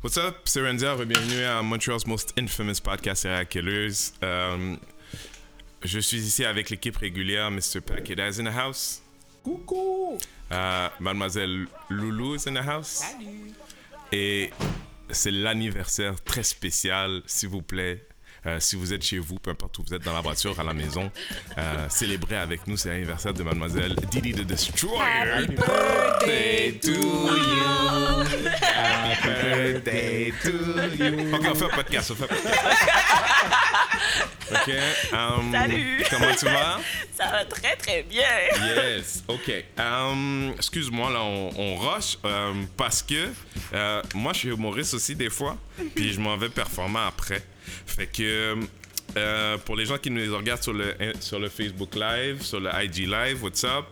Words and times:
What's 0.00 0.16
up, 0.16 0.36
c'est 0.44 0.60
Rendia. 0.60 0.94
Bienvenue 1.04 1.42
à 1.42 1.60
Montreal's 1.60 2.06
Most 2.06 2.32
Infamous 2.38 2.80
Podcast 2.80 3.22
Serial 3.22 3.46
Killers. 3.46 4.12
Euh, 4.22 4.76
je 5.82 5.98
suis 5.98 6.18
ici 6.18 6.44
avec 6.44 6.70
l'équipe 6.70 6.96
régulière, 6.96 7.50
Mr. 7.50 7.80
Packet 7.84 8.16
is 8.16 8.40
in 8.40 8.44
the 8.44 8.54
house. 8.54 9.02
Coucou! 9.42 10.16
Euh, 10.52 10.88
Mademoiselle 11.00 11.66
Loulou 11.90 12.36
is 12.36 12.48
in 12.48 12.54
the 12.54 12.64
house. 12.64 13.02
Salut. 13.02 13.52
Et 14.12 14.50
c'est 15.10 15.32
l'anniversaire 15.32 16.22
très 16.22 16.44
spécial, 16.44 17.22
s'il 17.26 17.48
vous 17.48 17.62
plaît. 17.62 18.06
Euh, 18.48 18.56
si 18.60 18.76
vous 18.76 18.92
êtes 18.94 19.04
chez 19.04 19.18
vous, 19.18 19.38
peu 19.38 19.50
importe 19.50 19.78
où 19.78 19.84
vous 19.86 19.94
êtes, 19.94 20.02
dans 20.02 20.14
la 20.14 20.22
voiture, 20.22 20.58
à 20.58 20.62
la 20.64 20.72
maison, 20.72 21.10
euh, 21.58 21.86
célébrez 21.90 22.36
avec 22.38 22.66
nous. 22.66 22.76
C'est 22.78 22.88
l'anniversaire 22.88 23.34
de 23.34 23.42
Mademoiselle 23.42 23.94
Didi 24.10 24.32
the 24.32 24.40
Destroyer. 24.40 25.02
Happy 25.02 25.54
birthday 25.54 26.72
to 26.80 26.90
you. 26.92 28.24
Happy 28.62 29.28
birthday 29.28 30.32
to 30.42 30.50
you. 31.04 31.34
Ok, 31.34 31.46
on 31.50 31.54
fait 31.54 31.64
un 31.64 31.68
podcast. 31.68 32.10
On 32.10 32.14
fait 32.14 32.24
un 32.24 32.28
podcast. 32.28 32.58
Ok. 34.50 34.72
um, 35.12 35.52
Salut. 35.52 36.04
Comment 36.08 36.34
tu 36.38 36.44
vas? 36.46 36.80
Ça 37.14 37.26
va 37.26 37.44
très 37.44 37.76
très 37.76 38.02
bien. 38.04 38.22
Yes, 38.62 39.22
ok. 39.28 39.64
Um, 39.78 40.52
Excuse-moi, 40.56 41.10
là, 41.10 41.20
on, 41.20 41.50
on 41.54 41.76
rush 41.76 42.16
um, 42.24 42.66
parce 42.78 43.02
que 43.02 43.28
euh, 43.74 44.02
moi, 44.14 44.32
je 44.32 44.38
suis 44.38 44.48
humoriste 44.48 44.94
aussi 44.94 45.14
des 45.14 45.28
fois, 45.28 45.58
puis 45.94 46.14
je 46.14 46.20
m'en 46.20 46.36
vais 46.38 46.48
performer 46.48 47.00
après. 47.06 47.42
Fait 47.86 48.06
que 48.06 48.56
euh, 49.16 49.58
pour 49.58 49.76
les 49.76 49.86
gens 49.86 49.98
qui 49.98 50.10
nous 50.10 50.36
regardent 50.36 50.62
sur 50.62 50.72
le, 50.72 50.94
sur 51.20 51.38
le 51.38 51.48
Facebook 51.48 51.94
Live, 51.94 52.42
sur 52.42 52.60
le 52.60 52.70
IG 52.82 53.06
Live, 53.08 53.42
what's 53.42 53.64
up? 53.64 53.86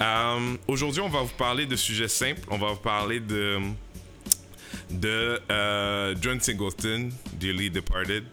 Um, 0.00 0.58
Aujourd'hui, 0.66 1.00
on 1.00 1.08
va 1.08 1.20
vous 1.20 1.36
parler 1.36 1.66
de 1.66 1.76
sujets 1.76 2.08
simples. 2.08 2.42
On 2.48 2.58
va 2.58 2.68
vous 2.68 2.76
parler 2.76 3.20
de 3.20 3.58
de 4.90 5.40
euh, 5.50 6.14
John 6.20 6.40
Singleton, 6.40 7.10
Dearly 7.34 7.70
Departed. 7.70 8.24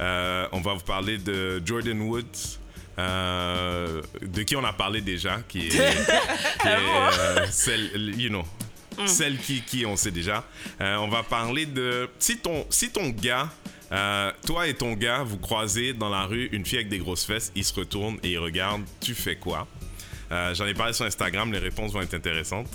Euh, 0.00 0.48
on 0.52 0.60
va 0.60 0.74
vous 0.74 0.84
parler 0.84 1.18
de 1.18 1.62
Jordan 1.64 2.00
Woods, 2.02 2.58
euh, 2.98 4.02
de 4.22 4.42
qui 4.42 4.56
on 4.56 4.64
a 4.64 4.72
parlé 4.72 5.00
déjà, 5.00 5.40
qui 5.48 5.66
est, 5.66 5.68
qui 5.70 5.76
est, 5.78 6.66
euh, 6.66 7.46
celle, 7.50 8.14
you 8.18 8.28
know, 8.28 8.44
celle 9.06 9.36
qui, 9.38 9.62
qui 9.62 9.84
on 9.86 9.96
sait 9.96 10.10
déjà. 10.10 10.44
Euh, 10.80 10.96
on 10.96 11.08
va 11.08 11.22
parler 11.22 11.66
de 11.66 12.08
si 12.18 12.38
ton, 12.38 12.66
si 12.70 12.90
ton 12.90 13.08
gars, 13.10 13.50
euh, 13.92 14.32
toi 14.46 14.66
et 14.66 14.74
ton 14.74 14.94
gars, 14.94 15.22
vous 15.22 15.38
croisez 15.38 15.92
dans 15.92 16.08
la 16.08 16.24
rue 16.24 16.48
une 16.52 16.64
fille 16.64 16.78
avec 16.78 16.88
des 16.88 16.98
grosses 16.98 17.24
fesses, 17.24 17.52
il 17.54 17.64
se 17.64 17.74
retourne 17.74 18.18
et 18.22 18.32
il 18.32 18.38
regarde, 18.38 18.82
tu 19.00 19.14
fais 19.14 19.36
quoi? 19.36 19.66
Euh, 20.32 20.54
J'en 20.54 20.66
ai 20.66 20.74
parlé 20.74 20.92
sur 20.92 21.04
Instagram, 21.04 21.52
les 21.52 21.58
réponses 21.58 21.92
vont 21.92 22.00
être 22.02 22.14
intéressantes. 22.14 22.68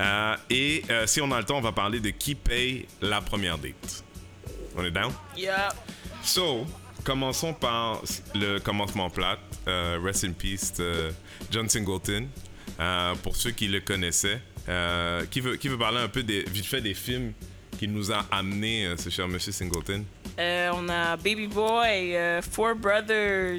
Euh, 0.00 0.36
et 0.50 0.82
si 1.06 1.20
on 1.20 1.30
a 1.32 1.38
le 1.38 1.44
temps, 1.44 1.58
on 1.58 1.62
va 1.62 1.72
parler 1.72 2.00
de 2.00 2.10
qui 2.10 2.34
paye 2.34 2.86
la 3.00 3.20
première 3.20 3.58
date. 3.58 4.04
On 4.76 4.84
est 4.84 4.90
down? 4.90 5.12
Yeah. 5.36 5.68
So, 6.22 6.66
commençons 7.04 7.52
par 7.52 8.00
le 8.34 8.58
commencement 8.58 9.10
plat. 9.10 9.38
Euh, 9.68 9.98
rest 10.02 10.24
in 10.24 10.32
peace, 10.32 10.74
John 11.50 11.68
Singleton. 11.68 12.28
Pour 13.22 13.36
ceux 13.36 13.50
qui 13.50 13.68
le 13.68 13.80
connaissaient, 13.80 14.40
qui, 15.30 15.40
veut, 15.40 15.56
qui 15.56 15.68
veut 15.68 15.78
parler 15.78 15.98
un 15.98 16.08
peu 16.08 16.22
des, 16.22 16.42
vite 16.44 16.66
fait 16.66 16.80
des 16.80 16.94
films 16.94 17.32
qui 17.82 17.88
nous 17.88 18.12
a 18.12 18.24
amené 18.30 18.86
euh, 18.86 18.96
ce 18.96 19.10
cher 19.10 19.26
monsieur 19.26 19.50
Singleton? 19.50 20.04
Euh, 20.38 20.70
on 20.76 20.88
a 20.88 21.16
Baby 21.16 21.48
Boy, 21.48 22.14
euh, 22.16 22.40
Four 22.40 22.76
Brothers, 22.76 23.58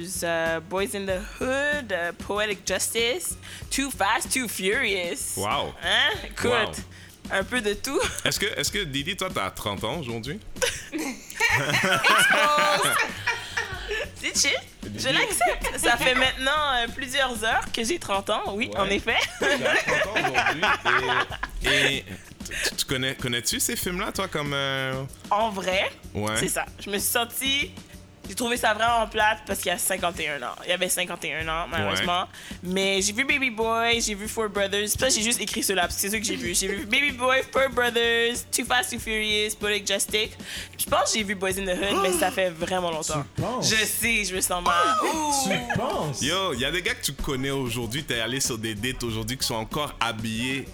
Boys 0.70 0.94
in 0.96 1.04
the 1.04 1.20
Hood, 1.42 1.94
Poetic 2.26 2.60
Justice, 2.66 3.36
Too 3.70 3.90
Fast, 3.90 4.32
Too 4.32 4.48
Furious. 4.48 5.34
Wow! 5.36 5.74
Hein? 5.84 6.12
Écoute, 6.24 6.50
Wow. 6.50 6.72
un 7.32 7.44
peu 7.44 7.60
de 7.60 7.74
tout. 7.74 8.00
Est-ce 8.24 8.40
que, 8.40 8.46
est-ce 8.58 8.72
que 8.72 8.78
Didi, 8.84 9.14
toi, 9.14 9.28
t'as 9.32 9.50
30 9.50 9.84
ans 9.84 9.98
aujourd'hui? 9.98 10.40
C'est 14.22 14.34
chill. 14.48 14.56
Je 14.96 15.08
l'accepte. 15.10 15.78
Ça 15.78 15.98
fait 15.98 16.14
maintenant 16.14 16.50
euh, 16.76 16.86
plusieurs 16.96 17.44
heures 17.44 17.64
que 17.74 17.84
j'ai 17.84 17.98
30 17.98 18.30
ans, 18.30 18.42
oui, 18.54 18.70
Ouais. 18.72 18.80
en 18.80 18.86
effet. 18.86 19.16
T'as 19.38 19.58
30 19.58 20.06
ans 20.06 20.14
aujourd'hui. 20.14 20.62
Et, 21.66 21.96
et 21.98 22.04
tu, 22.76 22.84
connais, 22.86 23.14
connais-tu 23.14 23.60
ces 23.60 23.76
films-là, 23.76 24.12
toi, 24.12 24.28
comme. 24.28 24.52
euh, 24.54 25.02
en 25.30 25.50
vrai, 25.50 25.90
Ouais. 26.14 26.36
c'est 26.36 26.48
ça. 26.48 26.64
Je 26.80 26.90
me 26.90 26.98
suis 26.98 27.08
sentie. 27.10 27.70
J'ai 28.26 28.34
trouvé 28.34 28.56
ça 28.56 28.72
vraiment 28.72 29.06
plate 29.06 29.40
parce 29.46 29.58
qu'il 29.58 29.66
y 29.70 29.74
a 29.74 29.76
51 29.76 30.40
ans. 30.42 30.54
Il 30.64 30.70
y 30.70 30.72
avait 30.72 30.88
51 30.88 31.46
ans, 31.46 31.66
malheureusement. 31.70 32.24
Mais 32.62 33.02
j'ai 33.02 33.12
vu 33.12 33.22
Baby 33.26 33.50
Boy, 33.50 34.00
j'ai 34.00 34.14
vu 34.14 34.26
Four 34.28 34.48
Brothers. 34.48 34.88
Ça, 34.98 35.10
j'ai 35.10 35.20
juste 35.20 35.42
écrit 35.42 35.62
cela 35.62 35.82
parce 35.82 35.96
que 35.96 36.00
c'est 36.00 36.08
ça 36.08 36.18
que 36.18 36.24
j'ai 36.24 36.36
vu. 36.36 36.54
J'ai 36.54 36.68
vu 36.68 36.86
Baby 36.86 37.10
Boy, 37.12 37.42
Four 37.52 37.68
Brothers, 37.68 38.36
Too 38.50 38.64
Fast, 38.64 38.92
Too 38.92 38.98
Furious, 38.98 39.50
Justice. 39.86 40.08
Puis 40.38 40.78
je 40.78 40.86
pense 40.88 41.12
que 41.12 41.18
j'ai 41.18 41.22
vu 41.22 41.34
Boys 41.34 41.50
in 41.58 41.66
the 41.66 41.76
Hood, 41.78 41.98
mais 42.02 42.12
ça 42.12 42.30
fait 42.30 42.48
vraiment 42.48 42.90
longtemps. 42.92 43.26
Tu 43.36 43.42
penses? 43.42 43.68
Je 43.68 43.84
sais, 43.84 44.24
je 44.24 44.34
me 44.34 44.40
sens 44.40 44.64
mal. 44.64 44.74
Ouh. 45.04 45.32
Tu 45.44 45.78
penses? 45.78 46.22
Yo, 46.22 46.54
il 46.54 46.60
y 46.60 46.64
a 46.64 46.70
des 46.70 46.80
gars 46.80 46.94
que 46.94 47.04
tu 47.04 47.12
connais 47.12 47.50
aujourd'hui, 47.50 48.04
t'es 48.04 48.20
allé 48.20 48.40
sur 48.40 48.56
des 48.56 48.74
dates 48.74 49.02
aujourd'hui 49.04 49.36
qui 49.36 49.46
sont 49.46 49.56
encore 49.56 49.92
habillés 50.00 50.64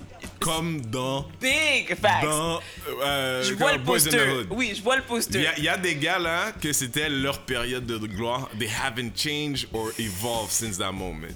comme 0.40 0.80
dans. 0.86 1.26
Big 1.40 1.94
facts. 2.00 2.24
dans 2.24 2.60
euh, 3.02 3.42
je 3.42 3.54
vois 3.54 3.72
le 3.74 3.82
poster. 3.82 4.46
Oui, 4.50 4.72
je 4.76 4.82
vois 4.82 4.96
le 4.96 5.02
poster. 5.02 5.46
il 5.58 5.64
y 5.64 5.68
a 5.68 5.76
des 5.76 5.94
gars 5.96 6.18
là 6.18 6.52
que 6.52 6.72
c'était 6.72 7.08
leur 7.08 7.38
période 7.40 7.86
de 7.86 7.98
gloire. 7.98 8.48
They 8.58 8.68
haven't 8.68 9.12
changed 9.16 9.68
or 9.72 9.90
evolved 9.98 10.50
since 10.50 10.78
that 10.78 10.92
moment. 10.92 11.28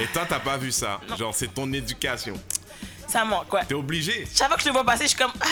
Et 0.00 0.06
toi, 0.12 0.24
t'as 0.28 0.40
pas 0.40 0.56
vu 0.56 0.72
ça. 0.72 1.00
Genre, 1.18 1.34
c'est 1.34 1.52
ton 1.52 1.70
éducation. 1.72 2.34
Ça 3.12 3.26
manque, 3.26 3.52
ouais. 3.52 3.60
T'es 3.68 3.74
obligé. 3.74 4.26
Chaque 4.34 4.48
fois 4.48 4.56
que 4.56 4.62
je 4.62 4.68
le 4.68 4.72
vois 4.72 4.84
passer, 4.84 5.04
je 5.04 5.08
suis 5.08 5.18
comme, 5.18 5.32
ah, 5.38 5.46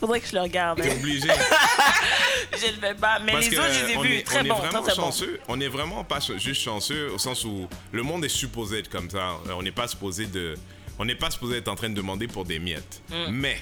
faudrait 0.00 0.20
que 0.20 0.28
je 0.28 0.34
le 0.34 0.40
regarde. 0.40 0.80
T'es 0.80 0.92
obligé. 0.92 1.28
je 2.52 2.66
le 2.68 2.80
fais 2.80 2.94
pas. 2.94 3.18
Mais 3.18 3.32
Parce 3.32 3.50
les 3.50 3.58
autres, 3.58 3.68
je 3.70 3.84
les 3.84 3.92
ai 3.92 3.96
vus. 3.98 4.14
est, 4.16 4.22
Très 4.22 4.38
on 4.40 4.44
est 4.44 4.48
bon, 4.48 4.54
vraiment 4.54 4.80
très 4.80 4.92
très 4.92 4.96
bon. 4.96 5.06
chanceux. 5.08 5.40
On 5.46 5.60
est 5.60 5.68
vraiment 5.68 6.04
pas 6.04 6.20
juste 6.38 6.62
chanceux 6.62 7.10
au 7.12 7.18
sens 7.18 7.44
où 7.44 7.68
le 7.92 8.02
monde 8.02 8.24
est 8.24 8.30
supposé 8.30 8.78
être 8.78 8.88
comme 8.88 9.10
ça. 9.10 9.32
Euh, 9.46 9.52
On 9.58 9.62
n'est 9.62 9.72
pas 9.72 9.88
supposé 9.88 10.24
de, 10.24 10.54
on 11.02 11.04
n'est 11.04 11.16
pas 11.16 11.32
supposé 11.32 11.56
être 11.56 11.66
en 11.66 11.74
train 11.74 11.90
de 11.90 11.94
demander 11.94 12.28
pour 12.28 12.44
des 12.44 12.60
miettes. 12.60 13.02
Mm. 13.10 13.32
Mais 13.32 13.56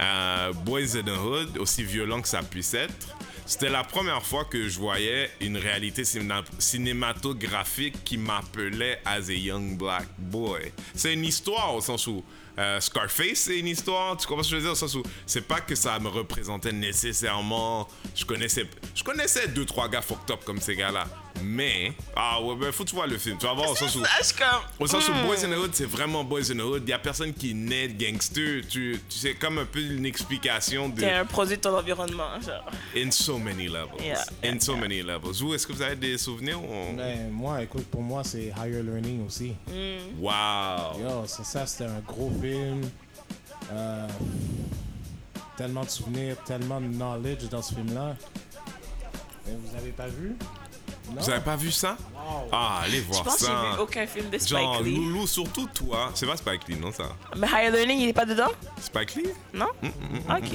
euh, 0.00 0.52
Boys 0.64 0.96
in 0.96 1.02
the 1.02 1.18
Hood, 1.18 1.58
aussi 1.58 1.84
violent 1.84 2.22
que 2.22 2.28
ça 2.28 2.42
puisse 2.42 2.72
être, 2.72 3.14
c'était 3.44 3.68
la 3.68 3.84
première 3.84 4.24
fois 4.24 4.46
que 4.46 4.68
je 4.68 4.78
voyais 4.78 5.30
une 5.40 5.58
réalité 5.58 6.02
cinéma- 6.04 6.44
cinématographique 6.58 8.02
qui 8.04 8.16
m'appelait 8.16 9.00
as 9.04 9.28
a 9.28 9.32
young 9.34 9.76
black 9.76 10.06
boy. 10.16 10.72
C'est 10.94 11.12
une 11.12 11.24
histoire 11.26 11.74
au 11.74 11.82
sens 11.82 12.06
où 12.06 12.24
euh, 12.58 12.80
Scarface, 12.80 13.38
c'est 13.38 13.58
une 13.58 13.68
histoire, 13.68 14.16
tu 14.16 14.26
comprends 14.26 14.42
ce 14.42 14.48
que 14.50 14.56
je 14.56 14.56
veux 14.56 14.62
dire? 14.62 14.72
Au 14.72 14.74
sens 14.74 14.94
où 14.94 15.02
c'est 15.26 15.46
pas 15.46 15.60
que 15.60 15.74
ça 15.74 15.98
me 15.98 16.08
représentait 16.08 16.72
nécessairement. 16.72 17.86
Je 18.14 18.24
connaissais, 18.24 18.66
je 18.94 19.04
connaissais 19.04 19.46
deux, 19.48 19.66
trois 19.66 19.88
gars 19.90 20.02
fucked 20.02 20.30
up 20.30 20.40
comme 20.44 20.60
ces 20.60 20.74
gars-là. 20.74 21.06
Mais, 21.42 21.92
ah 22.16 22.42
ouais, 22.42 22.56
ben 22.56 22.72
faut 22.72 22.84
que 22.84 22.88
tu 22.88 22.94
vois 22.94 23.06
le 23.06 23.18
film. 23.18 23.36
Tu 23.38 23.46
vas 23.46 23.54
voir 23.54 23.70
au 23.70 23.76
sens 23.76 23.94
où. 23.96 24.02
Au 24.78 24.86
sens 24.86 25.08
où 25.08 25.12
hmm. 25.12 25.26
Boys 25.26 25.44
in 25.44 25.50
the 25.50 25.58
Hood, 25.58 25.70
c'est 25.72 25.86
vraiment 25.86 26.24
Boys 26.24 26.50
in 26.50 26.56
the 26.56 26.62
Hood. 26.62 26.82
Il 26.86 26.90
y 26.90 26.92
a 26.92 26.98
personne 26.98 27.32
qui 27.32 27.54
naît 27.54 27.88
de 27.88 28.02
gangster. 28.02 28.62
Tu, 28.68 29.00
tu 29.08 29.18
sais, 29.18 29.34
comme 29.34 29.58
un 29.58 29.64
peu 29.64 29.80
une 29.80 30.06
explication 30.06 30.88
de. 30.88 31.00
T'es 31.00 31.12
un 31.12 31.24
produit 31.24 31.56
de 31.56 31.62
ton 31.62 31.76
environnement, 31.76 32.40
genre. 32.40 32.70
In 32.96 33.10
so 33.10 33.38
many 33.38 33.68
levels. 33.68 34.02
Yeah, 34.02 34.24
In 34.44 34.60
so 34.60 34.72
yeah. 34.72 34.80
many 34.80 35.02
levels. 35.02 35.40
Vous, 35.40 35.54
est-ce 35.54 35.66
que 35.66 35.72
vous 35.72 35.82
avez 35.82 35.96
des 35.96 36.18
souvenirs? 36.18 36.62
ou 36.62 36.96
Ben, 36.96 37.30
moi, 37.30 37.62
écoute, 37.62 37.86
pour 37.86 38.02
moi, 38.02 38.22
c'est 38.24 38.52
Higher 38.56 38.82
Learning 38.82 39.26
aussi. 39.26 39.54
Wow. 40.18 41.00
Yo, 41.00 41.26
c'est 41.26 41.44
ça, 41.44 41.66
c'était 41.66 41.90
un 41.90 42.00
gros 42.00 42.32
film. 42.40 42.82
Euh, 43.72 44.08
tellement 45.56 45.84
de 45.84 45.90
souvenirs, 45.90 46.36
tellement 46.44 46.80
de 46.80 46.86
knowledge 46.86 47.48
dans 47.50 47.62
ce 47.62 47.74
film-là. 47.74 48.16
Mais 49.46 49.52
vous 49.54 49.76
avez 49.76 49.90
pas 49.90 50.08
vu? 50.08 50.36
Non? 51.14 51.22
Vous 51.22 51.30
avez 51.30 51.40
pas 51.40 51.56
vu 51.56 51.70
ça? 51.72 51.96
Wow. 52.14 52.48
Ah, 52.52 52.80
allez 52.84 52.98
Je 52.98 53.02
voir 53.04 53.22
pense 53.24 53.34
que 53.36 53.40
j'ai 53.40 53.46
ça. 53.46 53.52
vu 53.76 53.80
aucun 53.80 54.06
film 54.06 54.28
de 54.28 54.36
Spike 54.36 54.50
Genre, 54.50 54.82
Lee. 54.82 54.94
Loulou, 54.96 55.26
surtout 55.26 55.66
toi. 55.68 56.10
C'est 56.14 56.26
pas 56.26 56.36
Spike 56.36 56.68
Lee, 56.68 56.76
non, 56.76 56.92
ça? 56.92 57.04
Mais 57.36 57.46
Higher 57.46 57.70
Learning, 57.70 58.00
il 58.00 58.08
est 58.10 58.12
pas 58.12 58.26
dedans? 58.26 58.50
Spike 58.78 59.14
Lee? 59.14 59.30
Non? 59.54 59.68
Mm, 59.82 59.88
Ok. 60.30 60.52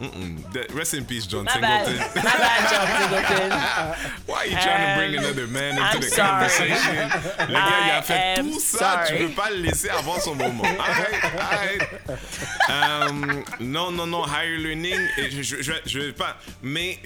Mm-mm. 0.00 0.42
The- 0.54 0.72
Rest 0.74 0.94
in 0.94 1.02
peace, 1.02 1.26
John 1.28 1.44
My 1.44 1.60
bad. 1.60 1.84
Singleton. 1.86 2.08
My 2.16 2.22
bad, 2.22 2.70
John 2.70 2.86
Singleton. 3.02 3.50
Why 4.26 4.34
are 4.34 4.46
you 4.46 4.56
trying 4.56 4.86
to 4.86 4.96
bring 4.96 5.18
Um, 5.18 5.24
another 5.24 5.46
man 5.48 5.72
into 5.76 5.82
I'm 5.82 6.00
the 6.00 6.08
sorry. 6.08 6.30
conversation? 6.30 6.92
Le 7.48 7.52
gars, 7.52 7.84
il 7.84 7.90
a 7.90 8.02
fait 8.02 8.34
tout 8.40 8.58
ça. 8.60 9.04
Tu 9.06 9.12
sorry. 9.12 9.26
peux 9.26 9.32
pas 9.34 9.50
le 9.50 9.56
laisser 9.56 9.90
avoir 9.90 10.20
son 10.22 10.34
moment. 10.34 10.64
Arrête, 10.78 11.20
arrête. 11.38 13.10
Um, 13.10 13.42
non, 13.60 13.90
non, 13.90 14.06
non. 14.06 14.24
Higher 14.26 14.56
learning, 14.58 14.96
je, 15.30 15.42
je, 15.42 15.62
je, 15.62 15.72
je 15.84 15.98
vais 15.98 16.12
pas. 16.12 16.36
Mais 16.62 16.98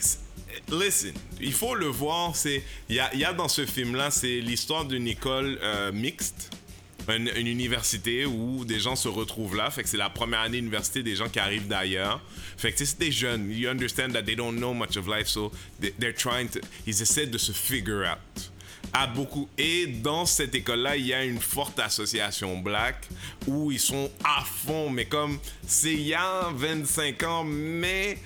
listen, 0.70 1.12
il 1.40 1.52
faut 1.52 1.74
le 1.74 1.86
voir. 1.86 2.32
Il 2.88 2.96
y 2.96 3.00
a, 3.00 3.14
y 3.14 3.24
a 3.24 3.32
dans 3.32 3.48
ce 3.48 3.64
film-là, 3.66 4.10
c'est 4.10 4.40
l'histoire 4.40 4.84
d'une 4.84 5.06
école 5.08 5.58
euh, 5.62 5.92
mixte. 5.92 6.50
Une, 7.06 7.30
une 7.36 7.46
université 7.48 8.24
où 8.24 8.64
des 8.64 8.80
gens 8.80 8.96
se 8.96 9.08
retrouvent 9.08 9.54
là. 9.56 9.70
Fait 9.70 9.82
que 9.82 9.88
c'est 9.90 9.98
la 9.98 10.08
première 10.08 10.40
année 10.40 10.56
d'université 10.56 11.02
des 11.02 11.14
gens 11.16 11.28
qui 11.28 11.38
arrivent 11.38 11.68
d'ailleurs. 11.68 12.18
Fait 12.56 12.72
que 12.72 12.82
c'est 12.82 12.98
des 12.98 13.12
jeunes. 13.12 13.50
You 13.50 13.68
understand 13.68 14.12
that 14.12 14.22
they 14.22 14.34
don't 14.36 14.56
know 14.56 14.72
much 14.72 14.96
of 14.96 15.06
life, 15.06 15.26
so 15.28 15.52
they- 15.82 15.92
they're 16.00 16.14
trying 16.14 16.48
to. 16.48 16.60
Ils 16.86 17.02
essaient 17.02 17.26
de 17.26 17.36
se 17.36 17.52
figure 17.52 18.06
out. 18.10 18.50
À 18.94 19.06
beaucoup. 19.06 19.48
Et 19.58 19.86
dans 19.86 20.24
cette 20.24 20.54
école-là, 20.54 20.96
il 20.96 21.06
y 21.06 21.12
a 21.12 21.24
une 21.24 21.40
forte 21.40 21.78
association 21.80 22.58
black 22.60 23.06
où 23.46 23.70
ils 23.70 23.80
sont 23.80 24.10
à 24.22 24.42
fond, 24.44 24.88
mais 24.88 25.04
comme 25.04 25.38
c'est 25.66 25.92
il 25.92 26.02
y 26.06 26.14
a 26.14 26.48
25 26.54 27.22
ans, 27.24 27.44
mais 27.44 28.16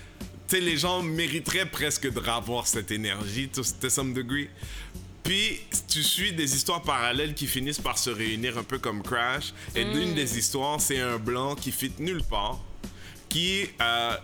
sais, 0.56 0.60
les 0.60 0.76
gens 0.76 1.02
mériteraient 1.02 1.66
presque 1.66 2.10
de 2.10 2.28
avoir 2.28 2.66
cette 2.66 2.90
énergie, 2.90 3.48
to, 3.48 3.62
to 3.80 3.88
some 3.88 4.12
degree. 4.12 4.48
Puis, 5.22 5.60
tu 5.88 6.02
suis 6.02 6.32
des 6.32 6.54
histoires 6.56 6.82
parallèles 6.82 7.34
qui 7.34 7.46
finissent 7.46 7.80
par 7.80 7.98
se 7.98 8.10
réunir 8.10 8.56
un 8.56 8.62
peu 8.62 8.78
comme 8.78 9.02
Crash. 9.02 9.52
Et 9.74 9.84
l'une 9.84 10.14
des 10.14 10.38
histoires, 10.38 10.80
c'est 10.80 11.00
un 11.00 11.18
blanc 11.18 11.54
qui 11.54 11.70
fit 11.70 11.92
nulle 11.98 12.22
part, 12.22 12.60
qui, 13.28 13.66
euh, 13.80 14.16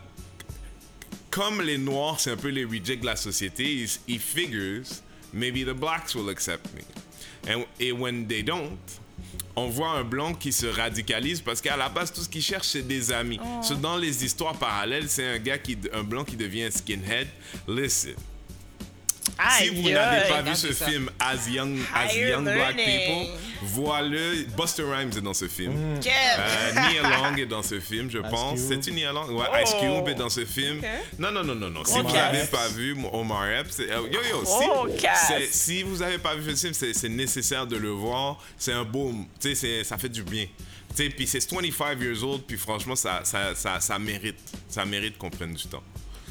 comme 1.30 1.60
les 1.60 1.76
noirs, 1.78 2.20
c'est 2.20 2.30
un 2.30 2.36
peu 2.36 2.48
les 2.48 2.64
rejects 2.64 3.00
de 3.00 3.06
la 3.06 3.16
société, 3.16 3.64
il, 3.64 3.88
il 4.08 4.18
figures, 4.18 4.84
maybe 5.32 5.66
the 5.66 5.74
blacks 5.74 6.14
will 6.14 6.30
accept 6.30 6.68
me. 6.74 6.82
And, 7.52 7.64
et 7.78 7.92
when 7.92 8.26
they 8.26 8.42
don't, 8.42 8.78
on 9.56 9.68
voit 9.68 9.90
un 9.90 10.04
blanc 10.04 10.34
qui 10.34 10.52
se 10.52 10.66
radicalise 10.66 11.40
parce 11.40 11.60
qu'à 11.60 11.76
la 11.76 11.88
base, 11.88 12.12
tout 12.12 12.20
ce 12.20 12.28
qu'il 12.28 12.42
cherche, 12.42 12.68
c'est 12.68 12.86
des 12.86 13.12
amis. 13.12 13.38
So, 13.62 13.74
dans 13.74 13.96
les 13.96 14.24
histoires 14.24 14.54
parallèles, 14.54 15.08
c'est 15.08 15.26
un 15.26 15.38
gars 15.38 15.58
qui, 15.58 15.76
un 15.92 16.02
blanc 16.02 16.24
qui 16.24 16.36
devient 16.36 16.64
un 16.64 16.70
skinhead. 16.70 17.28
Listen, 17.68 18.14
si 19.58 19.68
vous 19.70 19.88
n'avez 19.90 20.28
pas 20.28 20.42
vu 20.42 20.54
ce 20.54 20.72
c'est 20.72 20.84
film 20.90 21.10
As 21.18 21.48
Young, 21.48 21.78
As 21.94 22.14
Young 22.14 22.44
Black. 22.44 22.76
People, 22.76 23.34
vois-le. 23.62 24.44
Buster 24.56 24.82
Rhymes 24.84 25.10
est 25.16 25.20
dans 25.20 25.34
ce 25.34 25.48
film. 25.48 25.72
Nia 26.00 27.02
Long 27.02 27.36
est 27.36 27.46
dans 27.46 27.62
ce 27.62 27.80
film, 27.80 28.10
je 28.10 28.18
pense. 28.18 28.58
Cube. 28.60 28.68
C'est-tu 28.68 28.92
Nia 28.92 29.12
Long? 29.12 29.26
Ouais, 29.34 29.46
Ice 29.62 29.74
Cube 29.80 30.08
est 30.08 30.14
dans 30.14 30.28
ce 30.30 30.44
film. 30.44 30.80
Non, 31.18 31.30
non, 31.30 31.42
non, 31.44 31.54
non, 31.54 31.70
non. 31.70 31.84
Si 31.84 31.98
vous 31.98 32.10
n'avez 32.12 32.44
pas 32.46 32.68
vu 32.68 32.96
Omar 33.12 33.48
Epps, 33.50 33.70
c'est- 33.72 33.88
yo, 33.88 34.20
yo, 34.30 34.44
si, 34.44 35.06
c'est- 35.26 35.52
si 35.52 35.82
vous 35.82 35.96
n'avez 35.98 36.18
pas 36.18 36.34
vu 36.34 36.54
ce 36.54 36.60
film, 36.60 36.74
c'est 36.74 36.94
c'est 36.94 37.08
nécessaire 37.08 37.66
de 37.66 37.76
le 37.76 37.90
voir. 37.90 38.38
C'est 38.58 38.72
un 38.72 38.84
boom. 38.84 39.26
Tu 39.40 39.48
sais, 39.50 39.54
c'est- 39.54 39.84
ça 39.84 39.98
fait 39.98 40.08
du 40.08 40.22
bien. 40.22 40.46
Puis 40.96 41.26
c'est 41.26 41.50
25 41.52 42.00
years 42.00 42.22
old, 42.22 42.42
puis 42.46 42.56
franchement, 42.56 42.94
ça, 42.94 43.20
ça, 43.24 43.54
ça, 43.54 43.80
ça 43.80 43.98
mérite. 43.98 44.36
Ça 44.68 44.84
mérite 44.84 45.18
qu'on 45.18 45.30
prenne 45.30 45.54
du 45.54 45.64
temps. 45.66 45.82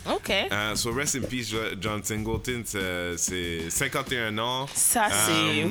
Ok. 0.10 0.30
Euh, 0.30 0.76
so 0.76 0.92
rest 0.92 1.16
in 1.16 1.22
peace, 1.22 1.50
Jo- 1.50 1.76
John 1.80 2.04
Singleton, 2.04 2.64
c'est- 2.66 3.18
c'est 3.18 3.70
51 3.70 4.38
ans. 4.38 4.68
Ça, 4.74 5.08
c'est. 5.10 5.64
Euh, 5.64 5.68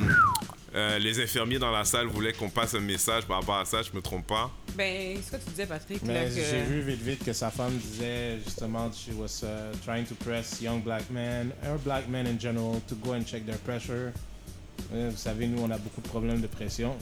euh, 0.75 0.99
les 0.99 1.21
infirmiers 1.21 1.59
dans 1.59 1.71
la 1.71 1.85
salle 1.85 2.07
voulaient 2.07 2.33
qu'on 2.33 2.49
passe 2.49 2.73
un 2.73 2.79
message 2.79 3.25
par 3.25 3.39
rapport 3.41 3.57
à 3.57 3.65
ça, 3.65 3.81
je 3.83 3.91
me 3.95 4.01
trompe 4.01 4.25
pas. 4.25 4.49
Ben, 4.75 5.17
c'est 5.17 5.23
ce 5.23 5.31
que 5.37 5.43
tu 5.43 5.49
disais, 5.51 5.65
Patrick, 5.67 6.01
Mais 6.03 6.25
que... 6.25 6.31
j'ai 6.35 6.63
vu 6.63 6.81
vite 6.81 7.01
vite 7.01 7.23
que 7.23 7.31
sa 7.33 7.51
femme 7.51 7.77
disait 7.77 8.39
justement 8.43 8.91
she 8.91 9.09
was 9.15 9.43
uh, 9.43 9.71
trying 9.85 10.03
to 10.05 10.15
press 10.15 10.59
young 10.61 10.81
black 10.81 11.07
men 11.11 11.51
or 11.69 11.77
black 11.77 12.07
men 12.09 12.25
in 12.25 12.39
general 12.39 12.79
to 12.87 12.95
go 12.95 13.13
and 13.13 13.23
check 13.27 13.45
their 13.45 13.59
pressure. 13.59 14.11
Euh, 14.93 15.09
Vous 15.11 15.17
savez, 15.17 15.45
nous 15.45 15.61
on 15.61 15.69
a 15.69 15.77
beaucoup 15.77 16.01
de 16.01 16.07
problèmes 16.07 16.41
de 16.41 16.47
pression. 16.47 16.95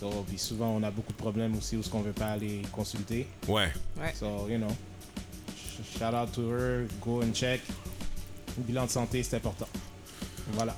So, 0.00 0.10
puis 0.28 0.36
souvent 0.38 0.70
on 0.76 0.82
a 0.82 0.90
beaucoup 0.90 1.12
de 1.12 1.16
problèmes 1.18 1.56
aussi 1.56 1.76
où 1.76 1.82
ce 1.84 1.88
qu'on 1.88 2.02
veut 2.02 2.12
pas 2.12 2.32
aller 2.32 2.60
consulter. 2.72 3.28
Ouais. 3.46 3.72
So 4.18 4.48
you 4.50 4.58
know, 4.58 4.66
shout 5.82 6.14
out 6.14 6.32
to 6.32 6.50
her, 6.50 6.86
go 7.04 7.22
and 7.22 7.32
check. 7.32 7.60
Bilan 8.58 8.86
de 8.86 8.90
santé 8.90 9.22
c'est 9.22 9.36
important. 9.36 9.68
Voilà. 10.52 10.76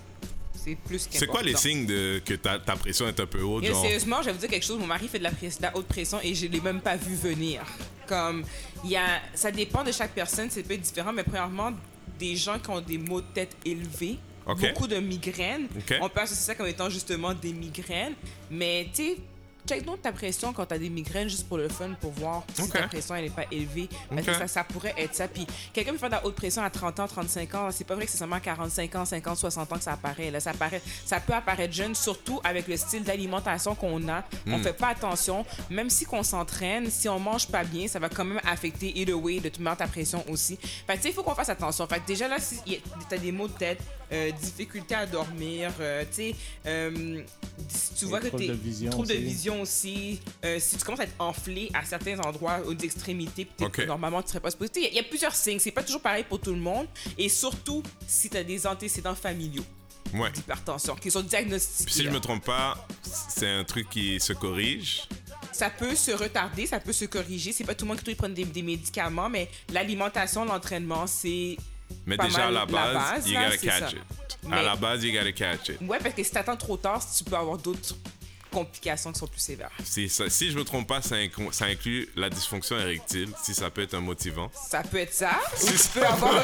C'est 0.54 0.74
plus 0.74 1.04
qu'important. 1.04 1.18
C'est 1.18 1.26
quoi 1.26 1.42
les 1.42 1.56
signes 1.56 1.86
de 1.86 2.20
que 2.24 2.34
ta, 2.34 2.58
ta 2.58 2.74
pression 2.76 3.06
est 3.06 3.18
un 3.20 3.26
peu 3.26 3.40
haute, 3.42 3.64
genre? 3.64 3.80
sérieusement, 3.82 4.20
je 4.20 4.26
vais 4.26 4.32
vous 4.32 4.38
dire 4.40 4.48
quelque 4.50 4.64
chose. 4.66 4.78
Mon 4.78 4.86
mari 4.86 5.06
fait 5.08 5.18
de 5.18 5.24
la, 5.24 5.30
press- 5.30 5.58
de 5.58 5.62
la 5.62 5.76
haute 5.76 5.86
pression 5.86 6.18
et 6.22 6.34
je 6.34 6.46
l'ai 6.46 6.60
même 6.60 6.80
pas 6.80 6.96
vu 6.96 7.14
venir. 7.14 7.62
Comme, 8.08 8.44
il 8.84 8.90
y 8.90 8.96
a, 8.96 9.20
ça 9.34 9.50
dépend 9.52 9.84
de 9.84 9.92
chaque 9.92 10.12
personne, 10.12 10.48
c'est 10.50 10.62
peut 10.62 10.74
être 10.74 10.80
différent, 10.80 11.12
mais 11.12 11.22
premièrement, 11.22 11.70
des 12.18 12.34
gens 12.36 12.58
qui 12.58 12.70
ont 12.70 12.80
des 12.80 12.98
maux 12.98 13.20
de 13.20 13.26
tête 13.32 13.54
élevés, 13.64 14.18
beaucoup 14.46 14.86
de 14.88 14.96
migraines, 14.96 15.68
on 16.00 16.08
peut 16.08 16.20
associer 16.22 16.42
ça 16.46 16.54
comme 16.54 16.66
étant 16.66 16.88
justement 16.90 17.32
des 17.34 17.52
migraines. 17.52 18.14
Mais 18.50 18.88
tu 18.92 19.02
sais, 19.04 19.16
check 19.68 19.84
donc 19.84 20.00
ta 20.02 20.12
pression 20.12 20.52
quand 20.52 20.66
tu 20.66 20.74
as 20.74 20.78
des 20.78 20.88
migraines 20.88 21.28
juste 21.28 21.46
pour 21.46 21.58
le 21.58 21.68
fun, 21.68 21.90
pour 22.00 22.12
voir 22.12 22.42
si 22.54 22.68
ta 22.70 22.88
pression 22.88 23.14
elle 23.14 23.24
n'est 23.24 23.30
pas 23.30 23.44
élevée. 23.50 23.88
Parce 24.08 24.26
que 24.26 24.34
ça, 24.34 24.48
ça 24.48 24.64
pourrait 24.64 24.94
être 24.96 25.14
ça. 25.14 25.28
Puis 25.28 25.46
quelqu'un 25.72 25.92
peut 25.92 25.98
faire 25.98 26.08
de 26.08 26.14
la 26.14 26.24
haute 26.24 26.34
pression 26.34 26.62
à 26.62 26.70
30 26.70 27.00
ans, 27.00 27.06
35 27.08 27.54
ans. 27.54 27.68
C'est 27.70 27.84
pas 27.84 27.94
vrai 27.94 28.06
que 28.06 28.10
c'est 28.10 28.18
seulement 28.18 28.36
à 28.36 28.40
45 28.40 28.94
ans, 28.96 29.04
50, 29.04 29.36
60 29.36 29.72
ans 29.72 29.76
que 29.76 29.82
ça 29.82 29.92
apparaît. 29.92 30.30
Là. 30.30 30.40
Ça, 30.40 30.50
apparaît, 30.50 30.82
ça 31.04 31.20
peut 31.20 31.34
apparaître 31.34 31.74
jeune, 31.74 31.94
surtout 31.94 32.40
avec 32.44 32.66
le 32.68 32.76
style 32.76 33.04
d'alimentation 33.04 33.74
qu'on 33.74 34.08
a. 34.08 34.20
Hmm. 34.46 34.54
On 34.54 34.58
fait 34.58 34.72
pas 34.72 34.88
attention. 34.88 35.44
Même 35.70 35.90
si 35.90 36.04
qu'on 36.04 36.22
s'entraîne, 36.22 36.90
si 36.90 37.08
on 37.08 37.18
mange 37.18 37.48
pas 37.48 37.64
bien, 37.64 37.86
ça 37.88 37.98
va 37.98 38.08
quand 38.08 38.24
même 38.24 38.40
affecter 38.44 38.98
either 38.98 39.14
way 39.14 39.40
de 39.40 39.48
toute 39.48 39.60
manière 39.60 39.78
ta 39.78 39.86
pression 39.86 40.24
aussi. 40.28 40.56
Fait 40.86 40.96
tu 40.96 41.02
sais, 41.02 41.08
il 41.10 41.14
faut 41.14 41.22
qu'on 41.22 41.34
fasse 41.34 41.48
attention. 41.50 41.86
Fait 41.86 42.00
que 42.00 42.06
déjà 42.06 42.28
là, 42.28 42.38
si 42.38 42.56
y 42.66 42.76
a- 42.76 42.78
t'as 43.08 43.18
des 43.18 43.32
maux 43.32 43.48
de 43.48 43.52
tête, 43.52 43.80
euh, 44.12 44.30
difficulté 44.32 44.94
à 44.94 45.06
dormir, 45.06 45.72
euh, 45.80 46.02
tu 46.10 46.14
sais, 46.16 46.34
euh, 46.66 47.22
si 47.68 47.94
tu 47.94 48.04
vois 48.06 48.20
que 48.20 48.28
de 48.36 48.52
vision 48.52 48.90
troubles 48.90 49.08
de 49.08 49.14
aussi. 49.14 49.22
vision 49.22 49.62
aussi, 49.62 50.20
euh, 50.44 50.58
si 50.60 50.76
tu 50.76 50.84
commences 50.84 51.00
à 51.00 51.04
être 51.04 51.14
enflé 51.18 51.70
à 51.74 51.84
certains 51.84 52.18
endroits 52.20 52.60
aux 52.66 52.76
extrémités, 52.76 53.44
puis 53.44 53.54
t'es- 53.56 53.64
Ok. 53.64 53.86
normalement 53.86 54.22
tu 54.22 54.28
serais 54.28 54.40
pas 54.40 54.50
supposé. 54.50 54.70
Tu 54.70 54.80
Il 54.84 54.94
y, 54.94 54.98
a 54.98 55.02
plusieurs 55.02 55.34
signes, 55.34 55.58
c'est 55.58 55.70
pas 55.72 55.82
toujours 55.82 56.00
pareil 56.02 56.24
pour 56.28 56.40
tout 56.40 56.52
le 56.54 56.60
monde, 56.60 56.86
et 57.16 57.28
surtout 57.28 57.82
si 58.06 58.30
tu 58.30 58.36
as 58.36 58.44
des 58.44 58.66
antécédents 58.66 59.14
familiaux 59.14 59.64
Ouais. 60.14 60.30
d'hypertension 60.32 60.94
qui 60.96 61.10
sont 61.10 61.20
Puis 61.20 61.28
diagnostiqués. 61.28 61.92
si 61.92 62.04
je 62.04 62.08
me 62.10 62.18
trompe 62.20 62.44
pas, 62.44 62.86
c'est 63.28 63.48
un 63.50 63.64
truc 63.64 63.90
qui 63.90 64.18
se 64.20 64.32
corrige. 64.32 65.02
Ça 65.52 65.68
peut 65.70 65.94
se 65.94 66.12
retarder, 66.12 66.66
ça 66.66 66.78
peut 66.80 66.92
se 66.92 67.04
corriger. 67.04 67.52
C'est 67.52 67.64
pas 67.64 67.74
tout 67.74 67.84
le 67.84 67.88
monde 67.88 67.98
qui 67.98 68.04
doit 68.04 68.14
prendre 68.14 68.34
des, 68.34 68.44
des 68.44 68.62
médicaments, 68.62 69.28
mais 69.28 69.50
l'alimentation, 69.72 70.44
l'entraînement, 70.44 71.06
c'est. 71.06 71.56
Mais 72.06 72.16
Pas 72.16 72.24
déjà 72.24 72.46
à 72.46 72.50
la 72.50 72.60
la 72.60 72.66
base, 72.66 72.94
base, 72.94 73.28
you 73.28 73.34
là, 73.34 73.44
gotta 73.46 73.56
catch 73.58 73.80
ça. 73.80 73.90
it. 73.90 74.52
À 74.52 74.62
la 74.62 74.76
base, 74.76 75.04
you 75.04 75.12
gotta 75.12 75.32
catch 75.32 75.68
it. 75.70 75.80
Ouais, 75.82 75.98
parce 76.02 76.14
que 76.14 76.22
si 76.22 76.30
t'attends 76.30 76.56
trop 76.56 76.76
tard, 76.76 77.02
tu 77.16 77.24
peux 77.24 77.36
avoir 77.36 77.58
d'autres 77.58 77.94
complications 78.50 79.12
qui 79.12 79.18
sont 79.18 79.26
plus 79.26 79.40
sévères. 79.40 79.70
Si, 79.84 80.08
ça- 80.08 80.30
si 80.30 80.50
je 80.50 80.56
me 80.58 80.64
trompe 80.64 80.88
pas, 80.88 81.02
ça, 81.02 81.16
inclut- 81.16 81.52
ça 81.52 81.66
inclut 81.66 82.08
la 82.16 82.30
dysfonction 82.30 82.78
érectile, 82.78 83.28
si 83.42 83.52
ça 83.54 83.68
peut 83.68 83.82
être 83.82 83.92
un 83.94 84.00
motivant. 84.00 84.50
Ça 84.70 84.82
peut 84.82 84.96
être 84.96 85.12
ça. 85.12 85.32
Ou 85.62 85.66
Si 85.66 85.72
tu 85.72 85.76
ça- 85.76 85.90
peux 85.92 86.06
avoir. 86.06 86.34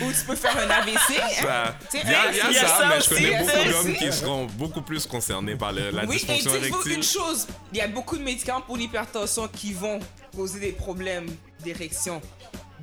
Ou 0.00 0.12
tu 0.12 0.24
peux 0.26 0.36
faire 0.36 0.56
un 0.56 0.70
AVC. 0.70 1.20
hein. 1.46 1.74
Il 1.92 1.98
y 2.10 2.14
a, 2.14 2.32
y 2.32 2.40
a 2.40 2.50
y 2.50 2.54
ça, 2.54 2.86
mais 2.88 3.00
je 3.02 3.08
connais 3.08 3.38
beaucoup 3.38 3.68
d'hommes 3.70 3.94
qui 3.96 4.12
seront 4.12 4.46
beaucoup 4.46 4.80
plus 4.82 5.06
concernés 5.06 5.56
par 5.56 5.72
le- 5.72 5.90
la 5.90 6.04
Oui, 6.06 6.16
et 6.16 6.18
dysfonction 6.20 6.54
érectile. 6.54 6.92
une 6.92 7.02
chose, 7.02 7.46
il 7.72 7.78
y 7.78 7.82
a 7.82 7.88
beaucoup 7.88 8.16
de 8.16 8.22
médicaments 8.22 8.62
pour 8.62 8.76
l'hypertension 8.78 9.46
qui 9.48 9.74
vont 9.74 10.00
causer 10.34 10.58
des 10.60 10.72
problèmes 10.72 11.26
d'érection. 11.62 12.22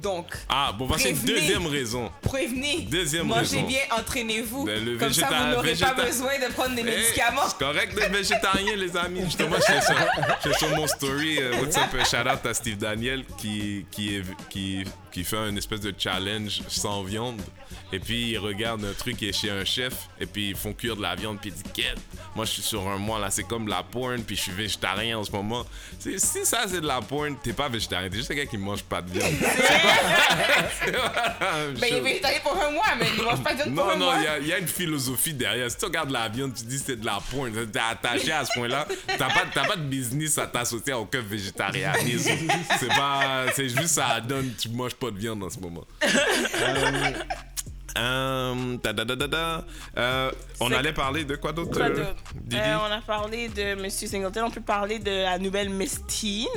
Donc, 0.01 0.25
Ah, 0.49 0.73
bon, 0.77 0.85
voici 0.85 1.09
une 1.09 1.15
Prévenez. 1.15 1.39
deuxième 1.41 1.67
raison. 1.67 2.11
prévenez. 2.21 2.81
Deuxième 2.89 3.27
Mangez 3.27 3.57
raison. 3.57 3.67
bien, 3.67 3.79
entraînez-vous. 3.97 4.65
Ben, 4.65 4.97
Comme 4.97 5.13
ça, 5.13 5.27
vous 5.29 5.51
n'aurez 5.51 5.75
pas 5.75 5.93
besoin 5.93 6.39
de 6.39 6.51
prendre 6.51 6.75
des 6.75 6.81
Hey, 6.81 6.97
médicaments. 6.97 7.41
c'est 7.47 7.57
correct 7.57 7.95
d'être 7.95 8.11
végétarien, 8.11 8.75
les 8.75 8.97
amis. 8.97 9.21
Justement, 9.25 9.55
sur, 9.61 9.73
j'étais 10.43 10.57
sur 10.57 10.69
mon 10.75 10.87
story. 10.87 11.37
euh, 11.39 11.53
what's 11.61 11.77
up, 11.77 11.83
shout 12.05 12.27
out 12.29 12.45
à 12.45 12.53
Steve 12.53 12.77
Daniel 12.77 13.23
qui, 13.37 13.85
qui, 13.91 14.15
est- 14.17 14.23
qui, 14.49 14.83
qui 15.13 15.23
fait 15.23 15.37
une 15.49 15.57
espèce 15.57 15.79
de 15.81 15.93
challenge 15.97 16.61
sans 16.67 17.03
viande. 17.03 17.39
Et 17.91 17.99
puis, 17.99 18.31
il 18.31 18.37
regarde 18.39 18.83
un 18.83 18.93
truc 18.93 19.17
qui 19.17 19.29
est 19.29 19.33
chez 19.39 19.51
un 19.51 19.63
chef. 19.63 19.93
Et 20.19 20.25
puis, 20.25 20.49
ils 20.49 20.55
font 20.55 20.73
cuire 20.73 20.95
de 20.95 21.01
la 21.03 21.13
viande. 21.15 21.37
Puis, 21.39 21.51
il 21.51 21.61
dit, 21.61 21.69
Quête, 21.73 21.97
moi, 22.35 22.45
je 22.45 22.51
suis 22.51 22.61
sur 22.63 22.87
un 22.87 22.97
mois 22.97 23.19
là, 23.19 23.29
c'est 23.29 23.43
comme 23.43 23.65
de 23.65 23.69
la 23.69 23.83
porn. 23.83 24.23
Puis, 24.23 24.35
je 24.35 24.41
suis 24.41 24.51
végétarien 24.51 25.19
en 25.19 25.23
ce 25.23 25.31
moment. 25.31 25.63
Si 25.99 26.17
ça, 26.19 26.65
c'est 26.67 26.81
de 26.81 26.87
la 26.87 27.01
porn, 27.01 27.35
t'es 27.43 27.53
pas 27.53 27.69
végétarien. 27.69 28.09
T'es 28.09 28.17
juste 28.17 28.31
un 28.31 28.35
gars 28.35 28.45
qui 28.47 28.57
mange 28.57 28.81
pas 28.83 29.01
de 29.03 29.11
viande. 29.11 29.31
C'est 30.83 30.91
pas 30.91 31.37
la 31.39 31.57
même 31.67 31.73
Ben, 31.75 31.87
il 31.89 31.93
est 31.97 32.01
végétarien 32.01 32.39
pour 32.41 32.53
un 32.59 32.71
mois, 32.71 32.83
mais 32.99 33.05
il 33.15 33.23
mange 33.23 33.43
pas 33.43 33.53
de 33.53 33.57
viande 33.63 33.75
pour 33.75 33.85
Non, 33.85 33.91
un 33.91 33.95
non, 33.97 34.05
mois. 34.05 34.21
y 34.23 34.27
a- 34.27 34.39
il 34.39 34.47
y, 34.47 34.53
a 34.53 34.57
une 34.57 34.67
philosophie 34.67 35.33
derrière. 35.33 35.69
Si 35.69 35.77
tu 35.77 35.85
regardes 35.85 36.09
la 36.11 36.27
viande, 36.29 36.53
tu 36.55 36.63
dis 36.65 36.79
c'est 36.79 36.99
de 36.99 37.05
la 37.05 37.19
porn, 37.31 37.51
t'es 37.71 37.79
attaché 37.79 38.31
à 38.31 38.43
ce 38.45 38.53
point-là. 38.53 38.87
T'as 39.17 39.29
pas, 39.29 39.63
pas 39.67 39.75
de 39.75 39.83
business 39.83 40.37
à 40.39 40.47
t'associer 40.47 40.93
à 40.93 40.99
aucun 40.99 41.21
végétarianisme. 41.21 42.31
C'est 42.79 42.87
pas. 42.87 43.45
C'est 43.55 43.69
juste 43.69 43.87
ça 43.93 44.19
donne, 44.21 44.51
tu 44.59 44.69
manges 44.69 44.95
pas 44.95 45.02
de 45.11 45.17
viande 45.19 45.43
en 45.43 45.49
ce 45.49 45.59
moment. 45.59 45.85
Euh, 47.95 48.77
da, 48.83 48.91
da, 48.91 49.05
da, 49.05 49.15
da, 49.15 49.27
da. 49.27 49.63
Euh, 49.97 50.31
on 50.59 50.71
allait 50.71 50.93
parler 50.93 51.25
de 51.25 51.35
quoi 51.35 51.51
d'autre 51.53 51.79
euh? 51.79 52.05
Euh, 52.53 52.75
on 52.87 52.91
a 52.91 53.01
parlé 53.01 53.49
de 53.49 53.75
Monsieur 53.75 54.07
Singleton, 54.07 54.45
on 54.47 54.49
peut 54.49 54.61
parler 54.61 54.97
de 54.97 55.11
la 55.11 55.37
nouvelle 55.37 55.69
Teen 56.07 56.47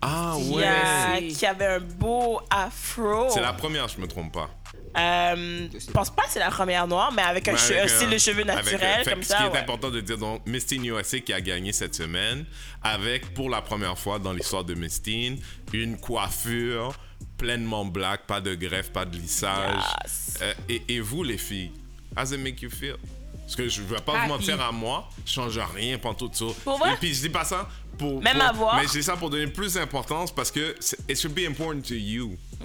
Ah 0.00 0.34
qui, 0.38 0.50
ouais. 0.54 0.64
a- 0.64 1.20
qui 1.20 1.44
avait 1.44 1.66
un 1.66 1.80
beau 1.80 2.40
afro. 2.50 3.26
C'est 3.30 3.40
la 3.40 3.52
première, 3.52 3.88
je 3.88 3.98
me 4.00 4.06
trompe 4.06 4.32
pas. 4.32 4.48
Euh, 4.96 5.66
je 5.72 5.90
pense 5.90 6.10
pas 6.10 6.22
que 6.22 6.30
c'est 6.30 6.38
la 6.38 6.50
première 6.52 6.86
noire, 6.86 7.10
mais 7.12 7.22
avec 7.22 7.48
un, 7.48 7.54
che- 7.56 7.72
avec 7.76 7.90
style 7.90 8.10
de 8.10 8.18
cheveux 8.18 8.44
naturel 8.44 9.04
comme 9.04 9.24
ça. 9.24 9.38
Ce 9.38 9.42
qui 9.50 9.56
est 9.56 9.58
important 9.60 9.90
de 9.90 10.00
dire, 10.00 10.18
donc, 10.18 10.42
Miss 10.46 10.66
Teen 10.66 10.84
USA 10.84 11.18
qui 11.18 11.32
a 11.32 11.40
gagné 11.40 11.72
cette 11.72 11.96
semaine, 11.96 12.44
avec 12.80 13.34
pour 13.34 13.50
la 13.50 13.60
première 13.60 13.98
fois 13.98 14.20
dans 14.20 14.32
l'histoire 14.32 14.62
de 14.62 14.74
Miss 14.74 15.02
Teen, 15.02 15.36
une 15.72 15.98
coiffure 15.98 16.92
pleinement 17.38 17.84
black, 17.84 18.26
pas 18.26 18.40
de 18.40 18.54
greffe, 18.54 18.90
pas 18.90 19.04
de 19.04 19.16
lissage. 19.16 19.82
Yes. 20.04 20.38
Euh, 20.42 20.54
et, 20.68 20.82
et 20.88 21.00
vous, 21.00 21.22
les 21.22 21.38
filles, 21.38 21.70
how 22.16 22.22
does 22.22 22.32
it 22.32 22.40
make 22.40 22.60
you 22.62 22.70
feel? 22.70 22.96
Parce 23.42 23.56
que 23.56 23.68
je 23.68 23.82
ne 23.82 23.86
vais 23.88 23.96
pas 24.00 24.12
Happy. 24.18 24.22
vous 24.28 24.34
mentir 24.34 24.60
à 24.60 24.72
moi, 24.72 25.08
je 25.26 25.32
change 25.32 25.58
rien 25.74 25.98
pendant 25.98 26.14
tout 26.14 26.30
ça. 26.32 26.46
Pour 26.64 26.78
vrai? 26.78 26.94
Et 26.94 26.96
puis 26.96 27.12
je 27.14 27.20
dis 27.22 27.28
pas 27.28 27.44
ça 27.44 27.68
pour. 27.98 28.22
Même 28.22 28.38
pour- 28.38 28.46
à 28.46 28.52
voir. 28.52 28.76
Mais 28.76 28.86
je 28.86 28.92
dis 28.92 29.02
ça 29.02 29.16
pour 29.16 29.28
donner 29.30 29.46
plus 29.48 29.74
d'importance 29.74 30.34
parce 30.34 30.50
que 30.50 30.74
it 31.08 31.18
should 31.20 31.34
be 31.34 31.46
important 31.46 31.80
to 31.82 31.94
you. 31.94 32.36
Mm. 32.60 32.64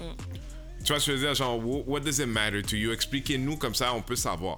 Tu 0.82 0.86
vois, 0.92 0.98
je 0.98 1.12
veux 1.12 1.18
dire, 1.18 1.34
genre, 1.34 1.58
wh- 1.60 1.84
what 1.86 2.00
does 2.00 2.18
it 2.20 2.26
matter 2.26 2.62
to 2.62 2.76
you? 2.76 2.92
Expliquez-nous 2.92 3.58
comme 3.58 3.74
ça, 3.74 3.92
on 3.92 4.00
peut 4.00 4.16
savoir. 4.16 4.56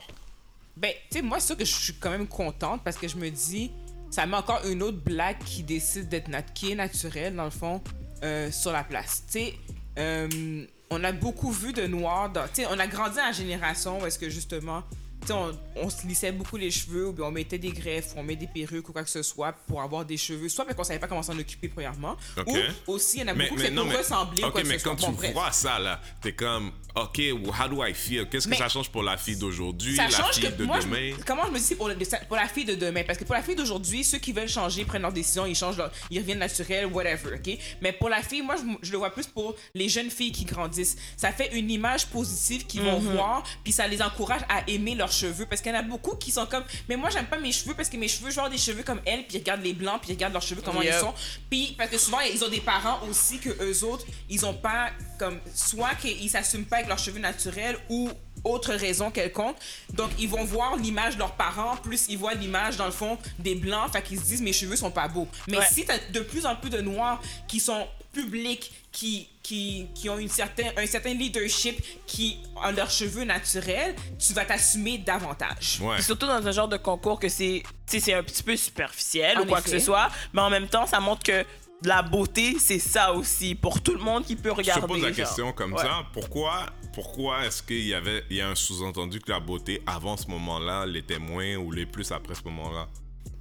Ben, 0.77 0.93
tu 1.11 1.17
sais, 1.19 1.23
moi, 1.23 1.41
c'est 1.41 1.49
sûr 1.49 1.57
que 1.57 1.65
je 1.65 1.75
suis 1.75 1.95
quand 1.95 2.11
même 2.11 2.29
contente 2.29 2.83
parce 2.85 2.97
que 2.97 3.09
je 3.09 3.17
me 3.17 3.29
dis, 3.29 3.73
ça 4.11 4.25
met 4.25 4.37
encore 4.37 4.65
une 4.67 4.83
autre 4.85 4.99
blague 5.05 5.39
qui 5.45 5.65
décide 5.65 6.09
d'être 6.09 6.29
nat 6.29 6.43
qui 6.43 6.71
est 6.71 6.75
naturelle, 6.77 7.35
dans 7.35 7.45
le 7.45 7.51
fond, 7.51 7.83
euh, 8.23 8.51
sur 8.53 8.71
la 8.71 8.85
place. 8.85 9.25
Tu 9.27 9.33
sais, 9.33 9.55
on 9.97 11.05
a 11.05 11.13
beaucoup 11.13 11.51
vu 11.51 11.73
de 11.73 11.87
noirs. 11.87 12.31
Dans, 12.31 12.45
on 12.71 12.79
a 12.79 12.87
grandi 12.87 13.19
en 13.21 13.33
génération 13.33 14.01
où 14.01 14.07
est-ce 14.07 14.19
que 14.19 14.29
justement, 14.29 14.83
on, 15.31 15.53
on 15.77 15.91
se 15.91 16.07
lissait 16.07 16.33
beaucoup 16.33 16.57
les 16.57 16.71
cheveux 16.71 17.09
ou 17.09 17.13
bien 17.13 17.27
on 17.27 17.31
mettait 17.31 17.59
des 17.59 17.71
greffes 17.73 18.15
ou 18.17 18.21
on 18.21 18.23
met 18.23 18.37
des 18.37 18.47
perruques 18.47 18.89
ou 18.89 18.93
quoi 18.93 19.03
que 19.05 19.11
ce 19.11 19.23
soit 19.23 19.53
pour 19.67 19.81
avoir 19.83 20.05
des 20.05 20.17
cheveux, 20.17 20.49
soit 20.49 20.65
parce 20.65 20.77
qu'on 20.77 20.85
savait 20.85 20.99
pas 20.99 21.07
comment 21.09 21.23
s'en 21.23 21.39
occuper 21.39 21.69
premièrement, 21.69 22.17
ou 22.47 22.57
aussi 22.93 23.19
il 23.19 23.21
y 23.21 23.25
en 23.25 23.29
a 23.29 23.35
Mais, 23.35 23.49
beaucoup 23.49 23.61
qui 23.61 23.71
pour 23.71 23.85
mais, 23.87 23.97
ressembler 23.97 24.43
ok, 24.45 24.53
quoi 24.53 24.63
que 24.63 24.67
mais 24.67 24.75
ce 24.79 24.81
soit. 24.85 24.97
quand 24.97 25.01
Bon, 25.01 25.13
tu 25.13 25.17
bref. 25.19 25.33
vois 25.33 25.53
ça, 25.53 25.79
là, 25.79 26.01
t'es 26.21 26.33
comme, 26.33 26.73
ok, 26.95 27.21
how 27.61 27.69
do 27.69 27.85
I 27.85 27.95
feel? 27.95 28.29
Qu'est-ce 28.29 28.47
que 28.47 28.51
Mais 28.51 28.57
ça 28.59 28.69
change 28.69 28.91
pour 28.91 29.03
la 29.03 29.17
fille 29.17 29.37
d'aujourd'hui, 29.37 29.97
ça 29.97 30.05
la 30.05 30.11
change 30.11 30.35
fille 30.35 30.51
que 30.51 30.57
de 30.57 30.65
moi, 30.65 30.81
je- 30.81 30.87
demain? 30.87 31.13
comment 31.27 31.47
je 31.47 31.51
me 31.53 31.59
dis 31.59 31.75
pour, 31.75 31.89
le- 31.89 31.97
pour 32.27 32.37
la 32.37 32.49
fille 32.49 32.65
de 32.65 32.75
demain? 32.75 33.03
Parce 33.07 33.19
que 33.19 33.25
pour 33.25 33.35
la 33.35 33.43
fille 33.43 33.57
d'aujourd'hui 33.57 34.05
ceux 34.05 34.19
qui 34.19 34.33
veulent 34.33 34.49
changer 34.49 34.85
prennent 34.85 35.03
leurs 35.03 35.13
décisions 35.13 35.47
ils 35.47 35.55
changent 35.55 35.77
leur, 35.77 35.91
ils 36.11 36.19
reviennent 36.19 36.39
naturels 36.39 36.87
whatever 36.87 37.35
ok? 37.37 37.59
Mais 37.81 37.93
pour 37.93 38.09
la 38.09 38.23
fille 38.23 38.43
moi 38.43 38.57
je, 38.57 38.63
je 38.87 38.93
le 38.93 38.99
vois 38.99 39.11
plus 39.11 39.27
pour 39.27 39.55
les 39.75 39.89
jeunes 39.89 40.11
filles 40.11 40.33
qui 40.33 40.45
grandissent 40.45 40.97
ça 41.17 41.33
fait 41.33 41.55
une 41.57 41.71
image 41.71 42.07
positive 42.07 42.67
qu'ils 42.67 42.83
vont 42.83 42.99
voir 42.99 43.43
puis 43.65 43.73
ça 43.73 43.87
les 43.87 44.03
encourage 44.03 44.43
à 44.49 44.69
aimer 44.69 44.95
leurs 45.13 45.31
cheveux 45.33 45.47
parce 45.47 45.61
qu'il 45.61 45.73
y 45.73 45.77
en 45.77 45.79
a 45.79 45.83
beaucoup 45.83 46.17
qui 46.17 46.31
sont 46.31 46.47
comme 46.47 46.65
mais 46.89 46.97
moi 46.97 47.11
j'aime 47.11 47.27
pas 47.27 47.39
mes 47.39 47.53
cheveux 47.53 47.75
parce 47.75 47.89
que 47.89 47.97
mes 47.97 48.09
cheveux 48.09 48.31
avoir 48.31 48.51
des 48.51 48.59
cheveux 48.59 48.83
comme 48.83 49.01
elle 49.05 49.25
puis 49.27 49.37
ils 49.37 49.39
regardent 49.41 49.63
les 49.63 49.75
blancs 49.75 50.01
puis 50.01 50.11
ils 50.11 50.15
regardent 50.15 50.33
leurs 50.33 50.43
cheveux 50.43 50.63
comment 50.65 50.83
Yep. 50.83 50.95
ils 50.97 51.01
sont 51.01 51.15
puis 51.51 51.75
parce 51.77 51.91
que 51.91 51.99
souvent 51.99 52.21
ils 52.21 52.43
ont 52.43 52.49
des 52.49 52.61
parents 52.61 53.01
aussi 53.09 53.39
que 53.39 53.51
eux 53.63 53.85
autres 53.85 54.07
ils 54.29 54.45
ont 54.47 54.55
pas 54.55 54.91
comme 55.19 55.39
soit 55.55 55.95
qu'ils 55.97 56.31
s'assument 56.31 56.65
pas 56.65 56.77
avec 56.77 56.89
leurs 56.89 56.99
cheveux 56.99 57.21
naturels 57.21 57.79
ou 57.89 58.11
autre 58.45 58.73
raison 58.75 59.11
quelconque. 59.11 59.57
Donc, 59.93 60.11
ils 60.19 60.29
vont 60.29 60.45
voir 60.45 60.77
l'image 60.77 61.15
de 61.15 61.21
leurs 61.21 61.33
parents, 61.37 61.77
plus 61.77 62.07
ils 62.09 62.19
voient 62.19 62.35
l'image, 62.35 62.77
dans 62.77 62.87
le 62.87 62.91
fond, 62.93 63.17
des 63.39 63.55
blancs. 63.55 63.93
Fait 63.93 64.03
qu'ils 64.03 64.19
se 64.19 64.25
disent, 64.25 64.43
mes 64.43 64.53
cheveux 64.53 64.77
sont 64.77 64.91
pas 64.91 65.09
beaux. 65.09 65.29
Mais 65.49 65.59
Ouais. 65.59 65.67
si 65.71 65.85
t'as 65.85 65.99
de 66.13 66.21
plus 66.21 66.45
en 66.47 66.57
plus 66.57 66.71
de 66.71 66.81
noirs 66.81 67.21
qui 67.47 67.61
sont 67.61 67.87
publics, 68.13 68.73
qui, 68.91 69.27
qui, 69.43 69.87
qui 69.95 70.11
ont 70.11 70.19
une 70.19 70.29
certain, 70.29 70.65
un 70.77 70.87
certain 70.87 71.15
leadership, 71.15 71.83
qui 72.07 72.39
ont 72.57 72.71
leurs 72.73 72.91
cheveux 72.91 73.25
naturels, 73.25 73.95
tu 74.19 74.33
vas 74.35 74.45
t'assumer 74.45 74.99
davantage. 74.99 75.79
Ouais. 75.81 76.03
Surtout 76.03 76.27
dans 76.27 76.47
un 76.47 76.53
genre 76.53 76.69
de 76.69 76.77
concours 76.77 77.19
que 77.19 77.29
c'est 77.29 77.63
tu 77.87 78.13
un 78.13 78.23
petit 78.23 78.43
peu 78.43 78.55
superficiel 78.57 79.39
En 79.39 79.43
ou 79.43 79.47
quoi 79.47 79.63
que 79.63 79.71
ce 79.71 79.79
soit, 79.79 80.11
mais 80.35 80.43
en 80.43 80.51
même 80.51 80.69
temps, 80.69 80.87
ça 80.87 81.01
montre 81.01 81.23
que 81.23 81.45
la 81.85 82.03
beauté, 82.03 82.57
c'est 82.61 82.79
ça 82.79 83.13
aussi, 83.13 83.55
pour 83.55 83.81
tout 83.83 83.93
le 83.95 83.99
monde 84.01 84.25
qui 84.27 84.37
peut 84.37 84.51
Je 84.51 84.55
regarder. 84.57 84.83
te 84.83 84.87
pose 84.87 85.01
la 85.03 85.09
genre. 85.09 85.17
question 85.17 85.53
comme 85.53 85.73
Ouais. 85.73 85.83
ça. 85.83 86.03
Pourquoi, 86.13 86.67
pourquoi 86.93 87.47
est-ce 87.47 87.63
qu'il 87.63 87.87
y 87.87 87.95
avait 87.95 88.25
il 88.31 88.37
y 88.37 88.41
a 88.41 88.49
un 88.49 88.55
sous-entendu 88.55 89.21
que 89.21 89.31
la 89.31 89.41
beauté 89.41 89.83
avant 89.87 90.17
ce 90.17 90.27
moment-là 90.29 90.87
l'était 90.87 91.19
moins 91.19 91.57
ou 91.57 91.71
les 91.73 91.87
plus 91.87 92.11
après 92.13 92.35
ce 92.35 92.43
moment-là? 92.45 92.89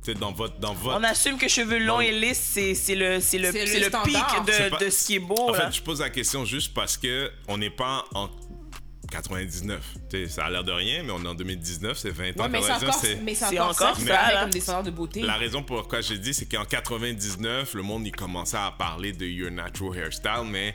Sais, 0.03 0.15
dans 0.15 0.31
votre, 0.31 0.58
dans 0.60 0.74
votre, 0.74 0.98
On 1.00 1.03
assume 1.03 1.38
que 1.38 1.48
cheveux 1.48 1.77
longs 1.77 2.00
et 2.01 2.12
lisses, 2.12 2.39
c'est 2.53 2.74
c'est 2.74 2.96
le, 2.96 3.20
c'est 3.20 3.38
le, 3.38 3.51
C'est 3.51 3.62
le 3.62 3.67
c'est 3.67 3.79
le, 3.81 3.86
pic 4.03 4.15
standard. 4.17 4.46
de, 4.46 4.51
C'est 4.51 4.70
pas- 4.72 4.77
de 4.77 4.89
ce 4.89 5.05
qui 5.05 5.15
est 5.15 5.20
beau. 5.20 5.38
En 5.50 5.51
là. 5.51 5.70
fait, 5.70 5.75
je 5.77 5.81
pose 5.84 6.00
la 6.00 6.10
question 6.10 6.43
juste 6.43 6.74
parce 6.74 6.98
que 6.98 7.31
on 7.48 7.60
n'est 7.60 7.70
pas 7.70 8.03
en 8.15 8.27
99. 9.11 9.79
Tu 10.09 10.25
sais, 10.25 10.27
ça 10.27 10.45
a 10.45 10.49
l'air 10.49 10.63
de 10.63 10.71
rien, 10.71 11.03
mais 11.03 11.11
on 11.11 11.23
est 11.23 11.27
en 11.27 11.35
2019, 11.35 11.97
c'est 11.97 12.09
20 12.09 12.39
ans. 12.39 12.43
Ouais, 12.43 12.49
mais 12.49 12.61
c'est 12.61 12.67
99, 12.69 12.89
encore, 12.89 13.01
c'est- 13.01 13.15
mais 13.21 13.35
c'est 13.35 13.45
encore, 13.59 13.69
encore 13.71 13.97
ça 13.99 14.05
ça, 14.07 14.33
là. 14.33 14.41
comme 14.41 14.49
des 14.49 14.59
standards 14.59 14.83
de 14.83 14.91
beauté. 14.91 15.21
La 15.21 15.35
raison 15.35 15.61
pourquoi 15.61 16.01
j'ai 16.01 16.17
dit, 16.17 16.33
c'est 16.33 16.45
qu'en 16.47 16.65
99, 16.65 17.73
le 17.75 17.83
monde, 17.83 18.07
il 18.07 18.11
commençait 18.11 18.57
à 18.57 18.71
parler 18.71 19.11
de 19.11 19.25
Your 19.25 19.51
Natural 19.51 19.97
Hairstyle, 19.99 20.45
mais 20.49 20.73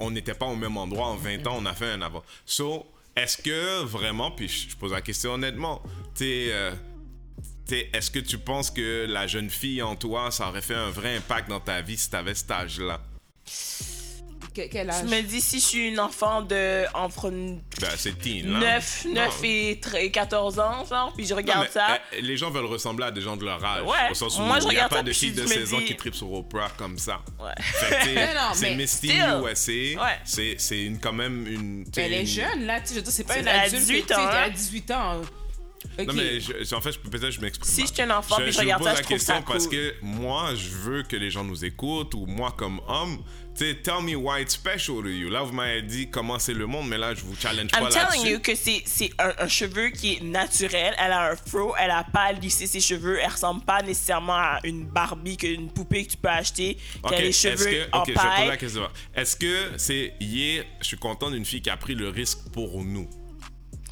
on 0.00 0.10
n'était 0.10 0.34
pas 0.34 0.46
au 0.46 0.56
même 0.56 0.76
endroit. 0.76 1.06
En 1.06 1.16
20 1.16 1.46
ans, 1.46 1.56
on 1.58 1.64
a 1.66 1.72
fait 1.74 1.90
un 1.92 2.02
avant. 2.02 2.22
So, 2.44 2.86
est-ce 3.14 3.38
que 3.38 3.82
vraiment, 3.84 4.30
puis 4.30 4.48
je 4.48 4.76
pose 4.76 4.92
la 4.92 5.00
question 5.00 5.32
honnêtement, 5.34 5.82
euh, 6.20 6.72
est-ce 7.70 8.10
que 8.10 8.18
tu 8.18 8.38
penses 8.38 8.70
que 8.70 9.06
la 9.08 9.26
jeune 9.26 9.50
fille 9.50 9.80
en 9.82 9.96
toi, 9.96 10.30
ça 10.30 10.48
aurait 10.48 10.62
fait 10.62 10.74
un 10.74 10.90
vrai 10.90 11.16
impact 11.16 11.48
dans 11.48 11.60
ta 11.60 11.80
vie 11.82 11.96
si 11.96 12.10
tu 12.10 12.16
avais 12.16 12.34
cet 12.34 12.50
âge-là? 12.50 13.00
Que- 14.56 14.68
quel 14.70 14.88
âge? 14.88 15.04
Je 15.04 15.14
me 15.14 15.20
dis, 15.20 15.40
si 15.42 15.60
je 15.60 15.64
suis 15.66 15.88
une 15.88 16.00
enfant 16.00 16.40
de 16.40 16.84
entre 16.94 17.28
Ben, 17.30 17.60
c'est 17.98 18.18
teen, 18.18 18.50
là. 18.52 18.58
9, 18.76 19.06
9 19.12 19.14
Non. 19.14 19.44
et 19.44 19.80
tre- 19.82 20.10
14 20.10 20.58
ans, 20.58 20.84
genre, 20.88 21.12
puis 21.14 21.26
je 21.26 21.30
Non, 21.32 21.36
regarde 21.36 21.66
mais, 21.66 21.70
ça. 21.70 21.98
eh, 22.12 22.22
les 22.22 22.36
gens 22.38 22.50
veulent 22.50 22.64
ressembler 22.64 23.04
à 23.06 23.10
des 23.10 23.20
gens 23.20 23.36
de 23.36 23.44
leur 23.44 23.62
âge. 23.62 23.82
Ouais. 23.82 24.10
Au 24.10 24.14
sens 24.14 24.38
où 24.38 24.42
Moi, 24.42 24.58
je 24.60 24.64
il 24.64 24.68
n'y 24.70 24.76
a 24.76 24.84
regarde 24.86 24.90
pas 24.92 24.96
ça, 24.96 25.02
de 25.02 25.12
filles 25.12 25.30
je 25.30 25.34
de 25.34 25.42
me 25.42 25.46
16 25.48 25.74
ans 25.74 25.78
dis- 25.78 25.84
qui 25.84 25.96
tripent 25.96 26.14
sur 26.14 26.32
Oprah 26.32 26.70
comme 26.78 26.96
ça. 26.98 27.20
Ouais. 27.38 27.52
Tu 28.02 28.14
non, 28.14 28.54
c'est 28.54 28.74
Misty. 28.74 29.08
USA. 29.12 29.72
Ouais. 29.72 29.96
C'est, 30.24 30.54
c'est 30.58 30.82
une, 30.84 30.98
quand 31.00 31.12
même 31.12 31.46
une. 31.46 31.84
tu 31.92 32.00
Elle 32.00 32.14
est 32.14 32.20
une- 32.22 32.26
jeune, 32.26 32.64
là. 32.66 32.80
Tu 32.80 32.86
sais, 32.88 32.94
je 32.94 32.98
veux 33.00 33.02
dire, 33.04 33.12
c'est 33.12 33.24
pas 33.24 33.38
une 33.38 33.48
adulte. 33.48 33.74
18 33.82 34.02
tu 34.02 34.08
sais, 34.08 34.14
ans, 34.14 34.28
Elle 34.30 34.36
a 34.36 34.42
hein. 34.44 34.50
18 34.50 34.90
ans. 34.92 35.20
Ok. 35.98 36.06
Non, 36.06 36.14
mais 36.14 36.40
je- 36.40 36.74
en 36.74 36.80
fait, 36.80 36.92
je- 36.92 36.98
peut-être 36.98 37.30
je 37.30 37.40
m'exprime. 37.40 37.70
Si 37.70 37.80
mal. 37.82 37.88
j'étais 37.88 38.02
un 38.02 38.10
enfant, 38.18 38.36
puis 38.36 38.50
je 38.52 38.58
regarde 38.58 38.82
vous 38.82 38.88
pose 38.88 38.96
ça, 38.96 39.02
la 39.02 39.02
je 39.02 39.08
ça 39.08 39.34
question 39.34 39.42
parce 39.42 39.66
cool. 39.66 39.76
que 39.76 39.94
moi, 40.02 40.54
je 40.54 40.68
veux 40.70 41.02
que 41.04 41.14
les 41.16 41.30
gens 41.30 41.44
nous 41.44 41.64
écoutent, 41.64 42.14
ou 42.14 42.26
moi, 42.26 42.52
comme 42.56 42.80
homme, 42.88 43.22
tu 43.56 43.64
sais, 43.64 43.74
tell 43.76 44.02
me 44.02 44.14
why 44.14 44.42
it's 44.42 44.52
special 44.54 45.02
to 45.02 45.08
you. 45.08 45.30
Là, 45.30 45.42
vous 45.42 45.52
m'avez 45.52 45.82
dit 45.82 46.10
comment 46.10 46.38
c'est 46.38 46.52
le 46.54 46.66
monde, 46.66 46.88
mais 46.88 46.98
là, 46.98 47.14
je 47.14 47.22
vous 47.22 47.34
challenge 47.36 47.70
I'm 47.74 47.80
pas 47.84 47.88
telling 47.90 48.08
là-dessus. 48.24 48.30
you 48.32 48.40
que 48.40 48.54
c'est 48.54 48.82
c'est 48.84 49.10
un, 49.18 49.32
un 49.38 49.48
cheveu 49.48 49.88
qui 49.90 50.14
est 50.14 50.20
naturel. 50.22 50.94
Elle 50.98 51.12
a 51.12 51.30
un 51.32 51.36
fro, 51.36 51.74
elle 51.78 51.90
a 51.90 52.04
pas 52.04 52.32
lissé 52.32 52.66
ses 52.66 52.80
cheveux. 52.80 53.18
Elle 53.20 53.30
ressemble 53.30 53.64
pas 53.64 53.82
nécessairement 53.82 54.34
à 54.34 54.60
une 54.64 54.84
Barbie, 54.84 55.34
une 55.42 55.70
poupée 55.70 56.04
que 56.04 56.10
tu 56.12 56.16
peux 56.16 56.28
acheter, 56.28 56.76
qui 57.08 57.14
a 57.14 57.20
les 57.20 57.32
cheveux 57.32 57.64
que, 57.64 57.96
en 57.96 58.00
ok, 58.02 58.08
je 58.08 58.12
vais 58.12 58.18
poser 58.36 58.46
la 58.48 58.56
question. 58.56 58.88
Est-ce 59.14 59.36
que 59.36 59.70
c'est 59.78 60.14
hier, 60.20 60.64
je 60.80 60.86
suis 60.86 60.98
content 60.98 61.30
d'une 61.30 61.44
fille 61.44 61.62
qui 61.62 61.70
a 61.70 61.76
pris 61.76 61.94
le 61.94 62.08
risque 62.08 62.38
pour 62.52 62.82
nous? 62.84 63.08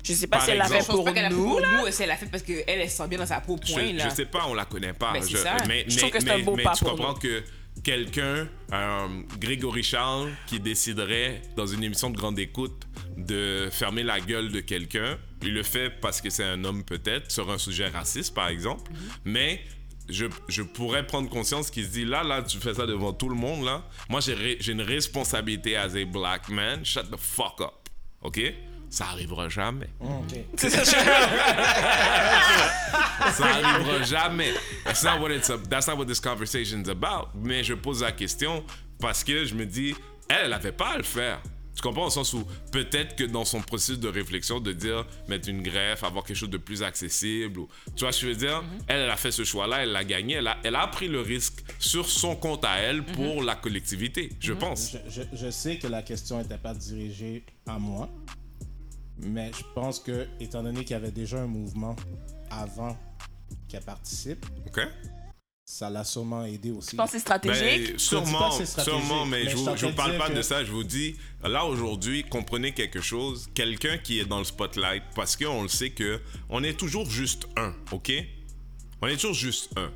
Je 0.06 0.12
sais 0.12 0.26
pas 0.26 0.36
Par 0.36 0.44
si 0.44 0.50
elle 0.52 0.58
l'a 0.58 0.66
fait 0.68 0.80
Je 0.82 0.84
pense 0.86 0.96
pour 0.96 1.04
pas 1.06 1.28
nous. 1.30 1.48
pour 1.48 1.60
là. 1.60 1.80
nous, 1.80 1.90
c'est 1.90 2.02
elle 2.02 2.10
l'a 2.10 2.16
fait 2.18 2.26
parce 2.26 2.42
qu'elle, 2.42 2.62
elle 2.66 2.90
se 2.90 2.96
sent 2.98 3.08
bien 3.08 3.18
dans 3.18 3.24
sa 3.24 3.40
peau, 3.40 3.58
Je, 3.64 3.72
point, 3.72 3.90
là. 3.94 4.06
je 4.10 4.14
sais 4.14 4.26
pas, 4.26 4.44
on 4.46 4.52
la 4.52 4.66
connaît 4.66 4.92
pas. 4.92 5.14
Ben, 5.14 5.22
c'est 5.22 5.30
je, 5.30 5.36
ça. 5.38 5.56
Mais, 5.66 5.86
Je 5.88 5.96
trouve 5.96 6.10
mais- 6.12 6.18
que 6.18 6.24
c'est 6.24 6.30
un 6.30 6.36
mais- 6.36 6.42
beau 6.42 6.56
mais 6.56 6.62
pas 6.62 6.74
tu 6.74 6.84
pour 6.84 6.90
comprends 6.94 7.12
nous. 7.14 7.18
que 7.18 7.42
quelqu'un, 7.82 8.48
euh, 8.72 9.06
Grégory 9.38 9.82
Charles, 9.82 10.30
qui 10.46 10.60
déciderait 10.60 11.42
dans 11.56 11.66
une 11.66 11.82
émission 11.84 12.10
de 12.10 12.16
grande 12.16 12.38
écoute 12.38 12.86
de 13.16 13.68
fermer 13.70 14.02
la 14.02 14.20
gueule 14.20 14.50
de 14.52 14.60
quelqu'un, 14.60 15.18
il 15.42 15.52
le 15.54 15.62
fait 15.62 15.90
parce 16.00 16.20
que 16.20 16.30
c'est 16.30 16.44
un 16.44 16.64
homme 16.64 16.84
peut-être, 16.84 17.30
sur 17.30 17.50
un 17.50 17.58
sujet 17.58 17.88
raciste 17.88 18.34
par 18.34 18.48
exemple, 18.48 18.90
Mhm. 18.90 18.98
mais 19.24 19.60
je, 20.08 20.26
je 20.48 20.62
pourrais 20.62 21.06
prendre 21.06 21.28
conscience 21.30 21.70
qu'il 21.70 21.84
se 21.84 21.90
dit 21.90 22.04
là, 22.04 22.22
là, 22.22 22.42
tu 22.42 22.58
fais 22.58 22.74
ça 22.74 22.86
devant 22.86 23.12
tout 23.12 23.28
le 23.28 23.34
monde, 23.36 23.64
là. 23.64 23.88
Moi, 24.08 24.20
j'ai 24.20 24.70
une 24.70 24.82
responsabilité 24.82 25.76
as 25.76 25.94
a 25.94 26.04
black 26.04 26.48
man. 26.50 26.84
Shut 26.84 27.10
the 27.10 27.16
fuck 27.18 27.60
up. 27.60 27.88
OK? 28.22 28.40
Ça 28.94 29.06
arrivera 29.06 29.48
jamais. 29.48 29.88
Ok. 30.00 30.36
Ça 33.32 33.44
arrivera 33.46 34.02
jamais. 34.04 34.52
That's 34.84 35.02
not 35.02 35.18
what 35.20 35.30
it's 35.32 35.50
up- 35.50 35.68
that's 35.68 35.88
not 35.88 35.96
what 35.96 36.06
this 36.06 36.20
conversation's 36.20 36.88
about. 36.88 37.28
Mais 37.34 37.64
je 37.64 37.74
pose 37.74 38.02
la 38.02 38.12
question 38.12 38.64
parce 39.00 39.24
que 39.24 39.44
je 39.44 39.54
me 39.56 39.66
dis, 39.66 39.94
elle, 40.28 40.46
elle 40.46 40.52
avait 40.52 40.70
pas 40.72 40.90
à 40.90 40.96
le 40.96 41.02
faire. 41.02 41.40
Tu 41.74 41.82
comprends? 41.82 42.06
Au 42.06 42.10
sens 42.10 42.32
où 42.34 42.44
peut-être 42.70 43.16
que 43.16 43.24
dans 43.24 43.44
son 43.44 43.60
processus 43.60 43.98
de 43.98 44.06
réflexion 44.08 44.60
de 44.60 44.72
dire 44.72 45.04
mettre 45.26 45.48
une 45.48 45.60
greffe, 45.60 46.04
avoir 46.04 46.22
quelque 46.24 46.36
chose 46.36 46.50
de 46.50 46.56
plus 46.58 46.84
accessible, 46.84 47.58
ou, 47.58 47.68
tu 47.96 48.04
vois 48.04 48.12
ce 48.12 48.20
que 48.20 48.26
je 48.28 48.32
veux 48.32 48.38
dire? 48.38 48.62
Elle, 48.86 49.00
elle 49.00 49.10
a 49.10 49.16
fait 49.16 49.32
ce 49.32 49.42
choix-là, 49.42 49.78
elle 49.82 49.90
l'a 49.90 50.04
gagné, 50.04 50.34
elle 50.34 50.46
a, 50.46 50.58
elle 50.62 50.76
a 50.76 50.86
pris 50.86 51.08
le 51.08 51.20
risque 51.20 51.64
sur 51.80 52.08
son 52.08 52.36
compte 52.36 52.64
à 52.64 52.76
elle 52.76 53.02
pour 53.04 53.42
la 53.42 53.56
collectivité, 53.56 54.30
je 54.38 54.52
pense. 54.52 54.92
Je, 55.08 55.22
je- 55.22 55.36
je 55.36 55.50
sais 55.50 55.76
que 55.78 55.88
la 55.88 56.02
question 56.02 56.38
n'était 56.38 56.58
pas 56.58 56.74
dirigée 56.74 57.42
à 57.66 57.76
moi, 57.80 58.08
mais 59.18 59.50
je 59.56 59.64
pense 59.74 60.00
que, 60.00 60.26
étant 60.40 60.62
donné 60.62 60.80
qu'il 60.80 60.92
y 60.92 60.94
avait 60.94 61.12
déjà 61.12 61.40
un 61.40 61.46
mouvement 61.46 61.96
avant 62.50 62.96
qu'elle 63.68 63.82
participe, 63.82 64.44
OK? 64.66 64.80
ça 65.64 65.88
l'a 65.88 66.04
sûrement 66.04 66.44
aidé 66.44 66.70
aussi. 66.70 66.90
Je 66.92 66.96
pense 66.96 67.06
que 67.06 67.12
c'est 67.12 67.20
stratégique? 67.20 67.62
Ben, 67.62 67.86
Je 67.86 67.86
dis 67.86 67.92
pas 67.92 67.98
sûrement, 67.98 68.50
que 68.50 68.54
c'est 68.56 68.66
stratégique, 68.66 69.02
sûrement, 69.02 69.26
mais, 69.26 69.44
mais 69.44 69.50
je 69.50 69.56
je 69.56 69.56
vous, 69.56 69.76
je 69.76 69.86
parle 69.88 70.10
dire 70.10 70.20
pas 70.20 70.28
de 70.28 70.42
ça. 70.42 70.62
Je 70.62 70.70
vous 70.70 70.84
dis, 70.84 71.16
là 71.42 71.64
aujourd'hui, 71.64 72.24
comprenez 72.24 72.72
quelque 72.72 73.00
chose. 73.00 73.48
Quelqu'un 73.54 73.96
qui 73.98 74.20
est 74.20 74.26
dans 74.26 74.38
le 74.38 74.44
spotlight, 74.44 75.02
parce 75.14 75.36
qu'on 75.36 75.62
le 75.62 75.68
sait 75.68 75.90
que 75.90 76.20
on 76.50 76.62
est 76.62 76.78
toujours 76.78 77.08
juste 77.08 77.48
un, 77.56 77.74
ok? 77.92 78.12
On 79.00 79.06
est 79.06 79.14
toujours 79.14 79.34
juste 79.34 79.70
un, 79.76 79.90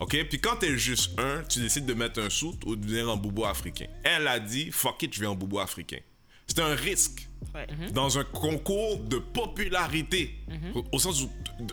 ok? 0.00 0.24
Puis 0.28 0.40
quand 0.40 0.56
t'es 0.56 0.76
juste 0.76 1.18
un, 1.18 1.42
tu 1.44 1.60
décides 1.60 1.86
de 1.86 1.94
mettre 1.94 2.20
un 2.20 2.30
soute 2.30 2.64
ou 2.66 2.76
de 2.76 2.86
venir 2.86 3.10
en 3.10 3.16
boubou 3.16 3.46
africain. 3.46 3.86
Elle 4.04 4.28
a 4.28 4.38
dit, 4.38 4.70
fuck 4.70 5.02
it, 5.02 5.14
je 5.14 5.20
viens 5.20 5.30
en 5.30 5.36
boubou 5.36 5.58
africain. 5.58 6.00
C'est 6.46 6.60
un 6.60 6.74
risque 6.74 7.27
Ouais. 7.54 7.66
dans 7.92 8.18
un 8.18 8.24
concours 8.24 8.98
de 8.98 9.18
popularité. 9.18 10.34
au, 10.74 10.84
au 10.92 10.98
sens 10.98 11.22
où 11.22 11.30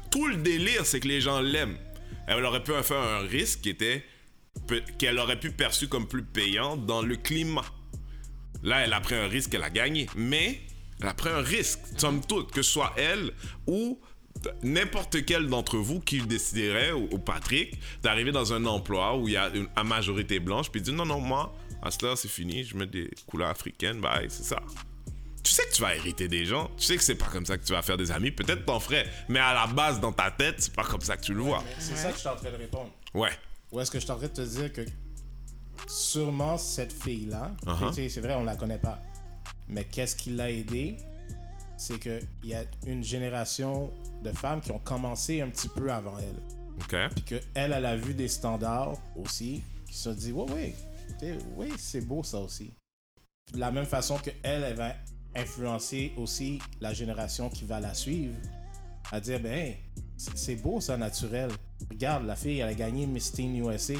tout 0.10 0.28
le 0.28 0.38
délire, 0.38 0.86
c'est 0.86 1.00
que 1.00 1.08
les 1.08 1.22
gens 1.22 1.42
l'aiment. 1.42 1.78
Elle 2.28 2.44
aurait 2.46 2.64
pu 2.64 2.72
faire 2.84 2.98
un 3.00 3.20
risque 3.20 3.62
qui 3.62 3.70
était 3.70 4.04
pe- 4.68 4.82
qu'elle 4.98 5.20
aurait 5.20 5.40
pu 5.40 5.52
perçu 5.52 5.88
comme 5.88 6.08
plus 6.08 6.24
payant 6.24 6.76
dans 6.78 7.02
le 7.02 7.16
climat. 7.18 7.66
Là, 8.64 8.80
elle 8.86 8.94
a 8.94 9.02
pris 9.02 9.16
un 9.16 9.28
risque, 9.28 9.54
elle 9.54 9.64
a 9.64 9.70
gagné. 9.70 10.08
Mais 10.16 10.62
elle 11.02 11.08
a 11.10 11.14
pris 11.14 11.30
un 11.30 11.42
risque, 11.42 11.80
somme 11.98 12.22
toute, 12.26 12.52
que 12.52 12.62
ce 12.62 12.72
soit 12.72 12.94
elle 12.98 13.32
ou 13.68 14.00
t- 14.42 14.50
n'importe 14.64 15.24
quel 15.26 15.48
d'entre 15.50 15.78
vous 15.78 16.00
qui 16.00 16.22
déciderait, 16.22 16.94
ou, 16.94 17.08
ou 17.12 17.20
Patrick, 17.20 17.78
d'arriver 18.02 18.32
dans 18.32 18.54
un 18.54 18.66
emploi 18.66 19.18
où 19.18 19.28
il 19.28 19.34
y 19.34 19.38
a 19.38 19.50
une, 19.54 19.68
à 19.76 19.84
majorité 19.84 20.40
blanche, 20.40 20.72
puis 20.72 20.82
dire 20.82 20.94
non, 20.94 21.06
non, 21.06 21.20
moi, 21.20 21.54
à 21.84 21.92
ce 21.92 22.04
là 22.06 22.16
c'est 22.16 22.30
fini, 22.30 22.64
je 22.64 22.76
mets 22.78 22.88
des 22.88 23.10
couleurs 23.28 23.50
africaines, 23.50 24.00
bye, 24.00 24.28
c'est 24.30 24.44
ça. 24.46 24.60
Tu 25.46 25.52
sais 25.52 25.64
que 25.64 25.76
tu 25.76 25.82
vas 25.84 25.96
hériter 25.96 26.28
des 26.28 26.44
gens, 26.44 26.72
tu 26.76 26.86
sais 26.86 26.98
que 26.98 27.04
c'est 27.04 27.14
pas 27.14 27.28
comme 27.28 27.46
ça 27.46 27.56
que 27.56 27.64
tu 27.64 27.72
vas 27.72 27.84
faire 27.84 27.98
des 27.98 28.12
amis, 28.12 28.32
peut-être 28.32 28.66
t'en 28.66 28.80
ferais, 28.80 29.08
mais 29.30 29.40
à 29.40 29.54
la 29.54 29.68
base, 29.68 30.00
dans 30.00 30.12
ta 30.12 30.32
tête, 30.32 30.56
c'est 30.58 30.74
pas 30.74 30.84
comme 30.84 31.02
ça 31.02 31.18
que 31.18 31.22
tu 31.22 31.36
le 31.36 31.42
vois. 31.42 31.64
C'est 31.78 31.96
ça 31.96 32.10
que 32.10 32.16
je 32.16 32.22
suis 32.22 32.28
en 32.28 32.36
train 32.36 32.50
de 32.50 32.56
répondre. 32.58 32.90
Ouais. 33.14 33.30
Ou 33.72 33.80
est-ce 33.80 33.92
que 33.92 34.00
je 34.00 34.06
suis 34.06 34.12
en 34.12 34.18
train 34.18 34.26
de 34.26 34.34
te 34.34 34.42
dire 34.42 34.74
que 34.74 34.82
sûrement 35.88 36.58
cette 36.58 36.92
fille-là, 36.92 37.52
tu 37.62 37.94
sais, 37.94 38.10
c'est 38.10 38.22
vrai, 38.22 38.34
on 38.34 38.44
la 38.44 38.56
connaît 38.56 38.80
pas. 38.80 39.00
Mais 39.68 39.84
qu'est-ce 39.84 40.16
qui 40.16 40.32
l'a 40.32 40.50
aidé? 40.50 40.98
C'est 41.78 42.00
qu'il 42.00 42.28
y 42.44 42.56
a 42.56 42.64
une 42.88 43.04
génération 43.04 43.94
de 44.24 44.32
femmes 44.32 44.62
qui 44.62 44.72
ont 44.72 44.80
commencé 44.80 45.42
un 45.42 45.50
petit 45.50 45.70
peu 45.70 45.92
avant 45.92 46.18
elle. 46.18 46.42
OK. 46.82 46.96
Puis 47.14 47.22
qu'elle, 47.22 47.44
elle 47.54 47.86
a 47.86 47.96
vu 47.96 48.16
des 48.16 48.30
standards 48.30 48.98
aussi, 49.16 49.62
qui 49.88 49.96
se 49.96 50.10
dit, 50.10 50.32
ouais, 50.32 50.52
ouais, 50.52 50.76
oui, 51.56 51.72
c'est 51.78 52.02
beau 52.02 52.24
ça 52.24 52.40
aussi. 52.40 52.74
De 53.54 53.60
la 53.60 53.70
même 53.70 53.86
façon 53.86 54.18
que 54.18 54.32
elle, 54.42 54.64
elle 54.64 54.76
va 54.76 54.96
influencer 55.36 56.14
aussi 56.18 56.60
la 56.82 56.94
génération 56.94 57.50
qui 57.50 57.66
va 57.66 57.80
la 57.80 57.94
suivre, 57.94 58.36
à 59.12 59.20
dire, 59.20 59.40
ben, 59.40 59.74
c'est 60.18 60.56
beau 60.56 60.82
ça, 60.82 60.98
naturel. 60.98 61.50
Regarde, 61.90 62.26
la 62.26 62.36
fille, 62.36 62.60
elle 62.60 62.70
a 62.70 62.74
gagné 62.74 63.06
Miss 63.06 63.32
Teen 63.32 63.56
USA 63.56 63.94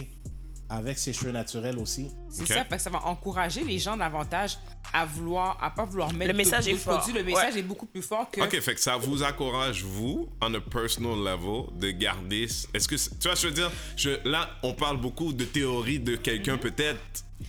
avec 0.70 0.98
ses 0.98 1.14
cheveux 1.14 1.32
naturels 1.32 1.78
aussi. 1.78 2.08
C'est 2.30 2.48
ça, 2.48 2.66
parce 2.66 2.84
que 2.84 2.90
ça 2.92 2.98
va 2.98 3.06
encourager 3.06 3.64
les 3.64 3.78
gens 3.80 3.96
davantage 3.98 4.58
à 4.94 5.06
vouloir, 5.06 5.58
à 5.62 5.70
pas 5.70 5.86
vouloir 5.86 6.12
mettre 6.14 6.32
Le 6.32 6.38
message 6.38 6.66
de- 6.66 6.72
est 6.72 6.74
de 6.74 6.78
fort. 6.80 6.98
produits. 7.00 7.14
Le 7.14 7.24
message 7.24 7.54
Ouais. 7.54 7.60
est 7.60 7.64
beaucoup 7.64 7.86
plus 7.86 8.02
fort 8.02 8.30
que. 8.32 8.42
OK, 8.42 8.60
fait 8.62 8.74
que 8.76 8.82
ça 8.82 8.98
vous 8.98 9.22
encourage, 9.24 9.84
vous, 9.84 10.28
on 10.42 10.54
a 10.54 10.60
personal 10.60 11.18
level, 11.20 11.78
de 11.80 11.92
garder... 11.92 12.48
Est-ce 12.74 12.88
que... 12.88 12.96
Tu 12.96 13.28
vois, 13.28 13.36
je 13.36 13.48
veux 13.48 13.54
dire, 13.54 13.72
je, 13.96 14.10
là, 14.28 14.50
on 14.64 14.74
parle 14.74 14.98
beaucoup 14.98 15.34
de 15.34 15.46
théorie 15.46 16.00
de 16.00 16.16
quelqu'un, 16.16 16.58
peut-être... 16.58 17.00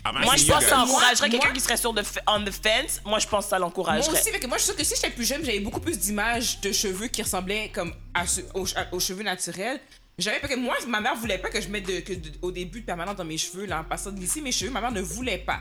I'm 0.04 0.12
Moi, 0.20 0.34
asking 0.34 0.46
je 0.48 0.52
pense 0.52 0.64
que 0.64 0.68
ça 0.70 0.80
encouragerait 0.80 1.28
Moi- 1.28 1.38
quelqu'un 1.38 1.54
qui 1.54 1.60
serait 1.60 1.76
sur 1.76 1.94
the 1.94 1.98
f- 2.00 2.18
on 2.26 2.44
the 2.44 2.50
fence. 2.50 3.00
Moi, 3.04 3.18
je 3.20 3.26
pense 3.28 3.44
que 3.44 3.50
ça 3.50 3.58
Moi 3.58 3.66
l'encouragerait. 3.68 4.12
aussi, 4.12 4.30
fait 4.30 4.40
que 4.40 4.46
moi, 4.46 4.56
je 4.58 4.62
suis 4.64 4.72
sûre 4.72 4.76
que 4.76 4.84
si 4.84 4.94
j'étais 4.96 5.10
plus 5.10 5.24
jeune, 5.24 5.44
j'avais 5.44 5.60
beaucoup 5.60 5.80
plus 5.80 5.98
d'images 5.98 6.60
de 6.60 6.70
cheveux 6.72 7.06
qui 7.06 7.22
ressemblaient 7.22 7.70
comme 7.72 7.94
à 8.12 8.26
ce- 8.26 8.40
aux, 8.54 8.66
à- 8.76 8.92
aux 8.92 9.00
cheveux 9.00 9.22
naturels. 9.22 9.80
J'avais 10.18 10.40
parce 10.40 10.54
que 10.54 10.58
moi, 10.58 10.74
ma 10.88 11.00
mère 11.00 11.14
voulait 11.14 11.36
pas 11.36 11.50
que 11.50 11.60
je 11.60 11.68
mette 11.68 11.86
de, 11.86 12.00
que 12.00 12.14
de- 12.14 12.32
au 12.40 12.50
début 12.50 12.80
de 12.80 12.86
permanent 12.86 13.12
dans 13.12 13.24
mes 13.24 13.36
cheveux, 13.36 13.66
là, 13.66 13.80
en 13.80 13.84
passant 13.84 14.10
d'ici 14.12 14.40
mes 14.40 14.50
cheveux, 14.52 14.70
ma 14.70 14.80
mère 14.80 14.90
ne 14.92 15.02
voulait 15.02 15.36
pas. 15.38 15.60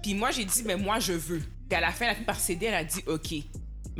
Puis 0.00 0.14
moi, 0.14 0.30
j'ai 0.30 0.44
dit, 0.44 0.62
mais 0.64 0.76
moi, 0.76 1.00
je 1.00 1.12
veux. 1.12 1.40
Puis 1.68 1.76
à 1.76 1.80
la 1.80 1.90
fin, 1.90 2.04
elle 2.04 2.12
a 2.12 2.14
fini 2.14 2.26
par 2.26 2.38
céder, 2.38 2.66
elle 2.66 2.74
a 2.74 2.84
dit, 2.84 3.02
OK. 3.08 3.34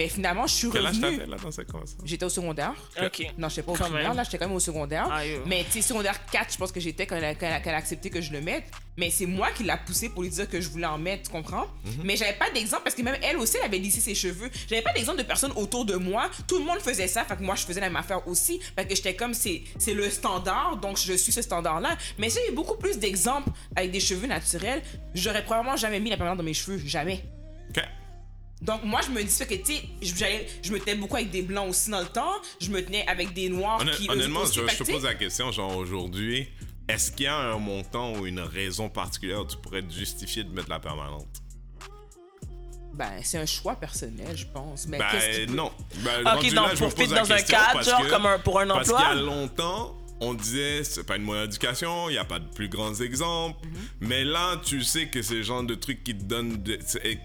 Mais 0.00 0.09
finalement, 0.09 0.47
je 0.47 0.54
suis 0.54 0.71
Quel 0.71 0.87
âge 0.87 0.97
revenue. 0.97 1.19
t'avais, 1.19 1.30
là, 1.30 1.37
dans 1.37 1.50
cette 1.50 1.71
conversation? 1.71 2.02
J'étais 2.07 2.25
au 2.25 2.30
secondaire. 2.30 2.73
Ok. 3.04 3.26
Non, 3.37 3.50
j'étais 3.50 3.62
pas 3.62 3.73
au 3.73 3.75
Quand 3.75 3.85
primaire, 3.85 4.09
même. 4.09 4.16
là, 4.16 4.25
j'étais 4.25 4.38
quand 4.38 4.47
même 4.47 4.57
au 4.57 4.61
secondaire. 4.61 5.12
Aïe. 5.12 5.38
Mais 5.45 5.62
tu 5.64 5.73
sais, 5.73 5.83
secondaire 5.83 6.25
4, 6.25 6.54
je 6.54 6.57
pense 6.57 6.73
que 6.73 6.80
j'étais 6.80 7.07
quand 7.07 7.16
elle, 7.16 7.25
a, 7.26 7.35
quand 7.35 7.47
elle 7.47 7.52
a- 7.52 7.61
quand 7.61 7.69
elle 7.69 7.75
a 7.75 7.78
accepté 7.78 8.09
que 8.09 8.23
je 8.23 8.33
le 8.33 8.40
mette. 8.40 8.64
Mais 8.97 9.11
c'est 9.11 9.26
moi 9.26 9.50
qui 9.54 9.62
l'a 9.64 9.76
poussé 9.76 10.09
pour 10.09 10.23
lui 10.23 10.30
dire 10.30 10.49
que 10.49 10.59
je 10.59 10.69
voulais 10.71 10.87
en 10.87 10.97
mettre, 10.97 11.25
tu 11.25 11.30
comprends? 11.30 11.66
Mais 12.02 12.16
j'avais 12.16 12.33
pas 12.33 12.50
d'exemple 12.50 12.83
parce 12.85 12.95
que 12.97 13.02
même 13.02 13.16
elle 13.23 13.37
aussi, 13.37 13.59
elle 13.59 13.64
avait 13.66 13.78
lissé 13.78 14.00
ses 14.00 14.14
cheveux. 14.14 14.50
J'avais 14.71 14.80
pas 14.83 14.92
d'exemple 14.95 15.19
de 15.19 15.23
personnes 15.25 15.52
autour 15.57 15.85
de 15.85 15.97
moi. 15.97 16.30
Tout 16.49 16.59
le 16.59 16.64
monde 16.64 16.80
faisait 16.80 17.07
ça, 17.09 17.25
fait 17.25 17.37
que 17.37 17.42
moi, 17.42 17.54
je 17.57 17.64
faisais 17.66 17.80
la 17.80 17.88
même 17.88 17.97
affaire 17.97 18.26
aussi. 18.26 18.59
Fait 18.75 18.87
que 18.87 18.95
j'étais 18.95 19.14
comme, 19.14 19.35
c'est 19.35 19.62
c'est 19.78 19.92
le 19.95 20.09
standard, 20.09 20.78
donc 20.78 20.97
je 20.99 21.12
suis 21.12 21.33
ce 21.33 21.42
standard-là. 21.42 21.97
Mais 22.19 22.30
si 22.30 22.38
j'ai 22.47 22.52
eu 22.52 22.54
beaucoup 22.54 22.76
plus 22.78 22.99
d'exemples 22.99 23.50
avec 23.76 23.90
des 23.90 24.00
cheveux 24.00 24.26
naturels, 24.26 24.83
j'aurais 25.14 25.45
probablement 25.45 25.76
jamais 25.76 26.00
mis 26.00 26.09
la 26.09 26.16
permanente 26.16 26.38
dans 26.38 26.45
mes 26.45 26.54
cheveux. 26.54 26.80
Jamais. 26.87 27.23
OK. 27.71 27.83
Donc 28.62 28.85
moi 28.85 29.00
je 29.07 29.11
me 29.11 29.23
dis 29.23 29.31
ça 29.31 29.47
que 29.47 29.55
tu 29.55 29.75
sais 29.75 29.83
je, 30.62 30.73
me 30.73 30.79
tenais 30.79 30.95
beaucoup 30.95 31.17
avec 31.17 31.31
des 31.31 31.43
blancs 31.43 31.71
aussi 31.71 31.90
dans 31.90 32.00
le 32.00 32.07
temps, 32.07 32.35
je 32.61 32.71
me 32.71 32.85
tenais 32.85 33.07
avec 33.07 33.33
des 33.33 33.49
noirs 33.49 33.81
Honnêt- 33.81 33.97
qui 33.97 34.09
honnêtement, 34.11 34.45
je, 34.45 34.61
te 34.61 34.90
pose 34.90 35.05
la 35.05 35.14
question, 35.14 35.50
genre, 35.50 35.75
aujourd'hui, 35.76 36.47
est-ce 36.87 37.11
qu'il 37.11 37.25
y 37.25 37.29
a 37.29 37.37
un 37.37 37.57
montant 37.59 38.12
ou 38.14 38.26
une 38.26 38.40
raison 38.40 38.88
particulière 38.90 39.40
où 39.40 39.47
tu 39.47 39.57
pourrais 39.57 39.83
te 39.83 39.93
justifier 39.93 40.45
de 40.45 40.50
mettre 40.50 40.69
la 40.69 40.79
permanente? 40.81 41.26
ben 42.93 43.21
c'est 43.23 43.38
un 43.38 43.47
choix 43.47 43.76
personnel 43.76 44.37
je 44.37 44.45
pense. 44.47 44.87
Mais 44.87 44.99
Ben 44.99 45.07
qu'est-ce 45.11 45.40
qui 45.40 45.47
peut- 45.47 45.52
non. 45.55 45.71
Ben, 46.05 46.21
Ok, 46.21 46.26
donc 46.26 46.52
là, 46.52 46.75
je 46.75 47.05
dans 47.14 47.33
un 47.33 47.37
question 47.37 47.57
cadre, 47.57 47.73
parce 47.73 47.88
genre 47.88 48.02
que- 48.02 48.11
comme 48.11 48.26
un, 48.26 48.38
pour 48.40 48.61
un 48.61 48.67
Parce 48.67 48.88
qu'il 48.88 48.99
y 48.99 49.02
a 49.02 49.11
emploi? 49.12 49.23
longtemps, 49.23 49.97
on 50.21 50.35
disait 50.35 50.85
c'est 50.85 51.05
pas 51.05 51.17
une 51.17 51.25
bonne 51.27 51.45
éducation, 51.45 52.09
il 52.09 52.12
n'y 52.12 52.19
a 52.19 52.25
pas 52.25 52.39
de 52.39 52.49
plus 52.55 52.69
grands 52.69 52.95
exemples. 52.95 53.67
Mhm. 53.67 54.09
Mais 54.09 54.25
là, 54.25 54.61
tu 54.65 54.83
sais 54.83 55.07
que 55.07 55.23
c'est 55.23 55.35
le 55.37 55.43
genre 55.43 55.62
de 55.62 55.75
truc 55.75 56.05
qui 56.05 56.15
te 56.17 56.25
donne. 56.25 56.62
De, 56.62 56.79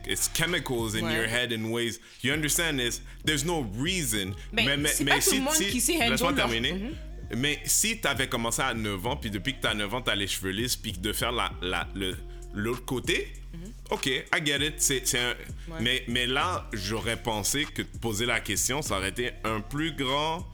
it's 0.07 0.31
chemicals 0.33 0.95
in 0.95 1.05
Ouais. 1.05 1.15
your 1.15 1.25
head 1.25 1.51
in 1.53 1.65
ways. 1.65 1.99
You 2.23 2.33
understand 2.33 2.77
this? 2.77 3.01
There's 3.25 3.45
no 3.45 3.65
reason. 3.79 4.33
Mais 4.53 4.65
c'est 4.87 5.05
pas 5.05 5.19
tout 5.19 5.31
le 5.35 5.41
monde 5.41 5.53
qui 5.55 5.81
sait 5.81 5.97
Laisse-moi 6.09 6.33
terminer. 6.33 6.73
Mhm. 6.73 6.95
Mais 7.37 7.59
si 7.65 7.99
tu 7.99 8.07
avais 8.07 8.27
commencé 8.29 8.61
à 8.61 8.73
9 8.73 9.05
ans, 9.07 9.15
puis 9.17 9.31
depuis 9.31 9.55
que 9.55 9.61
tu 9.61 9.67
as 9.67 9.73
9 9.73 9.91
ans, 9.93 10.01
tu 10.01 10.11
as 10.11 10.15
les 10.15 10.27
cheveux 10.27 10.51
lisses, 10.51 10.75
puis 10.75 10.91
de 10.93 11.11
faire 11.11 11.31
la, 11.31 11.51
la- 11.61 11.87
le- 11.95 12.15
l'autre 12.53 12.85
côté, 12.85 13.33
Mhm. 13.53 13.71
ok, 13.89 14.05
I 14.05 14.45
get 14.45 14.65
it. 14.65 15.15
un- 15.15 15.35
mais, 15.81 16.03
mais 16.07 16.27
là, 16.27 16.69
j'aurais 16.71 17.17
pensé 17.17 17.65
que 17.65 17.81
poser 17.81 18.25
la 18.27 18.39
question, 18.39 18.81
ça 18.83 18.97
aurait 18.97 19.09
été 19.09 19.31
un 19.43 19.59
plus 19.59 19.93
grand. 19.93 20.45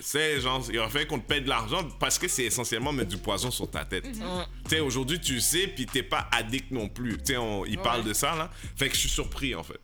C'est 0.00 0.40
genre, 0.40 0.64
il 0.72 0.78
aurait 0.78 0.88
fallu 0.90 1.06
qu'on 1.06 1.18
te 1.18 1.26
paye 1.26 1.42
de 1.42 1.48
l'argent 1.48 1.86
parce 1.98 2.18
que 2.18 2.28
c'est 2.28 2.44
essentiellement 2.44 2.92
mettre 2.92 3.10
du 3.10 3.18
poison 3.18 3.50
sur 3.50 3.70
ta 3.70 3.84
tête. 3.84 4.06
Mhm. 4.06 4.14
Tu 4.64 4.70
sais, 4.70 4.80
aujourd'hui, 4.80 5.20
tu 5.20 5.40
sais, 5.40 5.66
puis 5.68 5.86
t'es 5.86 6.02
pas 6.02 6.28
addict 6.32 6.70
non 6.70 6.88
plus. 6.88 7.16
Tu 7.18 7.32
sais, 7.32 7.36
on- 7.36 7.64
il 7.66 7.78
parle 7.78 8.04
de 8.04 8.12
ça, 8.12 8.34
là. 8.36 8.50
Fait 8.76 8.88
que 8.88 8.94
je 8.94 9.00
suis 9.00 9.08
surpris, 9.10 9.54
en 9.54 9.62
fait. 9.62 9.80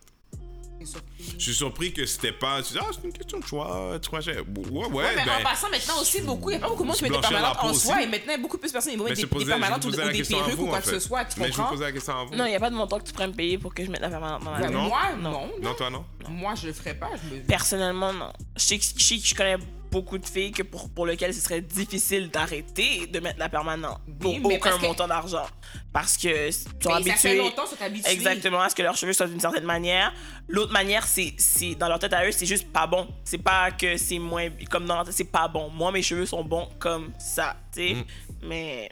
Je 1.37 1.43
suis 1.43 1.53
surpris 1.53 1.91
que 1.93 2.05
c'était 2.05 2.31
pas. 2.31 2.61
Tu 2.61 2.73
dis, 2.73 2.79
ah, 2.81 2.85
c'est 2.91 3.03
une 3.07 3.13
question 3.13 3.39
de 3.39 3.45
choix. 3.45 3.97
Tu 4.01 4.07
crois, 4.07 4.21
que- 4.21 4.29
ouais, 4.29 4.35
ouais, 4.69 4.87
Ouais, 4.87 5.03
mais 5.15 5.25
ben, 5.25 5.31
en 5.39 5.43
passant 5.43 5.69
maintenant 5.69 5.99
aussi 6.01 6.21
beaucoup, 6.21 6.49
il 6.49 6.53
y 6.53 6.55
a 6.55 6.59
pas 6.59 6.67
beaucoup 6.69 6.83
de 6.83 6.87
monde 6.87 6.97
qui 6.97 7.03
met 7.03 7.09
des 7.09 7.19
permanentes 7.19 7.57
en 7.59 7.73
soi 7.73 8.01
et 8.01 8.05
maintenant 8.07 8.25
il 8.27 8.31
y 8.31 8.33
a 8.33 8.37
beaucoup 8.37 8.57
plus 8.57 8.67
de 8.69 8.73
personnes 8.73 8.91
qui 8.93 8.97
vont 8.97 9.03
Mais 9.05 9.09
mettre 9.11 9.21
je 9.21 9.27
des, 9.27 9.39
des 9.39 9.45
permanentes 9.45 9.85
ou, 9.85 9.91
des 9.91 9.97
perruques 9.97 10.55
vous, 10.55 10.63
ou 10.63 10.67
quoi 10.67 10.81
que 10.81 10.89
ce 10.89 10.99
soit, 10.99 11.25
tu 11.25 11.39
Mais 11.39 11.47
je 11.47 11.55
comprends? 11.55 11.71
posais 11.71 11.83
la 11.83 11.91
question 11.91 12.13
à 12.19 12.23
vous. 12.25 12.35
Non, 12.35 12.45
il 12.45 12.49
n'y 12.49 12.55
a 12.55 12.59
pas 12.59 12.69
de 12.69 12.75
montant 12.75 12.99
que 12.99 13.03
tu 13.05 13.13
pourrais 13.13 13.27
me 13.27 13.33
payer 13.33 13.57
pour 13.57 13.73
que 13.73 13.83
je 13.85 13.89
mette 13.91 14.01
la 14.01 14.09
permanente 14.09 14.43
dans 14.43 14.51
ma. 14.51 14.69
Non. 14.69 14.81
Moi 14.87 15.01
non. 15.19 15.51
Non, 15.61 15.73
toi, 15.73 15.89
non? 15.89 16.05
Moi 16.29 16.53
je 16.55 16.67
le 16.67 16.73
ferais 16.73 16.93
pas, 16.95 17.09
je 17.15 17.35
me 17.35 17.41
Personnellement, 17.41 18.13
non. 18.13 18.31
Je 18.55 18.61
sais, 18.63 18.77
que, 18.77 18.83
je 18.97 19.03
sais 19.03 19.17
que 19.17 19.25
je 19.25 19.35
connais 19.35 19.57
beaucoup 19.91 20.17
de 20.17 20.25
filles 20.25 20.51
que 20.51 20.63
pour, 20.63 20.89
pour 20.89 21.05
lesquelles 21.05 21.33
ce 21.33 21.41
serait 21.41 21.61
difficile 21.61 22.29
d'arrêter 22.29 23.07
de 23.07 23.19
mettre 23.19 23.39
la 23.39 23.49
permanente 23.49 23.99
pour 24.19 24.33
Oui, 24.33 24.41
aucun 24.55 24.77
que- 24.77 24.81
montant 24.85 25.07
d'argent. 25.07 25.45
Parce 25.93 26.17
que 26.17 26.51
sont 26.51 26.69
Mais 26.85 26.85
ça 26.85 27.01
fait 27.01 27.09
habitués 27.11 27.37
longtemps 27.37 27.65
sont 27.65 27.81
habitués. 27.81 28.11
exactement 28.11 28.61
à 28.61 28.69
ce 28.69 28.75
que 28.75 28.83
leurs 28.83 28.95
cheveux 28.95 29.13
soient 29.13 29.27
d'une 29.27 29.39
certaine 29.39 29.63
manière. 29.65 30.13
L'autre 30.47 30.71
manière, 30.71 31.05
c'est 31.07 31.33
c'est- 31.37 31.75
dans 31.75 31.87
leur 31.89 31.99
tête 31.99 32.13
à 32.13 32.25
eux, 32.27 32.31
c'est 32.31 32.45
juste 32.45 32.71
pas 32.71 32.87
bon. 32.87 33.07
C'est 33.23 33.37
pas 33.39 33.71
que 33.71 33.97
c'est 33.97 34.19
moins 34.19 34.49
comme 34.69 34.85
dans 34.85 34.95
leur 34.95 35.05
tête, 35.05 35.13
c'est 35.15 35.23
pas 35.31 35.47
bon. 35.47 35.69
Moi, 35.69 35.91
mes 35.91 36.01
cheveux 36.03 36.25
sont 36.25 36.43
bons 36.43 36.69
comme 36.79 37.11
ça, 37.19 37.55
tu 37.73 37.87
sais. 37.89 37.93
Mm. 37.95 38.03
Mais 38.43 38.89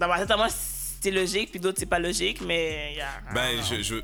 dans 0.00 0.08
ma 0.08 0.18
tête 0.18 0.30
à 0.30 0.36
moi, 0.36 0.48
c'est 1.00 1.10
logique, 1.10 1.50
puis 1.50 1.60
d'autres 1.60 1.78
c'est 1.78 1.86
pas 1.86 1.98
logique, 1.98 2.40
mais 2.40 2.96
Ben, 3.34 3.50
je, 3.68 3.82
je- 3.82 4.02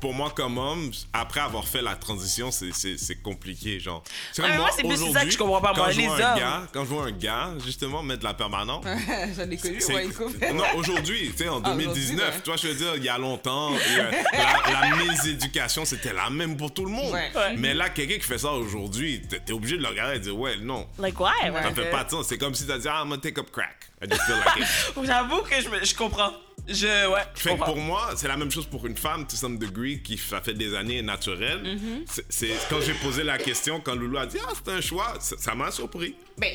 pour- 0.00 0.14
moi, 0.14 0.30
comme 0.34 0.56
homme, 0.58 0.90
après 1.12 1.40
avoir 1.40 1.66
fait 1.68 1.82
la 1.82 1.94
transition, 1.96 2.50
c'est- 2.50 3.22
compliqué, 3.22 3.78
genre. 3.80 4.02
C'est 4.32 4.42
Ouais, 4.42 4.56
moi, 4.56 4.70
c'est 4.74 4.82
plus 4.82 5.12
ça 5.12 5.24
que 5.24 5.30
je 5.30 5.36
comprends 5.38 5.60
pas, 5.60 5.72
quand 5.74 5.82
moi, 5.82 5.90
je 5.90 6.00
les 6.00 6.06
vois 6.06 6.16
un 6.16 6.32
hommes. 6.32 6.38
gars- 6.38 6.62
Quand 6.72 6.84
je 6.84 6.88
vois 6.88 7.04
un 7.04 7.10
gars, 7.12 7.50
justement, 7.64 8.02
mettre 8.02 8.20
de 8.20 8.24
la 8.24 8.34
permanente, 8.34 8.84
J'en 9.36 9.50
ai 9.50 9.56
connu, 9.58 9.84
ouais, 9.84 10.04
une 10.06 10.12
couple. 10.14 10.38
non, 10.54 10.64
aujourd'hui, 10.76 11.30
tu 11.32 11.38
sais, 11.44 11.48
en 11.48 11.60
Ah, 11.62 11.70
2019, 11.70 11.94
aujourd'hui, 11.94 12.16
ouais. 12.24 12.40
tu 12.42 12.50
vois, 12.50 12.56
je 12.56 12.68
veux 12.68 12.74
dire, 12.74 12.96
il 12.96 13.04
y 13.04 13.08
a 13.08 13.18
longtemps, 13.18 13.74
a- 13.74 13.78
la, 14.72 14.90
la 14.90 14.96
méséducation, 14.96 15.84
c'était 15.84 16.12
la 16.14 16.30
même 16.30 16.56
pour 16.56 16.72
tout 16.72 16.84
le 16.84 16.90
monde. 16.90 17.12
Ouais. 17.12 17.30
Ouais. 17.34 17.56
Mais 17.58 17.74
là, 17.74 17.90
quelqu'un 17.90 18.14
qui 18.16 18.26
fait 18.26 18.38
ça 18.38 18.52
aujourd'hui, 18.52 19.20
t'es 19.28 19.52
obligé 19.52 19.76
de 19.76 19.82
le 19.82 19.88
regarder 19.88 20.16
et 20.16 20.18
de 20.18 20.24
dire, 20.24 20.38
ouais, 20.38 20.56
non, 20.56 20.86
Like, 20.98 21.18
ouais, 21.20 21.26
ouais. 21.44 21.62
ça 21.62 21.68
Ouais. 21.68 21.74
fait 21.74 21.90
pas 21.90 22.04
de 22.04 22.10
sens. 22.10 22.26
C'est 22.28 22.38
comme 22.38 22.54
si 22.54 22.66
t'as 22.66 22.78
dit, 22.78 22.88
ah, 22.88 23.02
I'm 23.02 23.08
gonna 23.10 23.20
take 23.20 23.38
up 23.38 23.50
crack. 23.52 23.89
I 24.02 24.06
just 24.08 24.22
feel 24.22 24.36
like 24.36 24.56
it. 24.58 25.04
J'avoue 25.06 25.42
que 25.42 25.60
je, 25.60 25.68
me- 25.68 25.84
je 25.84 25.94
comprends. 25.94 26.32
Je, 26.68 27.08
ouais, 27.10 27.20
je 27.34 27.40
Fait 27.40 27.56
que 27.56 27.64
pour 27.64 27.76
moi, 27.76 28.10
c'est 28.16 28.28
la 28.28 28.36
même 28.36 28.50
chose 28.50 28.66
pour 28.66 28.86
une 28.86 28.96
femme, 28.96 29.26
to 29.26 29.34
some 29.36 29.58
degree, 29.58 30.00
qui 30.02 30.16
ça 30.18 30.40
fait 30.40 30.54
des 30.54 30.74
années 30.74 31.02
naturelle. 31.02 31.62
Mm-hmm. 31.62 32.04
C'est- 32.10 32.26
C'est 32.28 32.50
quand 32.68 32.80
j'ai 32.80 32.94
posé 32.94 33.22
la 33.24 33.38
question, 33.38 33.80
quand 33.80 33.94
Loulou 33.94 34.18
a 34.18 34.26
dit 34.26 34.38
ah 34.46 34.52
c'est 34.54 34.72
un 34.72 34.80
choix, 34.80 35.14
ça 35.20 35.54
m'a 35.54 35.70
surpris. 35.70 36.14
Ben, 36.38 36.52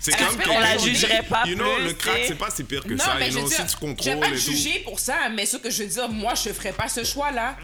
C'est 0.00 0.16
comme 0.16 0.36
que- 0.36 0.44
qu'on 0.48 0.60
la 0.60 0.78
jugerait 0.78 1.22
pas 1.24 1.44
You 1.46 1.54
know, 1.56 1.74
plus, 1.76 1.84
le 1.86 1.92
crack 1.94 2.20
c'est 2.26 2.38
pas 2.38 2.50
si 2.50 2.64
pire 2.64 2.82
que 2.84 2.90
non, 2.94 2.98
ça. 3.04 3.14
mais 3.18 3.26
You 3.28 3.32
je 3.32 3.38
know, 3.38 3.44
veux 3.46 3.50
si 3.50 3.56
dire, 3.56 3.66
tu 3.66 3.72
je 3.72 3.76
vais 3.80 3.86
contrôles 3.94 4.20
pas 4.20 4.28
et 4.28 4.30
te 4.32 4.36
tout. 4.44 4.50
juger 4.52 4.78
pour 4.80 5.00
ça, 5.00 5.28
mais 5.34 5.46
ce 5.46 5.56
que 5.56 5.70
je 5.70 5.82
veux 5.82 5.88
dire, 5.88 6.08
moi, 6.08 6.34
je 6.34 6.50
ferais 6.52 6.72
pas 6.72 6.88
ce 6.88 7.02
choix-là. 7.04 7.56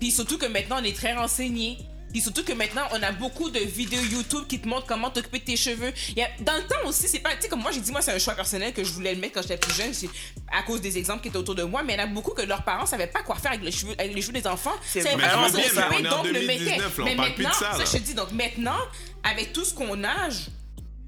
Puis 0.00 0.10
surtout 0.10 0.38
que 0.38 0.46
maintenant, 0.46 0.78
on 0.80 0.84
est 0.84 0.96
très 0.96 1.14
renseignés. 1.14 1.78
Puis 2.10 2.20
surtout 2.22 2.42
que 2.44 2.52
maintenant, 2.52 2.82
on 2.92 3.02
a 3.02 3.12
beaucoup 3.12 3.50
de 3.50 3.58
vidéos 3.58 4.02
YouTube 4.02 4.44
qui 4.48 4.58
te 4.60 4.66
montrent 4.68 4.86
comment 4.86 5.10
t'occuper 5.10 5.40
de 5.40 5.44
tes 5.44 5.56
cheveux. 5.56 5.92
Il 6.10 6.18
y 6.18 6.22
a, 6.22 6.28
dans 6.40 6.56
le 6.56 6.62
temps 6.62 6.86
aussi, 6.88 7.06
c'est 7.08 7.18
pas. 7.18 7.34
Tu 7.36 7.42
sais, 7.42 7.48
comme 7.48 7.60
moi, 7.60 7.70
j'ai 7.70 7.80
dit, 7.80 7.92
moi, 7.92 8.00
c'est 8.00 8.12
un 8.12 8.18
choix 8.18 8.34
personnel 8.34 8.72
que 8.72 8.82
je 8.82 8.92
voulais 8.92 9.14
le 9.14 9.20
mettre 9.20 9.34
quand 9.34 9.42
j'étais 9.42 9.58
plus 9.58 9.74
jeune, 9.74 9.92
c'est 9.92 10.08
à 10.50 10.62
cause 10.62 10.80
des 10.80 10.96
exemples 10.96 11.20
qui 11.22 11.28
étaient 11.28 11.36
autour 11.36 11.54
de 11.54 11.64
moi. 11.64 11.82
Mais 11.82 11.94
il 11.94 11.98
y 11.98 12.02
en 12.02 12.04
a 12.04 12.06
beaucoup 12.06 12.32
que 12.32 12.42
leurs 12.42 12.64
parents 12.64 12.86
savaient 12.86 13.06
pas 13.08 13.22
quoi 13.22 13.36
faire 13.36 13.52
avec 13.52 13.62
les 13.64 13.70
cheveux, 13.72 13.94
avec 13.98 14.14
les 14.14 14.22
cheveux 14.22 14.32
des 14.40 14.46
enfants. 14.46 14.72
C'est 14.86 15.00
vrai. 15.00 15.12
s'en 15.12 15.18
bien, 15.18 15.64
mais 15.74 15.82
on 16.00 16.04
est 16.04 16.08
en 16.08 16.16
donc 16.16 16.26
le 16.26 16.32
mettaient. 16.32 16.56
2019, 16.58 16.98
là, 16.98 17.04
on 17.04 17.04
Mais 17.04 17.16
parle 17.16 17.34
plus 17.34 17.44
de 17.44 17.48
maintenant, 17.48 17.72
ça, 17.72 17.78
là. 17.78 17.84
je 17.84 17.92
te 17.92 18.02
dis, 18.02 18.14
donc 18.14 18.32
maintenant, 18.32 18.78
avec 19.22 19.52
tout 19.52 19.64
ce 19.64 19.74
qu'on 19.74 20.02
a, 20.04 20.30
je- 20.30 20.38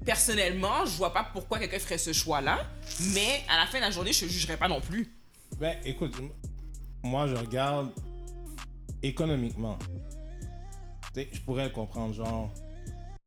personnellement, 0.05 0.85
je 0.85 0.91
vois 0.91 1.13
pas 1.13 1.23
pourquoi 1.33 1.57
quelqu'un 1.59 1.79
ferait 1.79 1.97
ce 1.97 2.13
choix-là. 2.13 2.59
Mais 3.13 3.43
à 3.49 3.57
la 3.57 3.65
fin 3.67 3.79
de 3.79 3.83
la 3.85 3.91
journée, 3.91 4.13
je 4.13 4.27
jugerais 4.27 4.57
pas 4.57 4.67
non 4.67 4.81
plus. 4.81 5.11
Ben, 5.59 5.77
écoute, 5.83 6.13
moi, 7.03 7.27
je 7.27 7.35
regarde 7.35 7.91
économiquement. 9.03 9.77
Sais, 11.13 11.29
je 11.31 11.41
pourrais 11.41 11.65
le 11.65 11.69
comprendre, 11.71 12.13
genre. 12.13 12.53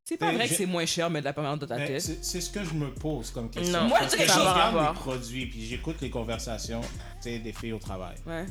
C'est 0.05 0.19
pas 0.19 0.33
vrai 0.33 0.47
que 0.47 0.55
c'est 0.55 0.67
moins 0.67 0.85
cher 0.85 1.09
mettre 1.09 1.23
de 1.23 1.29
la 1.29 1.33
permanente 1.33 1.61
dans 1.61 1.67
ta 1.67 1.79
tête. 1.79 2.01
c'est 2.01 2.41
ce 2.41 2.51
que 2.51 2.63
je 2.63 2.75
me 2.75 2.93
pose 2.93 3.31
comme 3.31 3.51
question. 3.51 3.81
Non. 3.81 3.89
Moi, 3.89 4.01
je 4.03 4.23
regarde 4.23 4.77
les 4.77 5.01
produits, 5.01 5.47
puis 5.47 5.65
j'écoute 5.65 5.97
les 6.03 6.11
conversations 6.11 6.83
tu 6.83 6.89
sais, 7.21 7.39
des 7.39 7.53
filles 7.53 7.73
au 7.73 7.79
travail. 7.79 8.17
Ouais. 8.27 8.45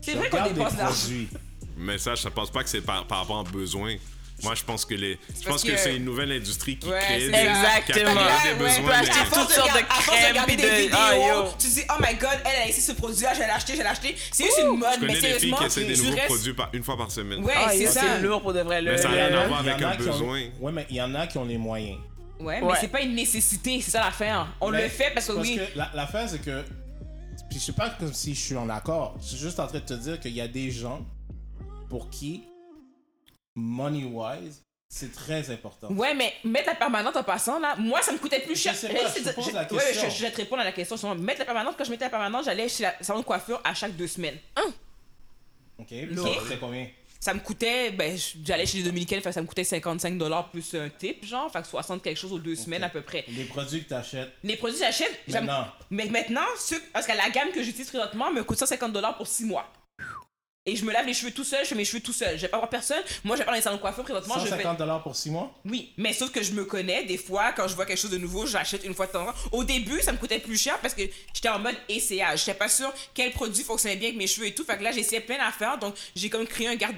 C'est 0.00 0.14
vrai 0.14 0.30
qu'on 0.30 0.44
dépense 0.44 0.72
de 0.72 0.78
l'argent. 0.78 1.38
Mais 1.76 1.98
ça, 1.98 2.14
je 2.14 2.28
pense 2.28 2.50
pas 2.50 2.62
que 2.62 2.70
c'est 2.70 2.80
par, 2.80 3.06
par 3.06 3.18
rapport 3.18 3.40
aux 3.40 3.50
besoins. 3.52 3.96
Moi, 4.42 4.54
je 4.56 4.64
pense 4.64 4.84
que 4.84 4.94
les, 4.94 5.18
je 5.40 5.46
pense 5.48 5.62
que, 5.62 5.70
que- 5.70 5.76
c'est 5.78 5.96
une 5.96 6.04
nouvelle 6.04 6.32
industrie 6.32 6.76
qui 6.76 6.88
Ouais, 6.88 6.98
crée 6.98 7.18
des, 7.28 7.32
ça. 7.32 7.38
qui 7.38 7.46
a 7.46 7.78
Exactement. 7.78 8.20
des 8.44 8.54
besoins. 8.64 8.82
peut 8.84 8.92
acheter 8.92 9.24
toutes 9.32 9.50
sortes 9.50 9.72
de 9.72 9.78
force 9.84 10.06
crèmes, 10.06 10.28
regarder 10.30 10.52
puis 10.56 10.62
des 10.62 10.70
de- 10.70 10.76
vidéos, 10.82 10.96
Ah, 10.98 11.16
yo. 11.16 11.44
tu 11.58 11.66
dis 11.68 11.82
oh 11.88 11.94
my 12.00 12.14
god, 12.16 12.38
elle 12.44 12.62
a 12.62 12.68
essayé 12.68 12.82
ce 12.82 12.92
produit, 12.92 13.24
je 13.32 13.38
vais 13.38 13.46
l'acheter, 13.46 13.72
je 13.74 13.78
vais 13.78 13.84
l'acheter. 13.84 14.16
C'est 14.32 14.44
juste 14.44 14.58
une 14.60 14.76
mode, 14.78 14.88
Je 14.96 15.00
mais 15.00 15.06
connais 15.06 15.12
des 15.12 15.14
filles 15.14 15.22
sérieusement, 15.38 15.56
qui 15.58 15.64
essaient 15.66 15.84
des 15.84 15.96
nouveaux 15.96 16.14
reste- 16.16 16.26
produits 16.26 16.52
par, 16.54 16.68
une 16.72 16.82
fois 16.82 16.96
par 16.96 17.10
semaine. 17.12 17.44
Ouais, 17.44 17.52
Ah, 17.56 17.70
c'est 17.72 17.86
ça. 17.86 18.00
c'est 18.16 18.22
lourd 18.22 18.42
pour 18.42 18.52
de 18.52 18.60
vrai. 18.60 18.82
Mais 18.82 18.90
le- 18.92 18.98
ça 18.98 19.08
a 19.08 19.12
le- 19.12 19.16
rien 19.18 19.38
à 19.38 19.46
voir 19.46 19.60
avec 19.60 19.80
un 19.82 19.96
qui 19.96 20.02
ont- 20.02 20.06
besoin. 20.12 20.40
Ouais, 20.60 20.72
mais 20.72 20.86
il 20.90 20.96
y 20.96 21.02
en 21.02 21.14
a 21.14 21.26
qui 21.28 21.38
ont 21.38 21.44
les 21.44 21.58
moyens. 21.58 21.98
Ouais, 22.40 22.60
mais 22.60 22.66
Ouais. 22.66 22.76
c'est 22.80 22.88
pas 22.88 23.00
une 23.02 23.14
nécessité, 23.14 23.80
c'est 23.80 23.92
ça 23.92 24.00
l'affaire. 24.00 24.48
On 24.60 24.68
le 24.70 24.88
fait 24.88 25.12
parce 25.14 25.26
que 25.28 25.32
oui. 25.32 25.56
que 25.72 25.78
la- 25.78 25.90
l'affaire, 25.94 26.28
c'est 26.28 26.42
que. 26.42 26.64
Puis 27.48 27.60
je 27.60 27.66
sais 27.66 27.72
pas 27.72 27.90
comme 27.90 28.12
si 28.12 28.34
je 28.34 28.40
suis 28.40 28.56
en 28.56 28.68
accord. 28.68 29.14
Je 29.22 29.28
suis 29.28 29.36
juste 29.38 29.60
en 29.60 29.68
train 29.68 29.78
de 29.78 29.84
te 29.84 29.94
dire 29.94 30.18
qu'il 30.18 30.32
y 30.32 30.40
a 30.40 30.48
des 30.48 30.72
gens 30.72 31.06
pour 31.88 32.10
qui, 32.10 32.42
money-wise, 33.54 34.62
c'est 34.88 35.12
très 35.12 35.50
important. 35.50 35.88
Ouais, 35.92 36.14
mais 36.14 36.32
mettre 36.44 36.68
la 36.68 36.74
permanente 36.74 37.16
en 37.16 37.24
passant, 37.24 37.58
là, 37.58 37.74
moi, 37.76 38.00
ça 38.02 38.12
me 38.12 38.18
coûtait 38.18 38.40
plus 38.40 38.56
cher. 38.56 38.74
sais 38.74 38.88
pas, 38.88 38.94
Eh, 39.16 39.18
je 39.20 39.24
te 39.28 39.34
pose 39.34 39.46
je- 39.48 39.52
la 39.52 39.62
ouais, 39.62 39.68
question. 39.68 40.10
je, 40.10 40.14
je 40.16 40.22
vais 40.22 40.30
te 40.30 40.36
répondre 40.36 40.62
à 40.62 40.64
la 40.64 40.72
question. 40.72 40.96
justement. 40.96 41.14
Mettre 41.16 41.40
la 41.40 41.44
permanente, 41.46 41.74
quand 41.76 41.84
je 41.84 41.90
mettais 41.90 42.04
la 42.04 42.10
permanente, 42.10 42.44
j'allais 42.44 42.68
chez 42.68 42.84
la 42.84 42.94
salon 43.02 43.20
de 43.20 43.24
coiffure 43.24 43.60
à 43.64 43.74
chaque 43.74 43.96
deux 43.96 44.06
semaines. 44.06 44.38
Ok? 45.78 45.86
Puis 45.88 46.18
Ok. 46.18 46.28
ça 46.34 46.40
coûtait 46.40 46.58
combien? 46.58 46.86
Ça 47.18 47.32
me 47.32 47.40
coûtait, 47.40 47.90
ben, 47.90 48.16
j'allais 48.44 48.66
chez 48.66 48.78
les 48.78 48.84
Dominicains, 48.84 49.18
ça 49.32 49.40
me 49.40 49.46
coûtait 49.46 49.64
55 49.64 50.18
dollars 50.18 50.50
plus 50.50 50.74
un 50.74 50.90
tip, 50.90 51.24
genre, 51.24 51.50
fait 51.50 51.62
que 51.62 51.66
60 51.68 52.02
quelque 52.02 52.18
chose 52.18 52.32
aux 52.34 52.38
deux 52.38 52.54
semaines 52.54 52.84
à 52.84 52.90
peu 52.90 53.00
près. 53.00 53.24
Les 53.28 53.44
produits 53.44 53.82
que 53.82 53.88
tu 53.88 53.94
achètes. 53.94 54.30
Les 54.44 54.56
produits 54.56 54.78
que 54.78 54.84
j'achète, 54.84 55.20
Maintenant. 55.28 55.66
mais 55.90 56.04
maintenant, 56.04 56.44
ceux, 56.58 56.80
parce 56.92 57.06
que 57.06 57.12
la 57.16 57.30
gamme 57.30 57.50
que 57.50 57.62
j'utilise 57.62 57.88
présentement 57.88 58.30
me 58.30 58.44
coûte 58.44 58.58
150 58.58 58.92
dollars 58.92 59.16
pour 59.16 59.26
6 59.26 59.46
mois. 59.46 59.66
Et 60.66 60.76
je 60.76 60.84
me 60.86 60.92
lave 60.94 61.04
les 61.04 61.12
cheveux 61.12 61.30
tout 61.30 61.44
seul, 61.44 61.60
je 61.62 61.68
fais 61.68 61.74
mes 61.74 61.84
cheveux 61.84 62.00
tout 62.00 62.14
seul. 62.14 62.36
Je 62.36 62.42
vais 62.42 62.48
pas 62.48 62.56
voir 62.56 62.70
personne. 62.70 63.02
Moi, 63.22 63.36
je 63.36 63.40
vais 63.40 63.44
pas 63.44 63.50
dans 63.50 63.56
les 63.56 63.62
salons 63.62 63.76
de 63.76 63.82
coiffure 63.82 64.02
présentement. 64.02 64.36
Je 64.38 64.44
fais... 64.46 64.50
150 64.50 64.78
dollars 64.78 65.02
pour 65.02 65.14
6 65.14 65.28
mois? 65.28 65.52
Oui, 65.66 65.92
mais 65.98 66.14
sauf 66.14 66.30
que 66.30 66.42
je 66.42 66.52
me 66.52 66.64
connais. 66.64 67.04
Des 67.04 67.18
fois, 67.18 67.52
quand 67.52 67.68
je 67.68 67.74
vois 67.74 67.84
quelque 67.84 67.98
chose 68.00 68.10
de 68.10 68.16
nouveau, 68.16 68.46
j'achète 68.46 68.82
une 68.82 68.94
fois 68.94 69.06
de 69.06 69.12
temps 69.12 69.24
en 69.24 69.26
temps. 69.26 69.38
Au 69.52 69.62
début, 69.62 70.00
ça 70.00 70.12
me 70.12 70.16
coûtait 70.16 70.38
plus 70.38 70.56
cher 70.56 70.78
parce 70.80 70.94
que 70.94 71.02
j'étais 71.34 71.50
en 71.50 71.58
mode 71.58 71.74
essayage. 71.90 72.46
J'étais 72.46 72.56
pas 72.56 72.70
sûr 72.70 72.90
quel 73.12 73.32
produit 73.32 73.62
fonctionnait 73.62 73.96
bien 73.96 74.08
avec 74.08 74.18
mes 74.18 74.26
cheveux 74.26 74.46
et 74.46 74.54
tout. 74.54 74.64
Fait 74.64 74.78
que 74.78 74.82
là, 74.82 74.90
j'essayais 74.90 75.20
plein 75.20 75.36
d'affaires. 75.36 75.76
Donc, 75.76 75.96
j'ai 76.16 76.30
comme 76.30 76.46
créé 76.46 76.66
un, 76.66 76.76
garde, 76.76 76.96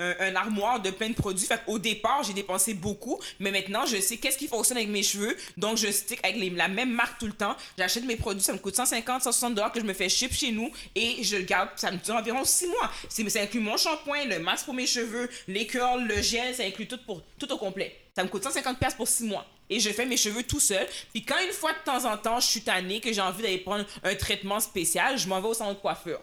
un- 0.00 0.34
armoire 0.36 0.80
de 0.80 0.90
plein 0.90 1.10
de 1.10 1.14
produits. 1.14 1.46
Fait 1.46 1.60
qu'au 1.64 1.78
départ, 1.78 2.22
j'ai 2.22 2.32
dépensé 2.32 2.74
beaucoup. 2.74 3.20
Mais 3.38 3.50
maintenant, 3.50 3.86
je 3.86 4.00
sais 4.00 4.16
qu'est-ce 4.16 4.38
qui 4.38 4.48
fonctionne 4.48 4.78
avec 4.78 4.88
mes 4.90 5.02
cheveux. 5.02 5.36
Donc, 5.56 5.76
je 5.76 5.90
stick 5.90 6.18
avec 6.24 6.36
la 6.56 6.68
même 6.68 6.92
marque 6.92 7.18
tout 7.18 7.26
le 7.26 7.32
temps. 7.32 7.56
J'achète 7.78 8.04
mes 8.04 8.16
produits. 8.16 8.42
Ça 8.42 8.52
me 8.52 8.58
coûte 8.58 8.74
150, 8.76 9.22
160 9.22 9.54
dollars 9.54 9.72
que 9.72 9.80
je 9.80 9.84
me 9.84 9.92
fais 9.92 10.08
ship 10.08 10.32
chez 10.32 10.52
nous. 10.52 10.70
Et 10.94 11.22
je 11.22 11.36
le 11.36 11.42
garde. 11.42 11.68
Ça 11.76 11.90
me 11.90 11.98
dure 11.98 12.14
environ 12.16 12.44
6 12.44 12.66
mois. 12.68 12.90
Ça 13.08 13.40
inclut 13.40 13.60
mon 13.60 13.76
shampoing, 13.76 14.24
le 14.24 14.38
masque 14.38 14.64
pour 14.64 14.74
mes 14.74 14.86
cheveux, 14.86 15.28
les 15.48 15.66
curls, 15.66 16.04
le 16.06 16.20
gel. 16.22 16.54
Ça 16.54 16.64
inclut 16.64 16.86
tout, 16.88 16.98
pour, 17.06 17.22
tout 17.38 17.50
au 17.52 17.58
complet. 17.58 17.96
Ça 18.16 18.24
me 18.24 18.28
coûte 18.28 18.42
150$ 18.44 18.76
piastres 18.78 18.96
pour 18.96 19.08
6 19.08 19.24
mois. 19.24 19.46
Et 19.68 19.78
je 19.78 19.90
fais 19.90 20.04
mes 20.04 20.16
cheveux 20.16 20.42
tout 20.42 20.58
seul. 20.58 20.86
Puis 21.12 21.24
quand 21.24 21.38
une 21.46 21.52
fois 21.52 21.72
de 21.72 21.78
temps 21.84 22.04
en 22.10 22.16
temps, 22.16 22.40
je 22.40 22.46
suis 22.46 22.62
tannée, 22.62 23.00
que 23.00 23.12
j'ai 23.12 23.20
envie 23.20 23.42
d'aller 23.42 23.58
prendre 23.58 23.84
un 24.02 24.14
traitement 24.16 24.58
spécial, 24.58 25.16
je 25.16 25.28
m'en 25.28 25.40
vais 25.40 25.48
au 25.48 25.54
salon 25.54 25.74
de 25.74 25.78
coiffeur. 25.78 26.20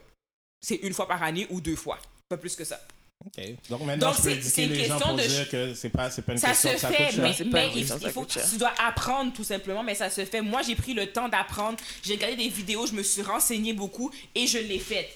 C'est 0.60 0.76
une 0.76 0.94
fois 0.94 1.08
par 1.08 1.24
année 1.24 1.48
ou 1.50 1.62
deux 1.62 1.76
fois. 1.78 1.98
Pas 2.28 2.36
plus 2.38 2.56
que 2.56 2.66
ça. 2.66 2.80
Ok. 3.26 3.44
Donc 3.70 3.82
maintenant, 3.82 4.08
Donc, 4.10 4.18
je 4.18 4.22
peux 4.22 4.30
éduquer 4.32 4.66
les 4.68 4.86
gens 4.86 5.00
pour 5.00 5.14
de 5.16 5.24
dire 5.24 5.50
que 5.50 5.74
c'est 5.74 5.90
pas, 5.90 6.10
c'est 6.12 6.22
pas 6.22 6.34
une 6.34 6.38
Ça 6.38 6.50
question 6.50 6.70
se 6.70 6.76
que 6.76 6.82
ça 6.82 6.88
fait, 6.90 7.06
coûte 7.06 7.16
cher. 7.16 7.46
mais, 7.52 7.72
il, 7.76 7.80
il 7.82 8.10
faut 8.12 8.26
tu 8.26 8.58
dois 8.58 8.74
apprendre 8.86 9.34
tout 9.34 9.44
simplement, 9.44 9.84
mais 9.84 9.96
ça 9.96 10.10
se 10.10 10.24
fait. 10.24 10.42
Moi, 10.42 10.62
j'ai 10.62 10.76
pris 10.76 10.94
le 10.94 11.12
temps 11.12 11.28
d'apprendre. 11.28 11.78
J'ai 12.04 12.14
regardé 12.14 12.36
des 12.36 12.50
vidéos, 12.50 12.86
je 12.86 12.94
me 12.94 13.04
suis 13.04 13.22
renseigné 13.24 13.74
beaucoup 13.74 14.12
et 14.36 14.46
je 14.48 14.60
l'ai 14.60 14.80
fait. 14.80 15.10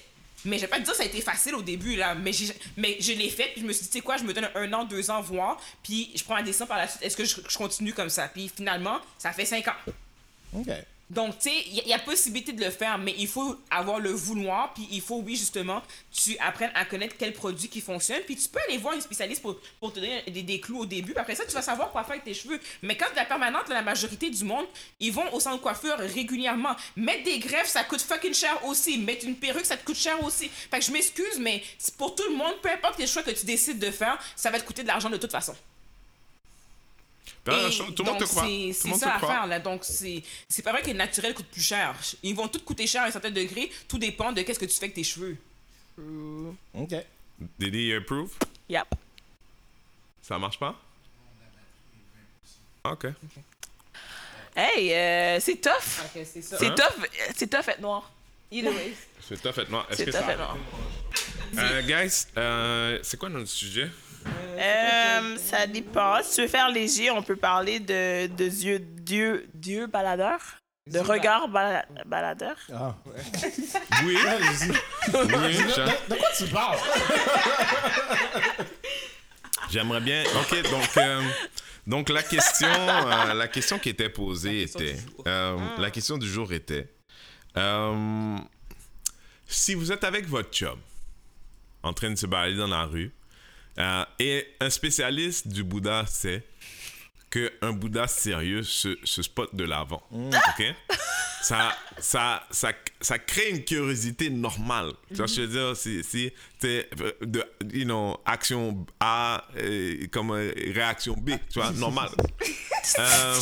Mais 0.44 0.56
je 0.56 0.62
vais 0.62 0.66
pas 0.66 0.78
te 0.78 0.82
dire 0.82 0.90
que 0.90 0.96
ça 0.96 1.04
a 1.04 1.06
été 1.06 1.20
facile 1.20 1.54
au 1.54 1.62
début, 1.62 1.94
là. 1.94 2.16
Mais, 2.16 2.32
j'ai- 2.32 2.52
mais 2.76 2.96
je 2.98 3.12
l'ai 3.12 3.30
fait, 3.30 3.50
puis 3.52 3.60
je 3.60 3.66
me 3.66 3.72
suis 3.72 3.84
dit, 3.84 3.88
tu 3.90 3.98
sais 3.98 4.00
quoi, 4.02 4.16
je 4.16 4.24
me 4.24 4.32
donne 4.34 4.48
un 4.56 4.72
an, 4.72 4.84
deux 4.84 5.08
ans, 5.08 5.22
voir, 5.22 5.56
puis 5.84 6.10
je 6.16 6.24
prends 6.24 6.34
ma 6.34 6.42
décision 6.42 6.66
par 6.66 6.78
la 6.78 6.88
suite. 6.88 7.00
Est-ce 7.02 7.16
que 7.16 7.24
je, 7.24 7.36
je 7.48 7.56
continue 7.56 7.92
comme 7.94 8.10
ça? 8.10 8.26
Puis 8.26 8.50
finalement, 8.54 8.98
ça 9.18 9.30
fait 9.32 9.44
cinq 9.44 9.68
ans. 9.68 9.92
Ok. 10.54 10.66
Donc, 11.12 11.38
tu 11.38 11.50
sais, 11.50 11.56
il 11.66 11.86
y, 11.86 11.92
a- 11.92 11.98
possibilité 11.98 12.52
de 12.52 12.64
le 12.64 12.70
faire, 12.70 12.96
mais 12.96 13.14
il 13.18 13.28
faut 13.28 13.56
avoir 13.70 14.00
le 14.00 14.10
vouloir, 14.10 14.72
puis 14.72 14.88
il 14.90 15.02
faut, 15.02 15.16
oui, 15.16 15.36
justement, 15.36 15.82
tu 16.10 16.38
apprennes 16.38 16.70
à 16.74 16.86
connaître 16.86 17.16
quel 17.18 17.34
produit 17.34 17.68
qui 17.68 17.82
fonctionne, 17.82 18.22
puis 18.24 18.34
tu 18.34 18.48
peux 18.48 18.58
aller 18.66 18.78
voir 18.78 18.94
une 18.94 19.02
spécialiste 19.02 19.42
pour, 19.42 19.56
pour 19.78 19.92
te 19.92 20.00
donner 20.00 20.22
des, 20.22 20.58
clous 20.60 20.78
au 20.80 20.86
début, 20.86 21.12
après 21.16 21.34
ça, 21.34 21.44
tu 21.44 21.52
vas 21.52 21.60
savoir 21.60 21.92
quoi 21.92 22.02
faire 22.02 22.12
avec 22.12 22.24
tes 22.24 22.32
cheveux. 22.32 22.58
Mais 22.80 22.96
quand 22.96 23.06
tu 23.10 23.16
la 23.16 23.26
permanente, 23.26 23.68
la 23.68 23.82
majorité 23.82 24.30
du 24.30 24.42
monde, 24.42 24.64
ils 25.00 25.12
vont 25.12 25.30
au 25.34 25.38
centre 25.40 25.58
de 25.58 25.62
coiffure 25.62 25.98
régulièrement. 25.98 26.74
Mettre 26.96 27.24
des 27.24 27.38
greffes, 27.38 27.68
ça 27.68 27.84
coûte 27.84 28.00
fucking 28.00 28.32
cher 28.32 28.64
aussi. 28.64 28.96
Mettre 28.96 29.26
une 29.26 29.36
perruque, 29.36 29.66
ça 29.66 29.76
te 29.76 29.84
coûte 29.84 29.96
cher 29.96 30.22
aussi. 30.24 30.48
Fait 30.48 30.78
que 30.78 30.84
je 30.84 30.92
m'excuse, 30.92 31.38
mais 31.38 31.62
pour 31.98 32.14
tout 32.14 32.24
le 32.30 32.36
monde, 32.36 32.54
peu 32.62 32.70
importe 32.70 32.94
quel 32.96 33.06
choix 33.08 33.22
que 33.22 33.32
tu 33.32 33.44
décides 33.44 33.78
de 33.78 33.90
faire, 33.90 34.18
ça 34.34 34.50
va 34.50 34.58
te 34.58 34.64
coûter 34.64 34.82
de 34.82 34.88
l'argent 34.88 35.10
de 35.10 35.18
toute 35.18 35.32
façon. 35.32 35.54
Tout 37.44 37.50
le 37.50 38.04
monde 38.04 38.18
te 38.18 38.24
donc, 38.24 38.28
croit. 38.28 38.44
c'est- 38.46 38.72
ça 38.72 38.88
l'affaire, 39.06 39.18
croit. 39.18 39.46
là. 39.46 39.58
Donc, 39.58 39.84
c'est 39.84 40.22
c'est 40.48 40.62
pas 40.62 40.70
vrai 40.72 40.82
que 40.82 40.88
le 40.88 40.92
naturel 40.94 41.34
coûte 41.34 41.46
plus 41.46 41.60
cher. 41.62 41.94
Ils 42.22 42.34
vont 42.36 42.46
tous 42.48 42.60
coûter 42.60 42.86
cher 42.86 43.02
à 43.02 43.06
un 43.06 43.10
certain 43.10 43.30
degré. 43.32 43.70
Tout 43.88 43.98
dépend 43.98 44.30
de 44.32 44.42
qu'est-ce 44.42 44.58
que 44.60 44.64
tu 44.66 44.74
fais 44.74 44.84
avec 44.84 44.94
tes 44.94 45.02
cheveux. 45.04 45.36
Ok. 46.74 46.94
Did 47.58 47.74
he 47.74 47.94
approve? 47.94 48.30
Yep. 48.68 48.86
Ça 50.22 50.38
marche 50.38 50.58
pas? 50.58 50.80
Ok. 52.84 53.06
Hey, 54.54 54.92
euh, 54.92 55.40
c'est 55.40 55.56
tough. 55.60 55.72
c'est 56.14 56.42
ça. 56.42 56.58
C'est 56.58 56.66
Hein? 56.68 56.74
tough. 56.76 57.06
C'est 57.36 57.48
tough 57.48 57.68
être 57.68 57.80
noir. 57.80 58.10
Either 58.50 58.70
way. 58.70 58.94
C'est 59.20 59.40
tough 59.40 59.58
être 59.58 59.70
noir. 59.70 59.86
Est-ce 59.90 59.98
C'est 59.98 60.04
que 60.06 60.10
tough 60.10 60.20
ça... 60.20 60.32
être 60.32 60.38
noir. 60.38 60.56
Euh, 61.58 61.82
guys, 61.82 62.26
euh, 62.38 62.98
c'est 63.02 63.16
quoi 63.18 63.28
notre 63.28 63.48
sujet? 63.48 63.90
Euh, 64.58 65.36
ça 65.36 65.66
dépend. 65.66 66.22
Si 66.22 66.36
tu 66.36 66.42
veux 66.42 66.48
faire 66.48 66.68
léger, 66.70 67.10
on 67.10 67.22
peut 67.22 67.36
parler 67.36 67.78
de, 67.80 68.26
de 68.28 68.48
Dieu, 68.48 68.78
Dieu, 68.78 69.46
Dieu 69.54 69.86
baladeur? 69.86 70.38
De 70.90 70.98
regard 70.98 71.48
bala- 71.48 71.84
baladeur? 72.06 72.56
Ah. 72.72 72.94
Oui. 74.04 74.16
Oui. 75.14 75.56
De 76.08 76.14
quoi 76.16 76.28
tu 76.36 76.44
parles? 76.46 76.78
J'aimerais 79.70 80.00
bien. 80.00 80.24
Ok, 80.40 80.62
donc, 80.70 80.96
euh, 80.96 81.22
donc 81.86 82.08
la 82.08 82.22
question, 82.22 82.68
euh, 82.68 83.34
la 83.34 83.48
question 83.48 83.78
qui 83.78 83.88
était 83.90 84.08
posée 84.08 84.62
était, 84.62 84.96
euh, 85.26 85.56
la 85.78 85.90
question 85.90 86.18
du 86.18 86.28
jour 86.28 86.52
était, 86.52 86.92
euh, 87.56 88.36
si 89.46 89.74
vous 89.74 89.92
êtes 89.92 90.04
avec 90.04 90.26
votre 90.26 90.50
chum, 90.50 90.78
en 91.82 91.92
train 91.92 92.10
de 92.10 92.16
se 92.16 92.26
balader 92.26 92.56
dans 92.56 92.66
la 92.66 92.84
rue, 92.84 93.12
euh, 93.78 94.04
et 94.18 94.46
un 94.60 94.70
spécialiste 94.70 95.48
du 95.48 95.64
Bouddha 95.64 96.04
sait 96.06 96.44
que 97.30 97.50
un 97.62 97.72
Bouddha 97.72 98.06
sérieux 98.06 98.62
se, 98.62 98.98
se 99.04 99.22
spot 99.22 99.54
de 99.54 99.64
l'avant, 99.64 100.02
ok? 100.10 100.74
Ça, 101.42 101.76
ça, 101.98 102.46
ça, 102.50 102.72
ça 103.00 103.18
crée 103.18 103.50
une 103.50 103.64
curiosité 103.64 104.30
normale. 104.30 104.92
Tu 105.08 105.16
je 105.16 105.40
veux 105.40 105.48
dire? 105.48 105.76
Si, 105.76 106.04
si 106.04 106.32
euh, 106.64 106.82
de, 107.20 107.44
you 107.72 107.84
know, 107.84 108.16
action 108.24 108.86
A 109.00 109.44
euh, 109.56 110.06
comme 110.12 110.30
euh, 110.30 110.52
réaction 110.72 111.14
B, 111.14 111.30
tu 111.50 111.58
vois, 111.58 111.72
normal. 111.72 112.08
Euh, 112.98 113.40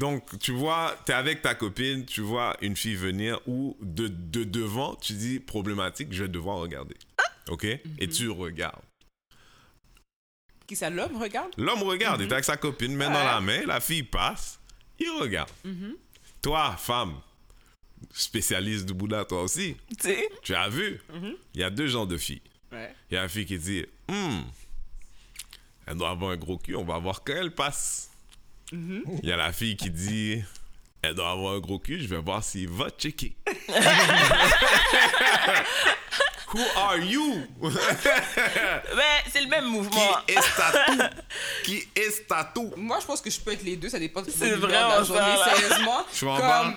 donc, 0.00 0.36
tu 0.40 0.50
vois, 0.50 0.96
t'es 1.04 1.12
avec 1.12 1.42
ta 1.42 1.54
copine, 1.54 2.04
tu 2.04 2.22
vois 2.22 2.56
une 2.60 2.74
fille 2.74 2.96
venir 2.96 3.38
ou 3.46 3.76
de, 3.80 4.08
de 4.08 4.42
devant, 4.42 4.96
tu 4.96 5.12
dis 5.12 5.38
problématique, 5.38 6.08
je 6.10 6.24
vais 6.24 6.28
devoir 6.28 6.58
regarder. 6.58 6.96
OK? 7.48 7.64
Et 7.64 8.08
tu 8.08 8.28
regardes. 8.30 8.82
Qui 10.66 10.76
ça, 10.76 10.90
l'homme, 10.90 11.16
regarde? 11.16 11.52
L'homme 11.56 11.82
regarde, 11.82 12.20
il 12.20 12.28
est 12.28 12.32
avec 12.32 12.44
sa 12.44 12.56
copine, 12.58 12.94
main 12.94 13.10
dans 13.10 13.24
la 13.24 13.40
main, 13.40 13.64
la 13.64 13.80
fille 13.80 14.02
passe, 14.02 14.60
il 14.98 15.10
regarde. 15.18 15.50
Toi, 16.42 16.76
femme, 16.76 17.14
spécialiste 18.12 18.84
du 18.86 18.92
Bouddha, 18.94 19.24
toi 19.24 19.42
aussi, 19.42 19.76
Tu 20.42 20.54
as 20.54 20.68
vu, 20.68 21.00
il 21.54 21.60
y 21.60 21.64
a 21.64 21.70
deux 21.70 21.86
genres 21.86 22.06
de 22.06 22.18
filles. 22.18 22.42
Ouais. 22.70 22.94
Il 23.10 23.14
y 23.14 23.16
a 23.16 23.22
la 23.22 23.28
fille 23.28 23.46
qui 23.46 23.58
dit, 23.58 23.86
Hmm, 24.08 24.42
elle 25.86 25.96
doit 25.96 26.10
avoir 26.10 26.32
un 26.32 26.36
gros 26.36 26.58
cul, 26.58 26.76
on 26.76 26.84
va 26.84 26.98
voir 26.98 27.24
quand 27.24 27.32
elle 27.34 27.54
passe. 27.54 28.10
Il 28.70 29.02
y 29.22 29.32
a 29.32 29.36
la 29.38 29.52
fille 29.54 29.74
qui 29.76 29.90
dit, 29.90 30.42
elle 31.00 31.14
doit 31.14 31.30
avoir 31.30 31.54
un 31.54 31.60
gros 31.60 31.78
cul, 31.78 31.98
je 32.02 32.08
vais 32.08 32.20
voir 32.20 32.44
s'il 32.44 32.68
va 32.68 32.90
checker. 32.90 33.34
Who 36.54 36.60
are 36.76 36.98
you? 36.98 37.42
Ben, 37.60 39.20
c'est 39.30 39.40
le 39.42 39.48
même 39.48 39.64
qui 39.64 39.70
mouvement. 39.70 40.18
est 40.26 40.34
tatou? 40.56 41.02
Qui 41.64 41.88
est 41.94 42.26
tatou? 42.26 42.72
Moi, 42.76 42.98
je 43.00 43.06
pense 43.06 43.20
que 43.20 43.30
je 43.30 43.38
peux 43.40 43.52
être 43.52 43.62
les 43.64 43.76
deux, 43.76 43.88
ça 43.90 43.98
dépend 43.98 44.22
de 44.22 44.30
C'est 44.30 44.50
mon 44.56 44.56
humeur 44.56 44.68
vraiment 44.68 44.94
de 44.94 44.98
la 44.98 45.04
journée. 45.04 45.56
Sérieusement, 45.56 46.04
Je 46.12 46.24
comme... 46.24 46.76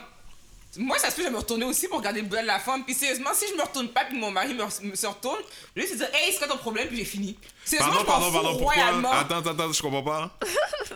Moi, 0.77 0.97
ça 0.99 1.09
se 1.09 1.15
peut, 1.17 1.21
je 1.23 1.27
vais 1.27 1.33
me 1.33 1.37
retourner 1.39 1.65
aussi 1.65 1.87
pour 1.89 1.97
regarder 1.97 2.21
le 2.21 2.27
bouddha 2.27 2.41
de 2.43 2.47
la 2.47 2.59
femme. 2.59 2.83
Puis 2.85 2.93
sérieusement, 2.95 3.31
si 3.33 3.45
je 3.49 3.55
me 3.55 3.61
retourne 3.61 3.89
pas, 3.89 4.05
puis 4.05 4.17
mon 4.17 4.31
mari 4.31 4.53
me, 4.53 4.63
me 4.89 4.95
se 4.95 5.05
retourne, 5.07 5.41
lui, 5.75 5.85
c'est 5.87 5.97
dire, 5.97 6.07
hey, 6.13 6.31
c'est 6.31 6.37
quoi 6.37 6.47
ton 6.47 6.57
problème, 6.57 6.87
puis 6.87 6.97
j'ai 6.97 7.05
fini. 7.05 7.37
Sérieusement, 7.65 8.03
Pardon, 8.03 8.03
je 8.03 8.07
m'en 8.07 8.11
pardon, 8.11 8.25
fous 8.27 8.33
pardon, 8.43 8.57
pourquoi? 8.59 8.73
royalement. 8.83 9.11
Attends, 9.11 9.37
attends, 9.39 9.49
attends, 9.51 9.73
je 9.73 9.81
comprends 9.81 10.03
pas. 10.03 10.37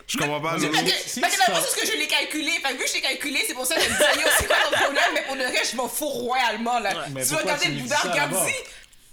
Je 0.06 0.16
comprends 0.18 0.40
pas, 0.40 0.56
C'est 0.58 0.68
parce 0.70 0.82
que, 0.82 0.90
Si 1.06 1.20
parce 1.20 1.36
que 1.36 1.40
c'est 1.80 1.92
je 1.92 1.98
l'ai 1.98 2.06
calculé. 2.06 2.50
Fait 2.52 2.72
que 2.72 2.78
vu 2.78 2.84
que 2.84 2.88
je 2.88 2.94
l'ai 2.94 3.00
calculé, 3.02 3.40
c'est 3.46 3.54
pour 3.54 3.66
ça 3.66 3.74
que 3.76 3.82
je 3.82 3.88
me 3.90 3.94
yo, 3.94 4.28
c'est 4.38 4.46
quoi 4.46 4.56
ton 4.70 4.76
problème? 4.78 5.04
Mais 5.14 5.22
pour 5.22 5.36
le 5.36 5.44
reste, 5.44 5.72
je 5.72 5.76
m'en 5.76 5.88
fous 5.88 6.08
royalement, 6.08 6.78
là. 6.78 7.06
mais 7.12 7.22
tu 7.22 7.28
veux 7.28 7.36
pourquoi 7.36 7.52
regarder 7.54 7.64
tu 7.66 7.72
le 7.72 7.80
lui 7.80 7.88
ça 7.88 7.96
d'abord? 8.08 8.12
regarde-y. 8.42 8.54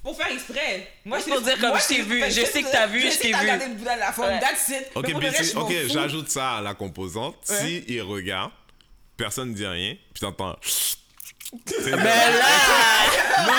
Pour 0.03 0.17
faire 0.17 0.27
exprès. 0.33 0.87
Moi, 1.05 1.17
Juste 1.19 1.29
pour 1.29 1.41
dire 1.41 1.59
comme 1.59 1.79
je 1.79 1.87
t'ai 1.87 2.01
vu, 2.01 2.23
je 2.27 2.45
sais 2.45 2.61
que 2.61 2.71
t'as 2.71 2.87
vu, 2.87 2.99
je 3.01 3.17
t'ai 3.17 3.29
vu. 3.29 3.35
regardé 3.35 3.67
le 3.67 3.73
Bouddha 3.75 3.95
de 3.95 3.99
la 4.01 4.11
forme, 4.11 4.27
Ouais. 4.29 4.39
that's 4.41 4.67
it. 4.69 4.87
Ok, 4.95 5.05
Mais 5.07 5.11
pour 5.13 5.21
mais 5.21 5.27
le 5.27 5.31
reste, 5.31 5.43
si- 5.45 5.51
je 5.51 5.55
m'en 5.57 5.65
ok, 5.65 5.71
fous. 5.87 5.93
j'ajoute 5.93 6.29
ça 6.29 6.51
à 6.57 6.61
la 6.61 6.73
composante. 6.73 7.35
Si 7.43 7.85
il 7.87 8.01
regarde, 8.01 8.51
personne 9.17 9.49
ne 9.49 9.55
dit 9.55 9.65
rien, 9.65 9.95
puis 10.13 10.21
t'entends. 10.21 10.57
Mais 11.85 11.91
là, 11.91 12.45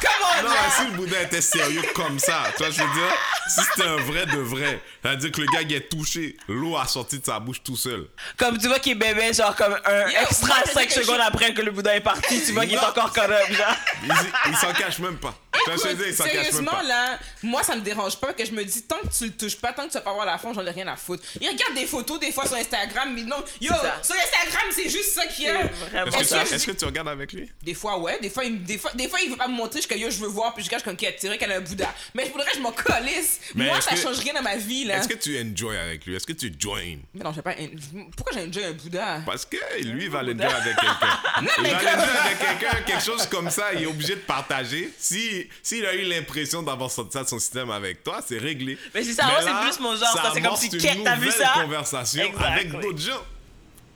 Comment 0.00 0.48
Non, 0.48 0.54
si 0.76 0.84
le 0.86 0.90
Bouddha 0.96 1.22
était 1.22 1.40
sérieux 1.40 1.82
comme 1.94 2.18
ça, 2.18 2.44
tu 2.56 2.62
vois, 2.62 2.70
je 2.70 2.80
veux 2.82 2.94
dire, 2.94 3.12
si 3.48 3.60
c'était 3.62 3.88
un 3.88 3.96
vrai 3.96 4.26
de 4.26 4.38
vrai, 4.38 4.80
ça 5.02 5.10
veut 5.10 5.16
dire 5.16 5.32
que 5.32 5.40
le 5.40 5.46
gars, 5.48 5.62
il 5.62 5.72
est 5.74 5.88
touché, 5.88 6.36
l'eau 6.48 6.76
a 6.76 6.86
sorti 6.86 7.18
de 7.18 7.24
sa 7.24 7.38
bouche 7.38 7.62
tout 7.62 7.76
seul. 7.76 8.06
comme 8.36 8.58
tu 8.58 8.68
vois 8.68 8.78
qu'il 8.78 8.98
bébé, 8.98 9.32
genre 9.32 9.54
comme 9.54 9.76
un 9.84 10.08
Yo, 10.08 10.18
extra 10.22 10.46
moi, 10.48 10.56
j'ai 10.66 10.72
5 10.72 10.80
quelque 10.88 11.04
secondes 11.04 11.20
après 11.20 11.52
que 11.54 11.62
le 11.62 11.70
Bouddha 11.72 11.96
est 11.96 12.00
parti, 12.00 12.42
tu 12.44 12.52
vois 12.52 12.64
qu'il 12.64 12.74
est 12.74 12.78
encore 12.78 13.12
comme 13.12 13.30
genre. 13.30 13.76
Il, 14.04 14.12
il 14.48 14.56
s'en 14.56 14.72
cache 14.72 14.98
même 14.98 15.18
pas. 15.18 15.34
Tu 15.64 15.70
vois, 15.70 15.76
je 15.82 15.88
veux 15.88 15.94
dire, 15.94 16.08
il 16.08 16.14
s'en 16.14 16.24
cache 16.24 16.34
même 16.34 16.44
Sérieusement, 16.44 16.70
pas. 16.72 16.82
là, 16.82 17.18
moi, 17.42 17.62
ça 17.62 17.76
me 17.76 17.80
dérange 17.80 18.16
pas 18.16 18.32
que 18.32 18.44
je 18.44 18.52
me 18.52 18.64
dis, 18.64 18.82
tant 18.82 18.98
que 18.98 19.08
tu 19.16 19.24
le 19.24 19.32
touches 19.32 19.56
pas, 19.56 19.72
tant 19.72 19.84
que 19.86 19.88
tu 19.92 19.94
vas 19.94 20.00
pas 20.02 20.12
voir 20.12 20.26
la 20.26 20.38
fond, 20.38 20.52
j'en 20.54 20.64
ai 20.66 20.70
rien 20.70 20.86
à 20.88 20.96
foutre. 20.96 21.22
Il 21.40 21.48
regarde 21.48 21.74
des 21.74 21.86
photos, 21.86 22.18
des 22.20 22.32
fois, 22.32 22.46
sur 22.46 22.56
Instagram, 22.56 23.12
mais 23.14 23.22
non, 23.22 23.42
yo, 23.60 23.72
sur 24.02 24.14
Instagram, 24.14 24.66
c'est 24.72 24.88
juste 24.88 25.12
ça 25.14 25.26
qu'il 25.26 25.46
y 25.46 25.48
a. 25.48 25.62
Que, 25.66 26.54
est-ce 26.54 26.66
que 26.66 26.72
tu 26.72 26.84
regardes 26.84 27.08
avec 27.08 27.25
lui? 27.32 27.50
Des 27.62 27.74
fois, 27.74 27.98
ouais, 27.98 28.18
des 28.20 28.30
fois, 28.30 28.44
il, 28.44 28.62
des 28.64 28.78
fois, 28.78 28.90
des 28.94 29.08
fois, 29.08 29.18
il 29.22 29.30
veut 29.30 29.36
pas 29.36 29.48
me 29.48 29.54
montrer, 29.54 29.80
comme, 29.82 29.98
yo, 29.98 30.10
je 30.10 30.18
veux 30.18 30.28
voir, 30.28 30.54
puis 30.54 30.64
je 30.64 30.70
cache 30.70 30.82
comme, 30.82 30.96
quête, 30.96 31.16
c'est 31.20 31.28
vrai 31.28 31.38
qu'elle 31.38 31.52
a 31.52 31.56
un 31.56 31.60
Bouddha. 31.60 31.92
Mais 32.14 32.26
pour 32.26 32.38
le 32.38 32.44
reste, 32.44 32.56
je 32.56 32.62
m'en 32.62 32.72
calisse. 32.72 33.40
Mais 33.54 33.66
Moi, 33.66 33.80
ça 33.80 33.90
que- 33.94 34.00
change 34.00 34.18
rien 34.18 34.34
dans 34.34 34.42
ma 34.42 34.56
vie, 34.56 34.84
là. 34.84 34.98
Est-ce 34.98 35.08
que 35.08 35.14
tu 35.14 35.38
enjoy 35.40 35.76
avec 35.76 36.04
lui? 36.06 36.14
Est-ce 36.16 36.26
que 36.26 36.32
tu 36.32 36.52
join? 36.58 36.98
Mais 37.14 37.24
non, 37.24 37.32
j'ai 37.32 37.42
pas. 37.42 37.50
un- 37.52 38.10
Pourquoi 38.16 38.32
j'ai 38.34 38.46
enjoy 38.48 38.64
un 38.64 38.72
Bouddha? 38.72 39.20
Parce 39.26 39.44
que 39.44 39.56
lui, 39.84 40.04
il 40.04 40.10
va 40.10 40.22
l'enjoy 40.22 40.44
avec 40.44 40.76
quelqu'un. 40.76 41.18
Il 41.40 41.62
mais 41.62 41.70
va 41.70 41.90
avec 41.92 42.38
quelqu'un, 42.38 42.82
quelque 42.86 43.02
chose 43.04 43.26
comme 43.26 43.50
ça, 43.50 43.72
il 43.74 43.82
est 43.82 43.86
obligé 43.86 44.14
de 44.14 44.20
partager. 44.20 44.90
Si, 44.98 45.46
s'il 45.62 45.84
a 45.86 45.94
eu 45.94 46.02
l'impression 46.04 46.62
d'avoir 46.62 46.90
sorti 46.90 47.12
ça 47.12 47.24
de 47.24 47.28
son 47.28 47.38
système 47.38 47.70
avec 47.70 48.02
toi, 48.02 48.20
c'est 48.26 48.38
réglé. 48.38 48.78
Mais 48.94 49.04
c'est 49.04 49.12
ça, 49.12 49.26
moi, 49.26 49.40
c'est 49.42 49.68
plus 49.68 49.80
mon 49.82 49.96
genre, 49.96 50.08
ça, 50.12 50.30
c'est 50.34 50.40
comme 50.40 50.56
si, 50.56 50.68
t'as 50.70 51.16
vu 51.16 51.30
ça? 51.30 51.52
conversation 51.62 52.22
Exactly. 52.24 52.46
avec 52.46 52.70
d'autres 52.80 52.98
gens. 53.00 53.22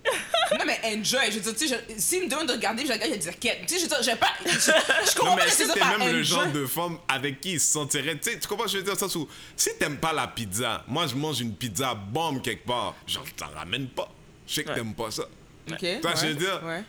Non, 0.58 0.64
mais 0.66 0.80
enjoy. 0.84 1.26
Je 1.30 1.38
veux 1.38 1.40
dire, 1.40 1.54
tu 1.56 1.68
sais, 1.68 1.76
je- 1.88 1.94
s'il 2.00 2.24
me 2.24 2.28
demande 2.28 2.48
de 2.48 2.52
regarder, 2.54 2.82
je 2.84 2.92
regarde, 2.92 3.06
il 3.06 3.12
va 3.12 3.16
dire 3.18 3.38
quête. 3.38 3.60
Tu 3.68 3.74
sais, 3.74 3.76
je 3.78 3.82
veux 3.84 3.88
dire, 3.88 4.02
j'ai 4.02 4.16
pas. 4.16 4.32
Je, 4.44 4.50
je 4.50 4.70
Non, 4.72 4.72
comprends 5.16 5.36
mais 5.36 5.48
ça 5.48 5.72
t'es 5.72 5.98
même 5.98 6.12
le 6.12 6.22
genre 6.24 6.46
de 6.48 6.66
femme 6.66 6.98
avec 7.08 7.40
qui 7.40 7.52
il 7.52 7.60
se 7.60 7.70
sentirait. 7.72 8.16
Tu 8.18 8.32
sais, 8.32 8.38
tu 8.40 8.48
comprends 8.48 8.66
ce 8.66 8.72
que 8.72 8.78
je 8.80 8.84
veux 8.84 8.90
dire? 8.90 8.98
Sens 8.98 9.14
où, 9.14 9.28
si 9.56 9.70
t'aimes 9.78 9.98
pas 9.98 10.12
la 10.12 10.26
pizza, 10.26 10.84
moi 10.88 11.06
je 11.06 11.14
mange 11.14 11.40
une 11.40 11.54
pizza 11.54 11.94
bombe 11.94 12.42
quelque 12.42 12.66
part, 12.66 12.96
genre, 13.06 13.24
je 13.26 13.32
t'en 13.32 13.48
ramène 13.54 13.86
pas. 13.88 14.10
Je 14.48 14.54
sais 14.54 14.64
que 14.64 14.70
Ouais. 14.70 14.74
t'aimes 14.74 14.94
pas 14.94 15.10
ça. 15.12 15.22
Ok. 15.70 16.00
Toi, 16.02 16.12
je 16.16 16.26
veux 16.26 16.32
ouais, 16.32 16.34
dire- 16.34 16.60
Ouais. 16.64 16.84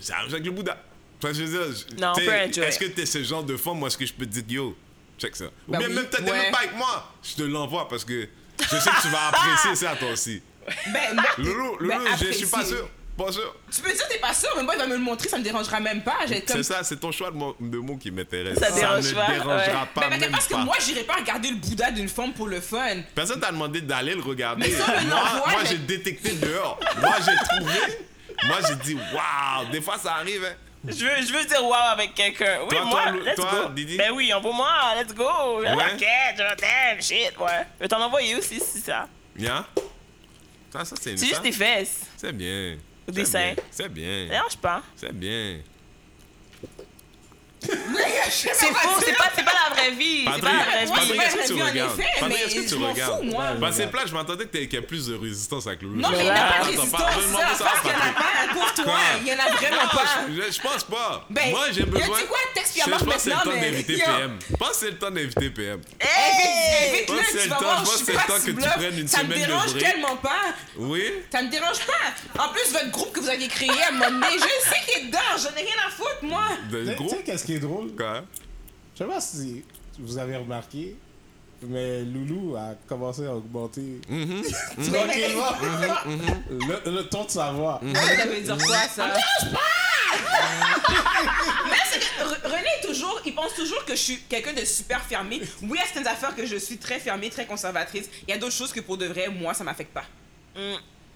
C'est 0.00 0.12
avec 0.12 0.44
le 0.44 0.50
Bouddha. 0.52 0.78
Que 1.20 1.32
je 1.32 1.42
veux 1.42 1.58
dire? 1.74 1.84
Non, 1.98 2.10
on 2.10 2.12
T'sais, 2.12 2.24
peut 2.26 2.32
enjoy. 2.50 2.64
Est-ce 2.64 2.78
que 2.78 2.84
t'es 2.84 3.06
ce 3.06 3.24
genre 3.24 3.42
de 3.42 3.56
femme, 3.56 3.78
moi, 3.78 3.88
est-ce 3.88 3.98
que 3.98 4.06
je 4.06 4.12
peux 4.12 4.26
te 4.26 4.38
dire, 4.38 4.44
yo, 4.48 4.76
check 5.18 5.34
ça? 5.34 5.46
Ou 5.66 5.72
bien 5.76 5.80
oui, 5.88 5.94
même 5.94 6.04
peut-être 6.06 6.24
t'es 6.24 6.30
ouais. 6.30 6.38
même 6.42 6.52
pas 6.52 6.58
avec 6.58 6.76
moi, 6.76 7.12
je 7.24 7.34
te 7.34 7.42
l'envoie 7.42 7.88
parce 7.88 8.04
que 8.04 8.28
je 8.60 8.64
sais 8.68 8.90
que 8.90 9.02
tu 9.02 9.08
vas 9.08 9.28
apprécier 9.32 9.74
ça 9.74 9.96
toi 9.96 10.10
aussi. 10.12 10.40
Ben, 10.86 11.14
moi, 11.14 11.24
Loulou, 11.38 11.76
ben, 11.80 11.98
Loulou, 11.98 12.10
je, 12.20 12.26
je 12.26 12.32
suis 12.32 12.46
pas 12.46 12.64
sûr. 12.64 12.88
Pas 13.16 13.32
sûr. 13.32 13.54
Tu 13.74 13.80
peux 13.80 13.90
dire 13.92 14.06
t'es 14.08 14.18
pas 14.18 14.34
sûr, 14.34 14.50
mais 14.58 14.62
moi 14.62 14.74
il 14.74 14.78
va 14.78 14.86
me 14.86 14.92
le 14.92 14.98
montrer, 15.00 15.26
ça 15.30 15.38
me 15.38 15.42
dérangera 15.42 15.80
même 15.80 16.02
pas. 16.02 16.16
Comme. 16.28 16.36
C'est 16.46 16.62
ça, 16.62 16.84
c'est 16.84 16.96
ton 17.00 17.10
choix 17.10 17.30
de, 17.30 17.36
mo- 17.36 17.56
de 17.58 17.78
mots 17.78 17.96
qui 17.96 18.10
m'intéresse. 18.10 18.58
Ça 18.58 18.70
dérange 18.70 19.08
ne 19.08 19.14
pas, 19.14 19.26
dérangera 19.30 19.56
ouais. 19.56 19.88
pas 19.94 20.00
Ben, 20.02 20.10
ben, 20.10 20.20
même 20.20 20.30
parce 20.32 20.46
que 20.46 20.54
moi 20.56 20.74
j'irai 20.84 21.02
pas 21.04 21.14
regarder 21.14 21.48
le 21.48 21.56
Bouddha 21.56 21.90
d'une 21.92 22.10
femme 22.10 22.34
pour 22.34 22.46
le 22.46 22.60
fun. 22.60 22.96
Personne 23.14 23.40
t'a 23.40 23.50
demandé 23.52 23.80
d'aller 23.80 24.14
le 24.14 24.20
regarder. 24.20 24.68
Mais 24.68 24.70
ça, 24.70 24.84
on 24.98 25.00
me 25.02 25.08
moi, 25.08 25.20
moi, 25.46 25.48
mais- 25.62 25.68
j'ai 25.70 25.78
détecté 25.78 26.32
dehors. 26.32 26.78
Moi, 27.00 27.14
j'ai 27.24 27.56
trouvé. 27.56 27.78
Moi, 28.44 28.58
j'ai 28.68 28.74
dit, 28.74 28.94
waouh, 28.94 29.70
des 29.72 29.80
fois, 29.80 29.96
ça 29.96 30.16
arrive. 30.16 30.44
Hein. 30.44 30.54
Je 30.86 31.02
veux, 31.06 31.26
je 31.26 31.32
veux 31.32 31.44
dire 31.46 31.64
wow 31.64 31.72
avec 31.92 32.14
quelqu'un. 32.14 32.58
Oui, 32.64 32.68
Toi, 32.76 32.84
moi, 32.84 33.02
toi, 33.02 33.12
Lou- 33.12 33.20
let's 33.24 33.36
toi, 33.36 33.50
go. 33.62 33.68
Didi? 33.72 33.96
Ben 33.96 34.12
oui, 34.12 34.30
envoie-moi, 34.34 34.68
let's 35.00 35.14
go. 35.14 35.60
Ouais. 35.62 35.72
Ok, 35.72 36.04
je 36.36 36.54
t'aime, 36.56 37.00
shit, 37.00 37.32
ouais. 37.40 37.66
Je 37.78 37.84
vais 37.84 37.88
t'en 37.88 38.02
envoyer 38.02 38.36
aussi, 38.36 38.60
si 38.60 38.78
ça. 38.80 39.08
Bien. 39.34 39.64
Ça, 40.76 40.84
ça, 40.84 40.96
c'est 41.00 41.16
juste 41.16 41.42
des 41.42 41.52
fesses. 41.52 42.02
C'est 42.16 42.32
bien. 42.32 42.76
Ou 43.08 43.10
des 43.12 43.24
C'est 43.24 43.30
seins. 43.30 43.54
bien. 43.54 43.64
C'est 43.70 43.88
bien. 43.88 44.26
Ça 44.26 44.32
dérange 44.34 44.56
pas. 44.58 44.82
C'est 44.96 45.12
bien. 45.12 45.58
C'est 48.30 48.66
faux, 48.66 49.00
c'est 49.04 49.16
pas, 49.16 49.30
c'est 49.34 49.44
pas 49.44 49.52
la 49.68 49.74
vraie 49.74 49.90
vie. 49.92 50.24
C'est 50.34 50.40
pas 50.40 50.48
la 50.52 50.64
vraie 50.64 50.86
Patrick, 50.86 51.12
vie. 51.12 51.18
Patrick, 51.18 51.20
est-ce 51.22 51.36
que 51.36 51.54
tu 51.54 51.62
regardes? 51.62 52.00
Patrick, 52.20 52.38
est-ce 52.46 52.54
que 52.54 52.68
tu 52.68 52.74
regardes? 52.84 53.18
fous, 53.18 53.24
moi. 53.24 53.44
Parce 53.60 53.76
que 53.76 53.82
c'est 53.82 53.90
plat, 53.90 54.02
je 54.06 54.12
m'entendais 54.14 54.46
qu'il 54.46 54.72
y 54.72 54.76
a 54.76 54.82
plus 54.82 55.06
de 55.06 55.14
résistance 55.16 55.66
avec 55.66 55.82
le. 55.82 55.88
Non, 55.88 56.08
mais 56.10 56.18
il 56.18 56.24
n'y 56.24 56.30
en 56.30 56.34
a 56.34 56.36
pas 56.36 56.58
de 56.58 56.62
Attends, 56.62 56.66
résistance, 56.76 57.00
je 57.52 57.64
ça 57.64 57.70
qu'il 57.82 57.90
n'y 57.90 57.96
en 57.96 57.98
a 57.98 58.12
Patrick. 58.12 58.16
pas 58.16 58.54
pour 58.54 58.74
toi. 58.84 58.94
Il 59.22 59.28
y 59.28 59.32
en 59.32 59.38
a 59.38 59.50
vraiment 59.50 59.88
pas. 59.88 60.50
Je, 60.50 60.60
pense 60.60 60.84
pas. 60.84 61.26
Ben, 61.30 61.50
Moi, 61.50 61.66
j'ai 61.72 61.82
besoin. 61.84 62.18
tu 62.18 62.26
quoi, 62.26 62.38
texte 62.54 62.76
je, 62.84 62.90
pense 62.90 63.02
que 63.02 63.18
c'est 63.20 63.30
le 63.30 63.36
temps 63.36 63.50
d'inviter. 63.50 63.96
PM. 63.96 64.38
Je 64.50 64.56
pense 64.56 64.68
que 64.70 64.76
c'est 64.76 64.90
le 64.90 64.98
temps 64.98 65.10
d'inviter 65.10 65.50
PM. 65.50 65.80
Pense 65.80 66.08
Invite-le, 66.88 67.16
c'est 67.26 67.38
tu 67.38 67.44
le 67.44 67.48
vas 67.50 67.56
temps, 67.56 67.62
voir, 67.64 67.78
je 67.78 67.84
pense 67.84 67.90
que 67.90 67.96
suis 67.96 68.04
c'est 68.06 68.12
le 68.12 68.18
pas 68.18 68.24
temps 68.26 68.34
que 68.44 68.50
tu 68.50 68.54
prennes 68.78 68.98
une 68.98 69.08
Ça 69.08 69.18
me 69.18 69.22
semaine 69.24 69.40
de 69.40 69.46
dérange 69.46 69.72
break. 69.74 69.84
tellement 69.84 70.16
pas. 70.16 70.42
Oui? 70.76 71.12
Ça 71.32 71.42
me 71.42 71.50
dérange 71.50 71.78
pas. 71.86 72.44
En 72.44 72.48
plus, 72.50 72.72
votre 72.72 72.90
groupe 72.90 73.12
que 73.12 73.20
vous 73.20 73.28
aviez 73.28 73.48
créé 73.48 73.70
à 73.70 73.88
un 73.88 73.92
moment 73.92 74.10
donné, 74.10 74.36
je 74.38 74.68
sais 74.68 74.76
qu'il 74.86 75.02
est 75.02 75.06
dedans. 75.06 75.18
J'en 75.36 75.50
ai 75.60 75.64
rien 75.64 75.74
à 75.86 75.90
foutre, 75.90 76.18
moi. 76.22 76.44
De 76.70 76.94
Tu 76.96 77.08
sais 77.08 77.22
qu'est-ce 77.24 77.44
qui 77.44 77.54
est 77.56 77.60
drôle? 77.60 77.94
Quoi? 77.96 78.22
Je 78.94 78.98
sais 78.98 79.08
pas 79.10 79.20
si 79.20 79.64
vous 79.98 80.18
avez 80.18 80.36
remarqué, 80.36 80.96
mais 81.62 82.02
Loulou 82.04 82.56
a 82.56 82.74
commencé 82.86 83.26
à 83.26 83.34
augmenter 83.34 84.00
Mm-hmm. 84.10 84.90
tranquillement 84.92 85.52
le, 86.50 86.90
le 86.90 87.02
ton 87.08 87.24
de 87.24 87.30
sa 87.30 87.50
voix. 87.52 87.80
Ça 87.94 88.26
veut 88.26 88.40
dire 88.40 88.56
quoi, 88.58 88.76
ça? 88.88 89.12
Mais 91.68 91.76
c'est 91.90 91.98
que 92.00 92.04
Re- 92.24 92.44
René 92.50 92.68
toujours, 92.86 93.20
il 93.24 93.34
pense 93.34 93.54
toujours 93.54 93.84
que 93.84 93.92
je 93.94 94.00
suis 94.00 94.18
quelqu'un 94.28 94.52
de 94.52 94.64
super 94.64 95.02
fermé. 95.02 95.40
Oui, 95.62 95.70
il 95.72 95.76
y 95.76 95.78
a 95.78 95.84
certaines 95.84 96.06
affaires 96.06 96.34
que 96.34 96.46
je 96.46 96.56
suis 96.56 96.78
très 96.78 96.98
fermée, 97.00 97.30
très 97.30 97.46
conservatrice. 97.46 98.08
Il 98.26 98.30
y 98.30 98.34
a 98.34 98.38
d'autres 98.38 98.54
choses 98.54 98.72
que 98.72 98.80
pour 98.80 98.96
de 98.96 99.06
vrai, 99.06 99.28
moi, 99.28 99.52
ça 99.54 99.64
m'affecte 99.64 99.92
pas. 99.92 100.04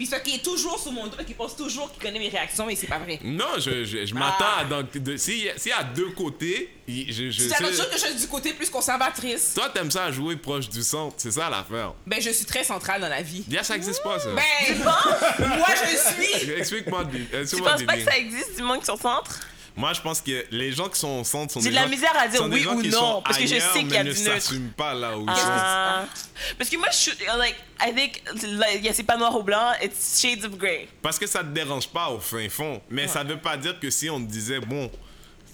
Puis 0.01 0.07
c'est 0.07 0.23
qu'il 0.23 0.37
est 0.37 0.43
toujours 0.43 0.81
sur 0.81 0.93
mon 0.93 1.09
dos, 1.09 1.17
qu'il 1.27 1.35
pense 1.37 1.55
toujours 1.55 1.93
qu'il 1.93 2.03
connaît 2.03 2.19
mes 2.19 2.31
réactions, 2.31 2.65
mais 2.65 2.75
c'est 2.75 2.87
pas 2.87 2.99
vrai. 2.99 3.19
Non, 3.23 3.45
je, 3.59 3.85
je, 3.85 4.07
je 4.07 4.15
m'attends 4.15 4.47
à. 4.61 4.65
Donc, 4.65 4.97
de- 4.97 5.19
s'il 5.19 5.45
y, 5.45 5.51
a- 5.51 5.59
s'il 5.59 5.69
y 5.73 5.75
a 5.75 5.85
deux 5.85 6.09
côtés, 6.13 6.71
je, 6.89 7.31
je 7.31 7.43
C'est 7.43 7.49
la 7.51 7.57
sais- 7.69 7.77
chose 7.77 7.91
que 7.91 7.99
je 7.99 8.07
suis 8.07 8.15
du 8.15 8.27
côté 8.27 8.55
plus 8.55 8.71
conservatrice? 8.71 9.53
Toi, 9.55 9.69
t'aimes 9.69 9.91
ça 9.91 10.11
jouer 10.11 10.37
proche 10.37 10.71
du 10.71 10.83
centre, 10.83 11.17
c'est 11.19 11.33
ça 11.33 11.51
l'affaire. 11.51 11.93
Ben, 12.07 12.19
je 12.19 12.31
suis 12.31 12.47
très 12.47 12.65
centrale 12.65 13.03
dans 13.03 13.11
la 13.11 13.21
vie. 13.21 13.45
Bien, 13.47 13.63
ça 13.63 13.77
existe 13.77 14.03
pas, 14.03 14.19
ça. 14.19 14.31
Ben, 14.31 14.79
moi, 14.79 15.69
je 15.69 15.97
suis. 16.15 16.51
Explique-moi, 16.57 17.05
Di- 17.05 17.27
Tu 17.51 17.57
penses 17.63 17.83
pas 17.85 17.97
que 17.99 18.05
ça 18.05 18.17
existe 18.17 18.57
du 18.57 18.63
monde 18.63 18.81
qui 18.81 18.87
sont 18.87 18.95
au 18.95 18.99
centre? 18.99 19.39
Moi, 19.77 19.93
je 19.93 20.01
pense 20.01 20.21
que 20.21 20.45
les 20.51 20.73
gens 20.73 20.89
qui 20.89 20.99
sont 20.99 21.21
au 21.21 21.25
centre 21.25 21.53
sont 21.53 21.61
J'ai 21.61 21.71
de 21.71 21.75
la 21.75 21.83
gens- 21.85 21.89
misère 21.89 22.13
à 22.19 22.29
dire 22.29 22.43
oui 22.49 22.67
ou 22.67 22.83
non, 22.83 23.23
parce 23.23 23.39
que 23.39 23.47
je 23.47 23.59
sais 23.59 23.79
qu'il 23.81 23.93
y 23.93 23.97
a 23.97 24.03
du 24.05 24.11
ne 24.11 24.15
neutre. 24.15 24.35
s'assument 24.43 24.71
pas 24.73 24.93
là 24.95 25.17
où 25.17 25.23
ils 25.23 25.35
sont. 25.37 25.43
Ah. 25.49 26.05
Parce 26.59 26.69
que 26.69 26.77
moi, 26.77 26.89
je 26.91 26.97
suis, 26.97 27.13
like, 27.39 27.57
I 27.81 27.95
think, 27.95 28.23
like, 28.59 28.91
c'est 28.95 29.03
pas 29.05 29.17
noir 29.17 29.35
ou 29.37 29.43
blanc, 29.43 29.73
it's 29.83 30.21
shades 30.21 30.45
of 30.45 30.57
grey. 30.59 30.89
Parce 31.01 31.19
que 31.19 31.27
ça 31.27 31.41
te 31.41 31.49
dérange 31.49 31.89
pas 31.89 32.09
au 32.11 32.19
fin 32.21 32.49
fond. 32.49 32.83
Mais 32.91 33.09
ça 33.09 33.23
veut 33.25 33.39
pas 33.39 33.57
dire 33.57 33.79
que 33.81 33.89
si 33.91 34.11
on 34.11 34.21
te 34.21 34.31
disait, 34.31 34.61
bon, 34.61 34.91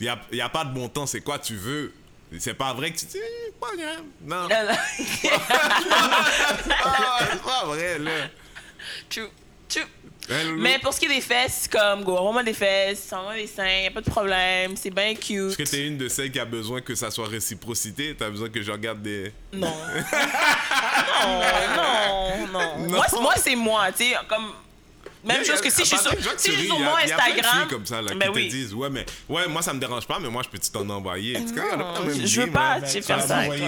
il 0.01 0.05
n'y 0.05 0.09
a, 0.09 0.19
y 0.33 0.41
a 0.41 0.49
pas 0.49 0.65
de 0.65 0.73
bon 0.75 0.89
temps, 0.89 1.07
c'est 1.07 1.21
quoi 1.21 1.39
tu 1.39 1.55
veux? 1.55 1.93
C'est 2.39 2.55
pas 2.55 2.73
vrai 2.75 2.91
que 2.91 2.99
tu 2.99 3.07
dis, 3.07 3.19
Eh, 3.19 3.53
pas 3.61 3.77
grave. 3.77 4.03
Non. 4.25 4.49
Ah, 6.85 7.19
c'est 7.33 7.43
pas 7.43 7.65
vrai, 7.67 7.99
là. 7.99 8.11
True, 9.09 9.29
true. 9.69 9.83
Loulou? 10.29 10.61
Mais 10.63 10.79
pour 10.79 10.93
ce 10.93 11.01
qui 11.01 11.07
est 11.07 11.15
des 11.15 11.21
fesses, 11.21 11.69
comme, 11.71 12.03
go, 12.05 12.17
envoie-moi 12.17 12.43
des 12.43 12.53
fesses, 12.53 13.13
envoie 13.13 13.35
des 13.35 13.47
seins, 13.47 13.67
y 13.85 13.87
a 13.87 13.91
pas 13.91 14.01
de 14.01 14.11
problème, 14.11 14.75
c'est 14.77 14.91
bien 14.91 15.15
cute. 15.15 15.51
Est-ce 15.51 15.57
que 15.57 15.63
t'es 15.63 15.87
une 15.87 15.97
de 15.99 16.09
celles 16.09 16.31
qui 16.33 16.41
a 16.41 16.45
besoin 16.45 16.81
que 16.81 16.95
ça 16.95 17.11
soit 17.11 17.29
réciprocité? 17.29 18.15
T'as 18.19 18.31
besoin 18.31 18.49
que 18.49 18.63
je 18.63 18.73
regarde 18.73 19.03
des. 19.03 19.33
Non. 19.53 19.67
non, 21.23 21.41
non, 21.77 22.47
non. 22.53 22.79
Non. 22.79 22.89
Moi, 22.97 23.07
c'est- 23.09 23.21
moi, 23.21 23.35
c'est 23.37 23.57
moi, 23.57 23.93
tu 23.93 24.05
sais, 24.05 24.15
comme. 24.29 24.53
Même 25.25 25.45
chose 25.45 25.61
que 25.61 25.71
si 25.71 25.81
je 25.81 25.87
suis 25.87 25.99
sur, 25.99 26.13
si 26.13 26.19
tu 26.19 26.53
je 26.53 26.57
suis 26.59 26.67
sur 26.67 26.79
mon 26.79 26.95
Instagram. 26.97 27.67
comme 27.69 27.85
ça 27.85 28.01
là, 28.01 28.13
ben 28.15 28.31
qui 28.33 28.47
te 28.47 28.51
disent 28.53 28.73
ouais 28.75 28.89
mais 28.91 29.05
ouais 29.29 29.49
moi 29.49 29.61
ça 29.61 29.73
me 29.75 29.81
dérange 29.81 30.07
pas 30.07 30.21
mais 30.21 30.29
moi 30.29 30.43
je 30.45 30.49
peux 30.49 30.59
t'en 30.73 30.89
envoyer? 30.89 31.37
On 31.37 32.09
je 32.25 32.43
veux 32.43 32.47
pas. 32.47 32.79
Ben, 32.79 32.87
faire 33.03 33.21
ça 33.23 33.39
avec 33.39 33.61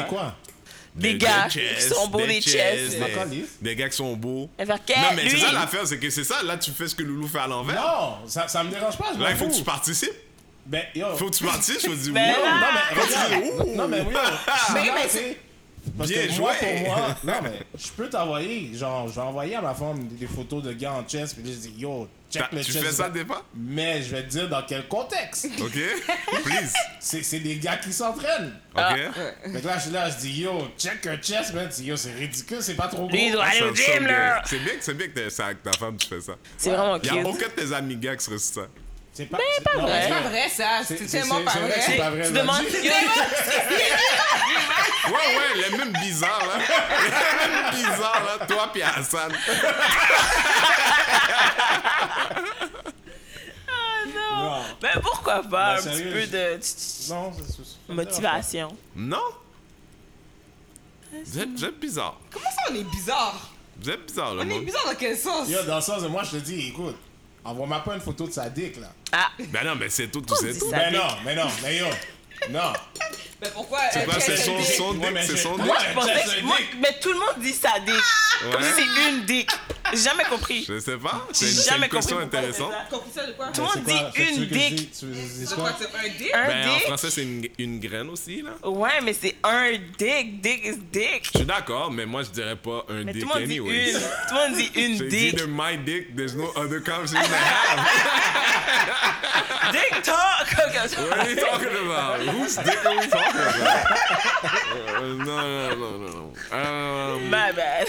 Des 0.99 1.17
gars 1.17 1.49
qui 1.49 1.61
sont 1.81 2.09
beaux, 2.09 2.27
des 2.27 2.41
chess. 2.41 2.97
des, 3.61 3.77
gars 3.77 3.89
qui 3.89 3.97
sont 3.97 4.17
beaux 4.17 4.51
Elle 4.59 4.67
va 4.67 4.77
faire 4.79 5.11
non 5.11 5.17
mais 5.17 5.29
c'est 5.31 5.39
ça 5.39 5.53
l'affaire 5.53 5.87
c'est 5.87 5.99
que 5.99 6.11
c'est 6.11 6.25
ça 6.25 6.43
là 6.43 6.57
tu 6.57 6.71
fais 6.73 6.89
ce 6.89 6.95
que 6.95 7.03
Loulou 7.03 7.29
fait 7.29 7.39
à 7.39 7.47
l'envers 7.47 7.81
Non, 7.81 8.29
ça, 8.29 8.49
ça 8.49 8.63
me 8.65 8.71
dérange 8.71 8.97
pas. 8.99 9.13
là 9.19 9.31
il 9.31 9.37
faut 9.37 9.49
que 9.49 9.55
tu 9.55 9.63
participes 9.63 10.13
Ben, 10.67 10.83
yo. 10.95 11.15
faut 11.17 11.31
que 11.31 11.37
tu 11.37 11.45
participes 11.45 11.81
je 11.83 11.89
me 11.89 11.97
dis 11.97 12.11
Ben 12.11 12.35
wow. 12.35 12.45
Non, 12.45 12.69
mais 12.75 13.03
regarde. 13.03 13.69
Non, 13.77 13.89
mais 13.89 14.01
oui. 14.01 15.37
Parce 15.97 16.11
Bien 16.11 16.27
que 16.27 16.33
moi, 16.39 16.53
pour 16.59 16.81
moi, 16.89 17.17
non, 17.25 17.33
mais 17.43 17.61
je 17.79 17.89
peux 17.97 18.09
t'envoyer, 18.09 18.71
genre, 18.75 19.09
je 19.09 19.15
vais 19.15 19.21
envoyer 19.21 19.57
à 19.57 19.63
ma 19.63 19.75
femme 19.75 20.07
des, 20.09 20.27
photos 20.27 20.63
de 20.63 20.73
gars 20.73 20.93
en 20.93 21.07
chess, 21.09 21.35
puis 21.35 21.43
là, 21.45 21.51
je 21.53 21.69
dis, 21.69 21.75
yo, 21.79 22.09
check 22.31 22.45
le 22.53 22.63
tu 22.63 22.73
chess. 22.73 22.83
fais 22.83 22.93
ça 22.93 23.09
des 23.09 23.25
fois? 23.25 23.45
Mais 23.55 24.03
je 24.03 24.11
vais 24.15 24.23
te 24.25 24.29
dire 24.29 24.49
dans 24.49 24.63
quel 24.63 24.87
contexte. 24.89 25.47
ok 25.61 25.73
please 26.45 26.73
C'est 27.01 27.23
c'est 27.23 27.41
des 27.41 27.57
gars 27.57 27.77
qui 27.77 27.93
s'entraînent. 27.93 28.53
ok 28.75 28.83
Fait 29.53 29.61
que 29.61 29.67
là, 29.67 29.77
je 29.79 29.83
suis 29.83 29.91
là, 29.93 30.11
je 30.11 30.17
dis, 30.17 30.41
yo, 30.43 30.69
check 30.77 31.07
un 31.07 31.21
chess, 31.23 31.53
man. 31.55 31.69
Je 31.71 31.77
dis, 31.77 31.85
yo, 31.85 31.97
c'est 31.97 32.13
ridicule, 32.13 32.59
c'est 32.61 32.75
pas 32.75 32.89
trop 32.89 33.07
gros. 33.07 33.11
Lui, 33.11 33.27
il 33.27 33.33
doit 33.33 33.45
aller 33.45 33.59
Ça 33.61 33.67
au 33.67 33.75
gym, 33.75 34.07
là. 34.07 34.43
c'est 34.45 34.59
bien 34.59 34.75
que 34.77 34.85
c'est 34.85 34.95
bien 34.95 35.07
que 35.09 35.13
t'es- 35.13 35.31
c'est 35.31 35.43
avec 35.43 35.63
ta 35.63 35.73
femme 35.73 35.97
tu 35.97 36.09
fais 36.09 36.21
ça 36.21 36.33
C'est 36.57 36.71
vraiment 36.71 36.97
il 36.97 37.07
y 37.07 37.11
a 37.11 37.13
cute. 37.23 37.27
aucun 37.27 37.47
de 37.49 37.53
tes 37.53 37.73
amis 37.75 37.97
gars 37.97 38.17
qui 38.17 38.25
serait 38.25 38.39
sur 38.39 38.55
ça 38.63 38.69
C'est 39.19 39.27
pas, 39.27 39.39
c'est 39.57 39.65
pas 39.65 39.79
vrai. 39.81 40.03
C'est 40.05 40.09
pas 40.11 40.21
vrai, 40.29 40.49
ça. 40.49 40.65
C'est 40.87 41.07
tellement 41.07 41.43
pas 41.43 41.51
vrai. 41.59 41.71
que 41.71 41.81
C'est 41.81 41.97
vrai. 41.97 41.99
pas 41.99 42.11
vrai. 42.11 42.27
Tu 42.29 42.33
là. 42.35 42.41
demandes. 42.41 42.63
Ouais, 45.09 45.15
ouais, 45.15 45.71
les 45.71 45.77
mêmes 45.77 45.93
bizarres, 46.03 46.47
là. 46.47 46.59
Les 46.59 47.51
mêmes 47.51 47.71
bizarres, 47.75 48.23
là. 48.39 48.47
Toi 48.47 48.69
puis 48.73 48.83
Hassan. 48.83 49.33
Non, 54.15 54.63
Ben 54.81 55.01
pourquoi 55.03 55.43
pas 55.43 55.81
Ben, 55.81 55.81
un 55.81 55.83
petit 55.83 56.03
peu 56.03 56.27
de 56.27 56.61
non, 57.13 57.33
c'est- 57.35 57.93
motivation. 57.93 58.69
Non? 58.95 59.19
Vous 61.25 61.39
êtes, 61.39 61.49
vous 61.51 61.65
êtes 61.65 61.79
bizarre. 61.81 62.19
Comment 62.31 62.45
ça, 62.51 62.71
on 62.71 62.75
est 62.77 62.85
bizarre? 62.85 63.51
Vous 63.81 63.91
êtes 63.91 64.07
bizarre, 64.07 64.35
le 64.35 64.43
On 64.43 64.51
est 64.51 64.61
bizarre 64.61 64.85
dans 64.87 64.95
quel 64.95 65.17
sens? 65.17 65.49
Yo, 65.49 65.63
dans 65.65 65.77
le 65.77 65.81
sens 65.83 66.03
de 66.03 66.09
moi, 66.09 66.23
je 66.25 66.31
te 66.33 66.37
dis, 66.37 66.69
écoute, 66.69 66.97
envoie-moi 67.45 67.81
pas 67.85 67.95
une 67.95 68.01
photo 68.01 68.27
de 68.27 68.33
sa 68.33 68.49
dick, 68.51 68.77
là. 68.81 68.89
Ah, 69.13 69.31
Ben 69.51 69.65
non, 69.65 69.75
mais 69.77 69.89
c'est 69.89 70.09
tout, 70.09 70.21
tout, 70.21 70.35
c'est 70.37 70.53
dit 70.53 70.59
tout. 70.59 70.71
dick. 70.71 70.93
non, 70.99 71.07
mais 71.25 71.35
non, 71.35 71.47
mais 71.63 71.77
yo. 71.79 71.87
Non. 72.51 72.73
Mais 73.41 73.49
pourquoi? 73.55 73.79
C'est 73.93 74.05
quoi, 74.05 74.15
c'est 74.19 74.37
son, 74.37 74.61
son 74.63 74.95
dick, 74.95 75.05
c'est 75.23 75.37
son 75.37 75.57
moi, 75.59 75.77
dick? 75.79 75.89
je 75.91 75.95
pensais 75.95 76.43
moi- 76.43 76.57
dick. 76.59 76.69
mais 76.81 76.99
tout 77.01 77.13
le 77.13 77.19
monde 77.21 77.35
dit 77.39 77.53
sa 77.53 77.79
dick. 77.79 77.95
Comme 78.43 78.61
Ouais. 78.63 78.69
si 78.77 78.83
c'est 78.83 79.09
une 79.11 79.25
dick. 79.25 79.49
J'ai 79.93 79.99
jamais 80.03 80.25
compris. 80.25 80.65
Je 80.69 80.79
sais 80.81 80.97
pas. 80.99 81.27
C'est 81.33 81.47
J'ai 81.47 81.53
une, 81.53 81.59
c'est 81.59 81.71
jamais 81.71 81.87
une 81.87 81.93
question 81.93 82.19
intéressante. 82.19 82.73
c'est 82.73 82.91
ça. 82.91 82.97
Compris 82.99 83.11
ça 83.15 83.27
de 83.27 83.33
quoi? 83.33 83.47
Tout 83.47 83.61
le 83.61 83.67
monde 83.69 83.75
C'est 83.87 84.23
dit 84.23 84.33
une 84.33 84.45
dick. 84.47 84.91
De 85.01 85.55
quoi? 85.55 85.71
C'est 85.79 85.87
un 85.87 86.09
dick? 86.19 86.35
Un 86.35 86.47
Ben, 86.47 86.69
en 86.69 86.75
dick? 86.75 86.83
français, 86.87 87.11
c'est 87.11 87.23
une, 87.23 87.49
une 87.59 87.81
graine 87.81 88.11
aussi, 88.11 88.43
là. 88.43 88.69
Ouais, 88.69 89.01
mais 89.03 89.13
c'est 89.15 89.37
un 89.45 89.71
dick. 89.99 90.41
Dick 90.43 90.65
is 90.65 90.77
dick. 90.93 91.31
Je 91.33 91.39
suis 91.39 91.47
d'accord, 91.47 91.91
mais 91.93 92.07
moi, 92.07 92.23
je 92.25 92.31
dirais 92.31 92.57
pas 92.57 92.85
un 92.89 93.05
Mais 93.05 93.13
dick 93.13 93.23
tout 93.23 93.29
le 93.29 93.35
monde 93.41 93.49
dit 93.49 93.59
anyway. 93.59 93.91
une. 93.93 93.99
Tout 94.01 94.35
le 94.35 94.49
monde 94.49 94.57
dit 94.59 94.71
une 94.75 94.99
J'ai 94.99 95.09
dit 95.09 95.17
dick. 95.31 95.37
de 95.37 95.47
my 95.47 95.79
dick, 95.79 96.17
there's 96.17 96.35
no 96.35 96.53
other 96.57 96.81
conversation 96.83 97.23
to 97.23 97.35
have. 97.35 97.87
Dick 99.73 100.03
talk. 100.03 100.47
What 100.57 101.19
are 101.19 101.29
you 101.29 101.37
talking 101.37 101.69
about? 101.69 102.21
Whose 102.21 102.57
dick 102.57 102.85
are 102.87 102.97
we 102.97 103.07
talking 103.07 103.11
about? 103.11 103.28
No, 105.01 105.15
no, 105.15 105.75
no, 105.77 105.99
no, 105.99 106.09
no. 106.09 106.33
Um, 106.53 107.25
My 107.31 107.53
bad. 107.53 107.89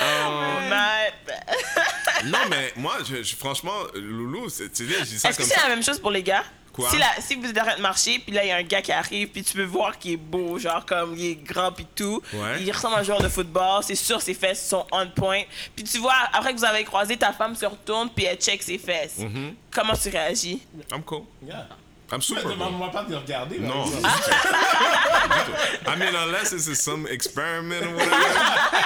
um, 0.00 0.68
My 0.68 1.10
bad. 1.26 2.24
non, 2.26 2.38
mais 2.50 2.72
moi, 2.76 2.96
je, 3.08 3.22
je- 3.22 3.36
franchement, 3.36 3.72
Loulou, 3.94 4.48
c'est- 4.48 4.68
tu 4.72 4.86
sais, 4.88 4.98
je 5.00 5.04
dis 5.04 5.18
ça 5.18 5.28
Est-ce 5.30 5.38
que 5.38 5.44
c'est 5.44 5.54
ça. 5.54 5.62
la 5.62 5.68
même 5.74 5.82
chose 5.82 5.98
pour 6.00 6.10
les 6.10 6.22
gars? 6.22 6.44
Quoi? 6.72 6.90
Si, 6.90 6.98
la, 6.98 7.06
si 7.20 7.34
vous 7.36 7.46
êtes 7.48 7.58
en 7.58 7.64
train 7.64 7.76
de 7.76 7.80
marcher, 7.80 8.18
puis 8.18 8.32
là, 8.34 8.44
il 8.44 8.48
y 8.48 8.50
a 8.50 8.56
un 8.56 8.62
gars 8.62 8.82
qui 8.82 8.92
arrive, 8.92 9.28
puis 9.28 9.42
tu 9.42 9.54
peux 9.54 9.64
voir 9.64 9.98
qu'il 9.98 10.12
est 10.12 10.16
beau, 10.18 10.58
genre 10.58 10.84
comme 10.84 11.14
il 11.16 11.24
est 11.30 11.34
grand, 11.36 11.72
puis 11.72 11.86
tout. 11.94 12.20
Ouais. 12.34 12.60
Il 12.62 12.70
ressemble 12.70 12.96
à 12.96 12.98
un 12.98 13.02
joueur 13.02 13.22
de 13.22 13.28
football, 13.30 13.82
c'est 13.82 13.94
sûr, 13.94 14.20
ses 14.20 14.34
fesses 14.34 14.68
sont 14.68 14.86
on 14.92 15.06
point. 15.08 15.42
Puis 15.74 15.84
tu 15.84 15.96
vois, 15.98 16.14
après 16.34 16.52
que 16.52 16.58
vous 16.58 16.64
avez 16.66 16.84
croisé, 16.84 17.16
ta 17.16 17.32
femme 17.32 17.54
se 17.54 17.64
retourne, 17.64 18.10
puis 18.14 18.26
elle 18.26 18.36
check 18.36 18.62
ses 18.62 18.76
fesses. 18.76 19.18
Mm-hmm. 19.20 19.54
Comment 19.70 19.94
tu 19.94 20.10
réagis? 20.10 20.66
I'm 20.92 21.02
cool. 21.02 21.22
Yeah. 21.42 21.66
I'm 22.12 22.18
Mais 22.18 22.22
super 22.22 22.48
demande-moi 22.50 22.88
pas 22.92 23.02
de 23.02 23.10
le 23.10 23.16
regarder. 23.18 23.58
Non. 23.58 23.84
I 25.86 25.96
mean, 25.98 26.14
unless 26.14 26.52
it's 26.52 26.80
some 26.80 27.04
experiment 27.08 27.84
or 27.84 27.96
whatever. 27.96 28.14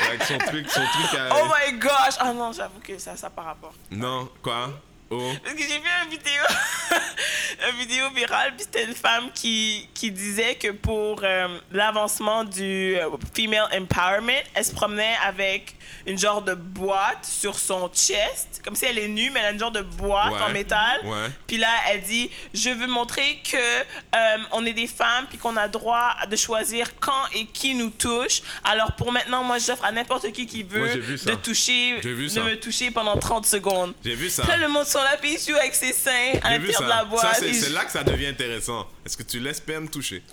Avec 0.08 0.22
son 0.22 0.38
truc, 0.38 0.70
son 0.70 0.80
truc 0.80 1.18
à... 1.18 1.28
Oh 1.34 1.44
my 1.46 1.72
gosh! 1.78 2.16
Ah 2.18 2.32
non, 2.32 2.52
j'avoue 2.52 2.80
que 2.82 2.98
ça, 2.98 3.16
ça 3.16 3.28
par 3.28 3.44
rapport. 3.44 3.74
Non, 3.90 4.30
quoi? 4.42 4.70
Oh. 5.10 5.32
Parce 5.42 5.54
que 5.56 5.62
j'ai 5.62 5.78
vu 5.78 5.88
une 6.04 6.10
vidéo, 6.10 6.42
une 7.72 7.78
vidéo 7.78 8.04
virale, 8.14 8.52
puis 8.56 8.60
c'était 8.64 8.84
une 8.84 8.94
femme 8.94 9.30
qui, 9.34 9.88
qui 9.92 10.10
disait 10.10 10.54
que 10.54 10.68
pour 10.70 11.20
euh, 11.24 11.58
l'avancement 11.72 12.44
du 12.44 12.96
euh, 12.96 13.08
female 13.34 13.68
empowerment, 13.76 14.42
elle 14.54 14.64
se 14.64 14.72
promenait 14.72 15.16
avec 15.26 15.74
une 16.06 16.16
genre 16.16 16.42
de 16.42 16.54
boîte 16.54 17.24
sur 17.26 17.58
son 17.58 17.90
chest, 17.92 18.60
comme 18.64 18.74
si 18.76 18.86
elle 18.86 18.98
est 18.98 19.08
nue, 19.08 19.30
mais 19.30 19.40
elle 19.40 19.46
a 19.46 19.50
une 19.50 19.58
genre 19.58 19.70
de 19.72 19.82
boîte 19.82 20.32
Ouais. 20.32 20.42
en 20.42 20.50
métal. 20.50 21.00
Puis 21.46 21.56
là, 21.56 21.68
elle 21.88 22.02
dit, 22.02 22.30
je 22.54 22.70
veux 22.70 22.86
montrer 22.86 23.40
que 23.50 23.56
euh, 23.56 24.36
on 24.52 24.64
est 24.64 24.72
des 24.72 24.86
femmes, 24.86 25.26
puis 25.28 25.38
qu'on 25.38 25.56
a 25.56 25.66
droit 25.68 26.14
de 26.30 26.36
choisir 26.36 26.98
quand 27.00 27.26
et 27.34 27.46
qui 27.46 27.74
nous 27.74 27.90
touche. 27.90 28.42
Alors 28.64 28.92
pour 28.92 29.10
maintenant, 29.12 29.42
moi, 29.42 29.58
j'offre 29.58 29.84
à 29.84 29.92
n'importe 29.92 30.30
qui 30.32 30.46
qui 30.46 30.62
veut 30.62 30.80
Ouais, 30.82 30.96
de 30.96 31.34
toucher, 31.34 32.00
de 32.00 32.40
me 32.42 32.54
toucher 32.60 32.90
pendant 32.90 33.16
30 33.16 33.44
secondes. 33.44 33.92
J'ai 34.04 34.14
vu 34.14 34.30
ça. 34.30 34.42
Puis 34.42 34.52
là, 34.52 34.56
le 34.58 34.68
monde 34.68 34.86
sont 34.86 34.99
puis 35.20 35.34
ils 35.34 35.38
jouent 35.52 35.58
avec 35.58 35.74
ses 35.74 35.92
seins 35.92 36.32
à 36.42 36.50
l'intérieur 36.50 36.82
de 36.82 36.88
la 36.88 37.04
boîte. 37.04 37.36
Ça, 37.36 37.40
c'est 37.40 37.70
là 37.70 37.84
que 37.84 37.92
ça 37.92 38.02
devient 38.04 38.28
intéressant. 38.28 38.86
Est-ce 39.04 39.16
que 39.16 39.22
tu 39.22 39.38
laisses 39.40 39.60
PM 39.60 39.88
toucher? 39.88 40.22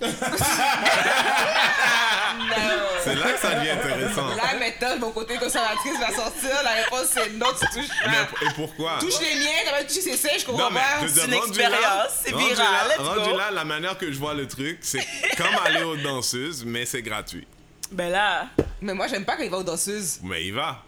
C'est 3.04 3.14
là 3.14 3.32
que 3.32 3.40
ça 3.40 3.54
devient 3.54 3.70
intéressant. 3.70 4.28
Là, 4.28 4.58
maintenant, 4.58 4.98
mon 4.98 5.10
côté 5.12 5.36
conservatrice 5.36 5.98
va 5.98 6.14
sortir. 6.14 6.50
La 6.62 6.70
réponse, 6.82 7.06
c'est 7.12 7.30
non, 7.32 7.46
tu 7.58 7.66
touches 7.80 7.88
pas. 7.88 8.10
Mais, 8.10 8.46
et 8.46 8.52
pourquoi? 8.54 8.98
Touche 9.00 9.20
les 9.20 9.38
miens, 9.40 9.50
t'as 9.64 9.70
pas 9.78 9.84
touché 9.84 10.00
ses 10.00 10.16
seins, 10.16 10.38
je 10.38 10.44
comprends 10.44 10.70
Non, 10.70 10.74
pas. 10.76 11.06
C'est 11.08 11.24
une 11.26 11.34
expérience, 11.34 12.12
c'est 12.24 12.36
viral, 12.36 12.92
rendu 12.98 13.30
go. 13.30 13.36
là, 13.36 13.50
la 13.50 13.64
manière 13.64 13.96
que 13.96 14.10
je 14.12 14.18
vois 14.18 14.34
le 14.34 14.46
truc, 14.46 14.78
c'est 14.82 15.04
comme 15.36 15.54
aller 15.64 15.82
aux 15.82 15.96
danseuses, 15.96 16.64
mais 16.64 16.84
c'est 16.84 17.02
gratuit. 17.02 17.46
Ben 17.90 18.10
là, 18.10 18.48
Mais 18.80 18.92
moi, 18.94 19.06
j'aime 19.08 19.24
pas 19.24 19.36
quand 19.36 19.42
il 19.42 19.50
va 19.50 19.58
aux 19.58 19.62
danseuses. 19.62 20.18
Mais 20.22 20.44
il 20.44 20.54
va. 20.54 20.82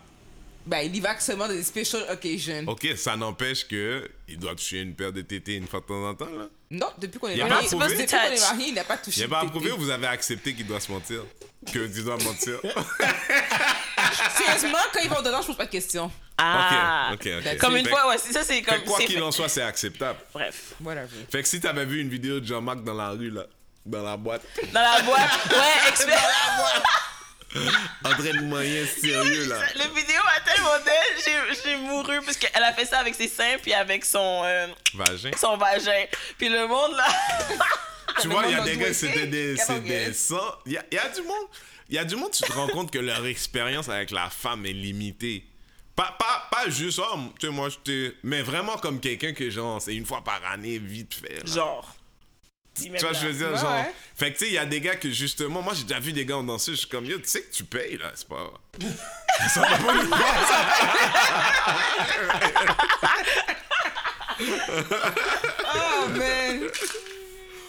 Ben, 0.70 0.86
il 0.86 0.94
y 0.94 1.00
va 1.00 1.16
que 1.16 1.22
seulement 1.22 1.48
dans 1.48 1.52
des 1.52 1.64
special 1.64 2.06
occasions. 2.08 2.62
Ok, 2.68 2.86
ça 2.96 3.16
n'empêche 3.16 3.66
que 3.66 4.08
il 4.28 4.38
doit 4.38 4.54
toucher 4.54 4.82
une 4.82 4.94
paire 4.94 5.12
de 5.12 5.20
tétés 5.20 5.56
une 5.56 5.66
fois 5.66 5.80
de 5.80 5.86
temps 5.86 6.08
en 6.08 6.14
temps, 6.14 6.26
là. 6.26 6.46
Non, 6.70 6.86
depuis 6.96 7.18
qu'on 7.18 7.26
est 7.26 7.40
approuvé? 7.40 7.96
depuis 7.96 8.06
qu'on 8.06 8.60
est 8.62 8.68
il 8.68 8.74
n'a 8.74 8.84
pas 8.84 8.96
touché. 8.96 9.22
Il 9.22 9.24
n'a 9.24 9.28
pas 9.28 9.40
approuvé 9.40 9.72
ou 9.72 9.78
vous 9.78 9.90
avez 9.90 10.06
accepté 10.06 10.54
qu'il 10.54 10.68
doit 10.68 10.78
se 10.78 10.92
mentir? 10.92 11.24
Que 11.72 11.92
tu 11.92 12.04
dois 12.04 12.18
mentir? 12.18 12.60
Sérieusement, 14.36 14.78
quand 14.92 15.00
il 15.02 15.10
va 15.10 15.18
au 15.18 15.22
dedans, 15.24 15.42
je 15.42 15.48
pose 15.48 15.56
pas 15.56 15.66
de 15.66 15.70
questions. 15.72 16.08
ah. 16.38 17.10
ok, 17.14 17.26
ok, 17.26 17.46
ok. 17.52 17.58
Comme 17.58 17.76
une 17.76 17.84
Fait- 17.86 17.90
fois, 17.90 18.08
ouais, 18.08 18.18
ça 18.18 18.44
c'est 18.44 18.62
comme. 18.62 18.84
quoi 18.84 19.00
qu'il 19.00 19.20
en 19.24 19.32
soit, 19.32 19.48
c'est 19.48 19.62
acceptable. 19.62 20.20
Bref. 20.32 20.74
Whatever. 20.80 21.08
Fait 21.32 21.42
que 21.42 21.48
si 21.48 21.58
t'avais 21.58 21.84
vu 21.84 22.00
une 22.00 22.08
vidéo 22.10 22.38
de 22.38 22.46
Jean-Marc 22.46 22.84
dans 22.84 22.94
la 22.94 23.10
rue, 23.10 23.30
là, 23.30 23.44
dans 23.86 24.04
la 24.04 24.16
boîte, 24.16 24.42
Dans 24.72 24.80
la 24.80 25.02
boîte, 25.02 25.30
ouais, 25.50 25.88
expert. 25.88 26.22
en 28.04 28.10
train 28.10 28.22
de 28.34 28.42
moyen 28.42 28.86
sérieux, 28.86 29.46
là. 29.48 29.56
Le 29.74 29.94
vidéo 29.94 30.20
a 30.36 30.40
tellement 30.40 30.78
d'elle, 30.84 31.24
j'ai- 31.24 31.62
j'ai 31.64 31.76
mouru 31.76 32.20
parce 32.24 32.36
qu'elle 32.36 32.62
a 32.62 32.72
fait 32.72 32.84
ça 32.86 32.98
avec 33.00 33.14
ses 33.14 33.28
seins 33.28 33.56
puis 33.62 33.72
avec 33.74 34.04
son, 34.04 34.42
euh, 34.44 34.66
Vagin. 34.94 35.30
son 35.36 35.56
vagin. 35.56 36.04
Puis 36.38 36.48
le 36.48 36.66
monde 36.68 36.92
là. 36.96 37.06
Tu 38.20 38.26
Le 38.28 38.34
vois, 38.34 38.44
il 38.46 38.52
y 38.52 38.54
a 38.54 38.60
des 38.62 38.76
gars, 38.76 38.92
c'était 38.92 39.26
des, 39.28 39.54
des. 39.54 40.12
Il 40.66 40.72
y 40.72 40.74
y 40.94 40.98
a 40.98 41.08
du 41.08 41.22
monde. 41.22 41.46
Il 41.88 41.94
y 41.94 41.98
a 41.98 42.04
du 42.04 42.16
monde, 42.16 42.30
tu 42.32 42.42
te 42.42 42.52
rends 42.52 42.66
compte 42.68 42.90
que 42.92 42.98
leur 42.98 43.24
expérience 43.26 43.88
avec 43.88 44.10
la 44.10 44.28
femme 44.30 44.66
est 44.66 44.72
limitée. 44.72 45.44
Pas, 45.96 46.16
pas, 46.18 46.48
pas 46.50 46.68
juste, 46.70 46.98
oh, 47.00 47.18
tu 47.38 47.46
sais, 47.46 47.52
moi, 47.52 47.68
j'étais. 47.68 48.14
Mais 48.24 48.42
vraiment 48.42 48.76
comme 48.78 49.00
quelqu'un 49.00 49.32
que, 49.32 49.48
genre, 49.50 49.80
c'est 49.80 49.94
une 49.94 50.06
fois 50.06 50.22
par 50.24 50.40
année, 50.50 50.78
vite 50.78 51.14
fait. 51.14 51.34
là. 51.46 51.54
Genre. 51.54 51.94
Tu 52.84 52.90
vois, 52.98 53.12
je 53.12 53.26
veux 53.26 53.32
dire, 53.32 53.56
genre. 53.56 53.72
ouais. 53.74 53.92
Fait 54.16 54.32
que, 54.32 54.38
tu 54.38 54.44
sais, 54.44 54.50
il 54.50 54.54
y 54.54 54.58
a 54.58 54.66
des 54.66 54.80
gars 54.80 54.96
que, 54.96 55.10
justement, 55.10 55.62
moi, 55.62 55.72
j'ai 55.74 55.84
déjà 55.84 55.98
vu 56.00 56.12
des 56.12 56.24
gars 56.26 56.36
en 56.36 56.42
danseuse, 56.42 56.74
je 56.74 56.80
suis 56.80 56.88
comme, 56.88 57.04
yo, 57.06 57.18
tu 57.18 57.28
sais 57.28 57.42
que 57.42 57.52
tu 57.54 57.64
payes, 57.64 57.96
là, 57.98 58.10
c'est 58.14 58.28
pas. 58.28 58.52
ça 59.54 59.60
va 59.60 59.76
pas 59.78 59.94
nous. 59.94 60.10
Oh, 65.74 66.08
man. 66.16 66.60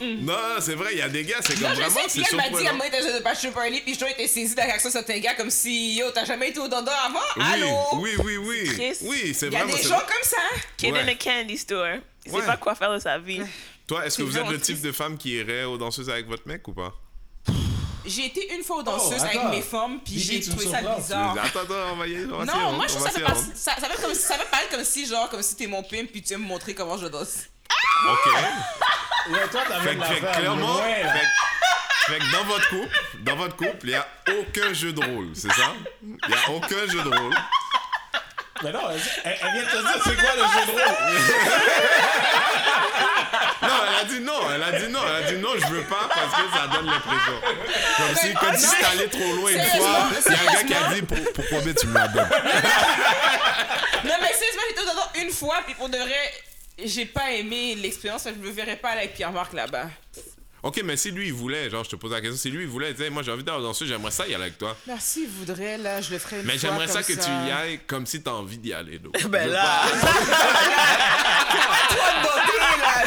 Non, 0.04 0.34
c'est 0.60 0.74
vrai, 0.74 0.94
il 0.94 0.98
y 0.98 1.02
a 1.04 1.10
des 1.10 1.24
gars, 1.24 1.36
c'est 1.42 1.54
comme 1.54 1.70
Non, 1.70 1.76
je 1.76 1.82
vraiment, 1.82 1.96
sais, 1.96 2.10
c'est 2.10 2.22
puis 2.22 2.30
elle 2.32 2.38
m'a 2.38 2.50
dit, 2.60 2.66
elle 2.68 2.76
m'a 2.76 2.88
été 2.88 2.98
de 2.98 3.20
bachelor 3.24 3.54
party, 3.54 3.82
puis 3.82 3.94
je 3.94 4.00
dois 4.00 4.10
être 4.10 4.28
saisi 4.28 4.56
de 4.56 4.58
la 4.60 4.66
réaction 4.66 4.90
de 4.90 4.94
certains 4.94 5.20
gars 5.20 5.36
comme 5.36 5.52
si, 5.52 5.94
yo, 6.00 6.10
t'as 6.10 6.26
jamais 6.26 6.50
été 6.50 6.60
au 6.60 6.68
dandon 6.68 6.90
avant? 7.06 7.20
Oui, 7.38 7.44
Allô? 7.54 7.68
oui, 8.00 8.10
oui, 8.24 8.38
oui. 8.38 8.94
Oui, 9.02 9.34
c'est 9.36 9.46
Il 9.48 9.54
y 9.54 9.56
a 9.58 9.60
vraiment. 9.60 9.78
des 9.78 9.84
gens 9.84 10.00
comme 10.00 10.24
ça. 10.24 10.38
Kid 10.76 10.92
Ouais. 10.94 11.02
in 11.02 11.08
a 11.08 11.14
candy 11.14 11.56
store. 11.56 11.98
Il 12.26 12.32
Ouais. 12.32 12.42
sait 12.42 12.48
pas 12.48 12.58
quoi 12.58 12.74
faire 12.74 12.92
de 12.92 12.98
sa 12.98 13.20
vie. 13.20 13.42
Toi, 13.92 14.06
est-ce 14.06 14.20
que 14.20 14.24
vous 14.24 14.38
êtes 14.38 14.48
le 14.48 14.58
type 14.58 14.80
de 14.80 14.94
femme 14.94 15.18
qui 15.18 15.32
irait 15.32 15.66
aux 15.66 15.78
danseuses 15.78 16.10
avec 16.10 16.26
votre 16.26 16.48
mec 16.48 16.66
ou 16.66 16.72
pas? 16.72 16.94
J'ai 18.06 18.28
été 18.28 18.56
une 18.56 18.64
fois 18.64 18.78
aux 18.78 18.84
danseuses 18.84 19.18
Oh, 19.20 19.24
avec 19.26 19.36
attends. 19.36 19.50
mes 19.50 19.62
femmes, 19.62 20.00
puis 20.00 20.18
j'ai 20.18 20.40
trouvé 20.40 20.66
ça 20.66 20.82
bizarre. 20.96 21.32
Attends, 21.38 21.60
attends, 21.60 21.74
on 21.92 21.96
va 21.98 22.08
y 22.08 22.16
Non, 22.26 22.38
rendre, 22.38 22.72
moi 22.78 22.86
je 22.88 22.94
trouve 22.94 23.04
va 23.04 23.12
ça 23.12 23.20
fait 23.20 23.26
pas, 23.26 23.36
ça, 23.36 23.76
ça 23.82 23.90
fait 23.90 24.02
comme 24.02 24.14
ça 24.14 24.36
fait 24.38 24.50
paraître 24.50 24.70
comme 24.72 24.86
si 24.86 25.06
genre 25.06 25.30
comme 25.30 25.42
si 25.42 25.58
t'es 25.58 25.68
mon 25.68 25.84
pimp 25.84 26.10
puis 26.10 26.22
tu 26.22 26.34
veux 26.34 26.40
me 26.40 26.46
montrer 26.48 26.74
comment 26.74 26.98
je 26.98 27.08
danse. 27.08 27.50
Ok. 28.10 28.34
Yo, 29.30 29.36
toi, 29.52 29.62
t'as 29.68 29.82
Fait, 29.82 29.90
fait 30.02 30.20
clairement, 30.40 30.78
là. 30.78 30.84
fait, 30.86 32.14
que- 32.14 32.14
fait 32.14 32.32
dans 32.32 32.46
votre 32.46 32.70
couple, 32.70 32.98
dans 33.26 33.36
votre 33.36 33.56
couple, 33.58 33.78
il 33.84 33.90
n'y 33.90 33.96
a 33.96 34.08
aucun 34.40 34.72
jeu 34.72 34.94
de 34.94 35.04
rôle, 35.06 35.32
c'est 35.34 35.52
ça? 35.52 35.74
Il 36.02 36.16
n'y 36.30 36.34
a 36.34 36.50
aucun 36.50 36.88
jeu 36.88 37.04
de 37.04 37.10
rôle. 37.10 37.36
Mais 38.64 38.72
non, 38.72 38.82
elle, 38.92 39.02
elle- 39.42 39.52
vient 39.54 39.64
de 39.64 39.70
te 39.70 39.78
dire 39.78 40.04
c'est 40.04 40.16
quoi 40.16 40.36
le 40.36 40.42
jeu 40.44 40.66
de 40.68 40.72
rôle? 40.72 40.82
Non, 43.64 43.70
elle 43.88 43.96
a 44.02 44.04
dit 44.06 44.20
non, 44.22 44.40
elle 44.54 44.64
a 44.64 44.72
dit 44.72 44.88
non, 44.92 45.00
elle 45.08 45.24
a 45.24 45.32
dit 45.32 45.38
non, 45.38 45.50
je 45.56 45.66
veux 45.68 45.84
pas 45.84 46.10
parce 46.10 46.36
que 46.36 46.58
ça 46.58 46.68
donne 46.68 46.86
l'impression. 46.88 47.40
Comme 47.98 48.16
si, 48.18 48.34
comme 48.34 48.56
si 48.56 48.66
c'était 48.68 48.86
allé 48.86 49.08
trop 49.08 49.34
loin 49.36 49.52
une 49.52 49.62
fois. 49.62 50.10
Il 50.26 50.32
y 50.32 50.36
a 50.36 50.40
un 50.40 50.54
gars 50.54 50.64
qui 50.64 50.74
a 50.74 50.94
dit 50.96 51.02
pour- 51.04 51.34
pourquoi 51.34 51.60
bien 51.62 51.74
tu 51.74 51.88
me 51.88 51.94
la 51.94 52.08
donnes? 52.08 52.30
Non 54.04 54.16
mais 54.20 54.34
sérieusement 54.34 54.62
j'étais 54.68 54.82
au 54.82 54.86
dandon 54.86 55.02
une 55.22 55.30
fois 55.32 55.58
puis 55.64 55.76
pour 55.76 55.88
de 55.90 55.98
vrai 55.98 56.34
j'ai 56.84 57.06
pas 57.06 57.30
aimé 57.32 57.76
l'expérience, 57.76 58.24
je 58.26 58.32
me 58.32 58.50
verrais 58.52 58.76
pas 58.78 58.90
aller 58.90 59.02
avec 59.02 59.14
Pierre-Marc 59.14 59.54
là-bas. 59.54 59.86
Ok, 60.64 60.80
mais 60.84 60.96
si 60.96 61.10
lui 61.12 61.28
il 61.28 61.34
voulait, 61.34 61.70
genre 61.72 61.84
je 61.84 61.90
te 61.90 61.96
pose 61.96 62.12
la 62.12 62.22
question, 62.22 62.38
si 62.38 62.52
lui 62.52 62.64
il 62.64 62.70
voulait, 62.70 62.94
tu 62.94 63.02
sais, 63.02 63.10
moi 63.10 63.24
j'ai 63.24 63.32
envie 63.32 63.44
d'aller 63.44 63.64
danser, 63.64 63.88
j'aimerais 63.88 64.12
ça 64.12 64.28
y 64.28 64.34
aller 64.36 64.44
avec 64.44 64.58
toi. 64.60 64.78
Merci, 64.86 65.26
voudrais 65.26 65.78
là, 65.80 66.02
je 66.02 66.12
le 66.12 66.20
ferais 66.20 66.40
une 66.42 66.46
Mais 66.46 66.58
fois 66.58 66.70
j'aimerais 66.70 66.88
ça 66.88 67.02
comme 67.02 67.16
que 67.16 67.22
tu 67.22 67.30
y 67.30 67.52
ailles 67.52 67.80
comme 67.88 68.06
si 68.06 68.22
t'as 68.22 68.32
envie 68.32 68.60
d'y 68.60 68.72
aller. 68.74 69.00
donc. 69.00 69.14
Ben 69.30 69.50
là. 69.50 69.82
Toi 71.52 72.12
de 72.14 72.22
demander, 72.22 72.82
là, 72.82 73.04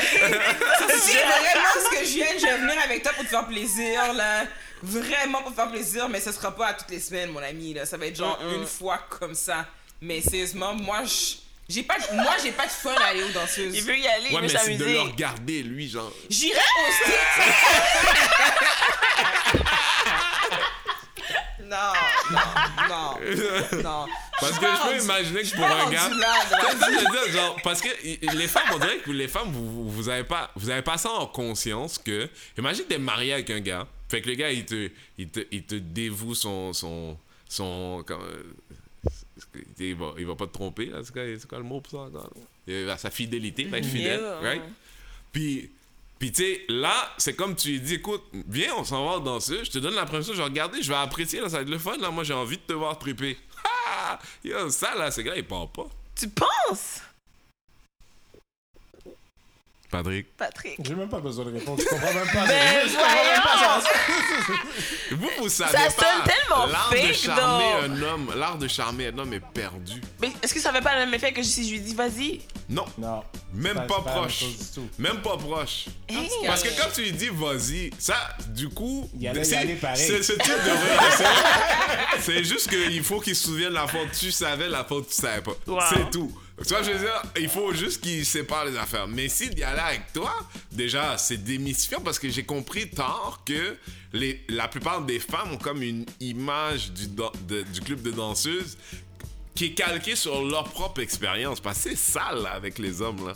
C'est 0.88 1.12
vraiment 1.24 1.74
ce 1.74 1.90
que 1.98 2.04
je 2.04 2.12
viens, 2.14 2.26
je 2.38 2.44
vais 2.46 2.58
venir 2.58 2.74
avec 2.84 3.02
toi 3.02 3.12
pour 3.12 3.24
te 3.24 3.28
faire 3.30 3.46
plaisir, 3.46 4.12
là. 4.14 4.44
Vraiment 4.82 5.42
pour 5.42 5.50
te 5.52 5.56
faire 5.56 5.70
plaisir, 5.70 6.08
mais 6.08 6.20
ce 6.20 6.32
sera 6.32 6.54
pas 6.54 6.66
à 6.68 6.74
toutes 6.74 6.90
les 6.90 7.00
semaines, 7.00 7.30
mon 7.30 7.42
ami, 7.42 7.72
là. 7.74 7.86
Ça 7.86 7.96
va 7.96 8.06
être 8.06 8.16
genre 8.16 8.38
une 8.54 8.66
fois 8.66 8.98
comme 9.18 9.34
ça. 9.34 9.66
Mais 10.00 10.20
sérieusement, 10.20 10.74
moi, 10.74 11.04
je- 11.04 11.36
j'ai 11.68 11.82
pas, 11.82 11.98
de- 11.98 12.14
moi, 12.16 12.34
j'ai 12.42 12.52
pas 12.52 12.66
de 12.66 12.70
fun 12.72 12.94
à 12.94 13.06
aller 13.06 13.22
aux 13.22 13.30
danseuses. 13.30 13.74
Il 13.74 13.82
veut 13.82 13.98
y 13.98 14.06
aller, 14.06 14.26
il 14.30 14.34
Ouais, 14.34 14.40
veut 14.40 14.42
mais 14.42 14.48
c'est 14.48 14.54
de 14.74 14.78
s'amuser. 14.78 14.92
le 14.92 15.00
regarder, 15.00 15.62
lui, 15.62 15.88
genre. 15.88 16.12
J'irai 16.28 16.58
au 16.60 17.14
non, 21.64 21.76
non, 22.30 22.88
non, 22.88 23.82
non. 23.82 24.06
Parce 24.40 24.58
que 24.58 24.66
je 24.66 24.88
peux 24.98 25.02
imaginer 25.04 25.42
que 25.42 25.54
pour 25.56 25.64
un 25.64 25.90
gars. 25.90 26.08
là, 26.10 26.34
dans 26.50 26.56
la 26.58 26.70
C'est 26.70 26.78
ça 26.78 26.86
que 26.88 26.92
je 26.92 26.98
veux 26.98 27.24
dire, 27.32 27.40
genre, 27.40 27.56
parce 27.62 27.80
que 27.80 27.88
les 28.36 28.48
femmes, 28.48 28.68
on 28.74 28.78
dirait 28.78 28.98
que 28.98 29.10
les 29.12 29.28
femmes, 29.28 29.50
vous, 29.52 29.88
vous 29.88 30.08
avez 30.08 30.24
pas, 30.24 30.50
vous 30.56 30.68
avez 30.68 30.82
pas 30.82 30.98
ça 30.98 31.10
en 31.10 31.26
conscience 31.26 31.98
que. 31.98 32.28
Imagine 32.58 32.84
t'es 32.84 32.98
marié 32.98 33.32
avec 33.32 33.48
un 33.50 33.60
gars. 33.60 33.86
Fait 34.10 34.20
que 34.20 34.28
le 34.28 34.34
gars, 34.34 34.50
il 34.50 34.66
te, 34.66 34.90
il 35.16 35.28
te, 35.30 35.40
il 35.50 35.62
te 35.64 35.76
dévoue 35.76 36.34
son. 36.34 36.72
son, 36.74 37.16
son 37.48 38.02
comme, 38.06 38.20
il, 39.78 39.94
va, 39.96 40.14
il 40.18 40.26
va 40.26 40.34
pas 40.34 40.46
te 40.46 40.52
tromper, 40.52 40.86
là. 40.86 41.00
C'est 41.04 41.46
quoi, 41.48 41.58
le 41.58 41.64
mot 41.64 41.80
pour 41.80 41.90
ça? 41.92 41.98
encore? 42.06 42.30
Il 42.66 42.84
va- 42.86 42.96
Sa 42.98 43.10
fidélité, 43.10 43.64
va 43.64 43.78
être 43.78 43.86
fidèle, 43.86 44.20
Yeah. 44.20 44.38
right? 44.40 44.62
Puis, 45.32 45.70
puis 46.18 46.30
tu 46.32 46.42
sais, 46.42 46.62
là, 46.68 47.12
c'est 47.18 47.34
comme 47.34 47.56
tu 47.56 47.68
lui 47.70 47.80
dis, 47.80 47.94
écoute, 47.94 48.22
viens, 48.48 48.74
on 48.76 48.84
s'en 48.84 49.04
va 49.08 49.18
dans 49.18 49.40
ce, 49.40 49.64
je 49.64 49.70
te 49.70 49.78
donne 49.78 49.94
l'impression, 49.94 50.32
je 50.32 50.38
vais 50.38 50.44
regarder, 50.44 50.80
je 50.82 50.88
vais 50.88 50.96
apprécier, 50.96 51.40
là, 51.40 51.48
ça 51.48 51.56
va 51.56 51.62
être 51.62 51.68
le 51.68 51.78
fun, 51.78 51.96
là, 51.98 52.10
moi 52.10 52.22
j'ai 52.24 52.34
envie 52.34 52.56
de 52.56 52.62
te 52.62 52.72
voir 52.72 52.98
triper. 52.98 53.36
Ah! 53.96 54.18
Yo, 54.44 54.68
ça, 54.70 54.94
là, 54.94 55.10
ces 55.10 55.24
gars, 55.24 55.34
ils 55.36 55.44
parlent 55.44 55.70
pas. 55.72 55.86
Tu 56.14 56.28
penses, 56.28 57.00
Patrick. 59.94 60.36
Patrick? 60.36 60.78
J'ai 60.84 60.94
même 60.94 61.08
pas 61.08 61.20
besoin 61.20 61.44
de 61.44 61.52
répondre. 61.52 61.80
Je 61.80 61.88
comprends 61.88 62.12
même 62.12 62.26
pas. 62.26 62.46
Ben, 62.46 62.88
Je 62.88 62.92
comprends 62.94 63.24
même 63.24 63.42
pas 63.42 63.80
ça. 63.80 63.90
Vous, 65.12 65.30
vous 65.38 65.48
savez 65.48 65.70
Ça 65.70 65.78
pas, 65.78 65.90
sonne 65.90 66.24
tellement 66.24 66.66
l'art 66.66 66.90
de 66.90 67.12
charmer 67.12 67.72
un 67.84 68.02
homme, 68.02 68.32
l'art 68.36 68.58
de 68.58 68.66
charmer 68.68 69.06
un 69.08 69.18
homme 69.18 69.32
est 69.32 69.42
perdu. 69.54 70.00
Mais 70.20 70.32
est-ce 70.42 70.52
que 70.52 70.60
ça 70.60 70.72
fait 70.72 70.80
pas 70.80 70.94
le 70.94 71.04
même 71.04 71.14
effet 71.14 71.32
que 71.32 71.42
si 71.42 71.66
je 71.68 71.74
lui 71.74 71.80
dis 71.80 71.94
vas-y? 71.94 72.40
Non, 72.68 72.84
Non. 72.98 73.22
même 73.52 73.86
pas, 73.86 74.00
proche. 74.00 74.44
Même 74.98 75.20
pas 75.22 75.36
proche. 75.36 75.86
Hey. 76.08 76.28
Parce 76.46 76.62
que 76.62 76.68
quand 76.80 76.88
tu 76.92 77.02
lui 77.02 77.12
dis 77.12 77.28
vas-y, 77.28 77.90
ça, 77.98 78.16
du 78.48 78.68
coup, 78.68 79.08
Il 79.18 79.28
allait 79.28 79.42
y 79.42 79.44
c'est 79.44 80.22
ce 80.22 80.32
type 80.32 80.48
de 80.48 82.14
c'est 82.20 82.44
juste 82.44 82.68
qu'il 82.68 83.02
faut 83.02 83.20
qu'il 83.20 83.36
se 83.36 83.44
souvienne 83.44 83.72
la 83.72 83.86
faute 83.86 84.10
tu 84.18 84.30
savais, 84.32 84.68
la 84.68 84.84
faute 84.84 85.08
tu 85.08 85.14
savais 85.14 85.42
pas. 85.42 85.52
Wow. 85.66 85.80
C'est 85.90 86.10
tout. 86.10 86.32
Tu 86.62 86.68
vois, 86.68 86.82
je 86.84 86.92
veux 86.92 86.98
dire, 87.00 87.22
il 87.40 87.48
faut 87.48 87.74
juste 87.74 88.00
qu'il 88.00 88.24
sépare 88.24 88.64
les 88.64 88.76
affaires. 88.76 89.08
Mais 89.08 89.28
s'il 89.28 89.58
y 89.58 89.64
allait 89.64 89.80
avec 89.80 90.12
toi, 90.12 90.32
déjà, 90.70 91.18
c'est 91.18 91.38
démystifiant 91.42 92.00
parce 92.00 92.18
que 92.18 92.28
j'ai 92.30 92.44
compris 92.44 92.88
tard 92.90 93.40
que 93.44 93.76
les, 94.12 94.40
la 94.48 94.68
plupart 94.68 95.02
des 95.02 95.18
femmes 95.18 95.52
ont 95.52 95.58
comme 95.58 95.82
une 95.82 96.06
image 96.20 96.92
du, 96.92 97.08
de- 97.08 97.62
du 97.62 97.80
club 97.80 98.02
de 98.02 98.12
danseuses 98.12 98.78
qui 99.56 99.66
est 99.66 99.72
calquée 99.74 100.14
sur 100.14 100.44
leur 100.44 100.64
propre 100.64 101.00
expérience. 101.00 101.58
Parce 101.58 101.82
que 101.82 101.90
c'est 101.90 101.96
sale 101.96 102.42
là, 102.44 102.52
avec 102.52 102.78
les 102.78 103.02
hommes, 103.02 103.26
là. 103.26 103.32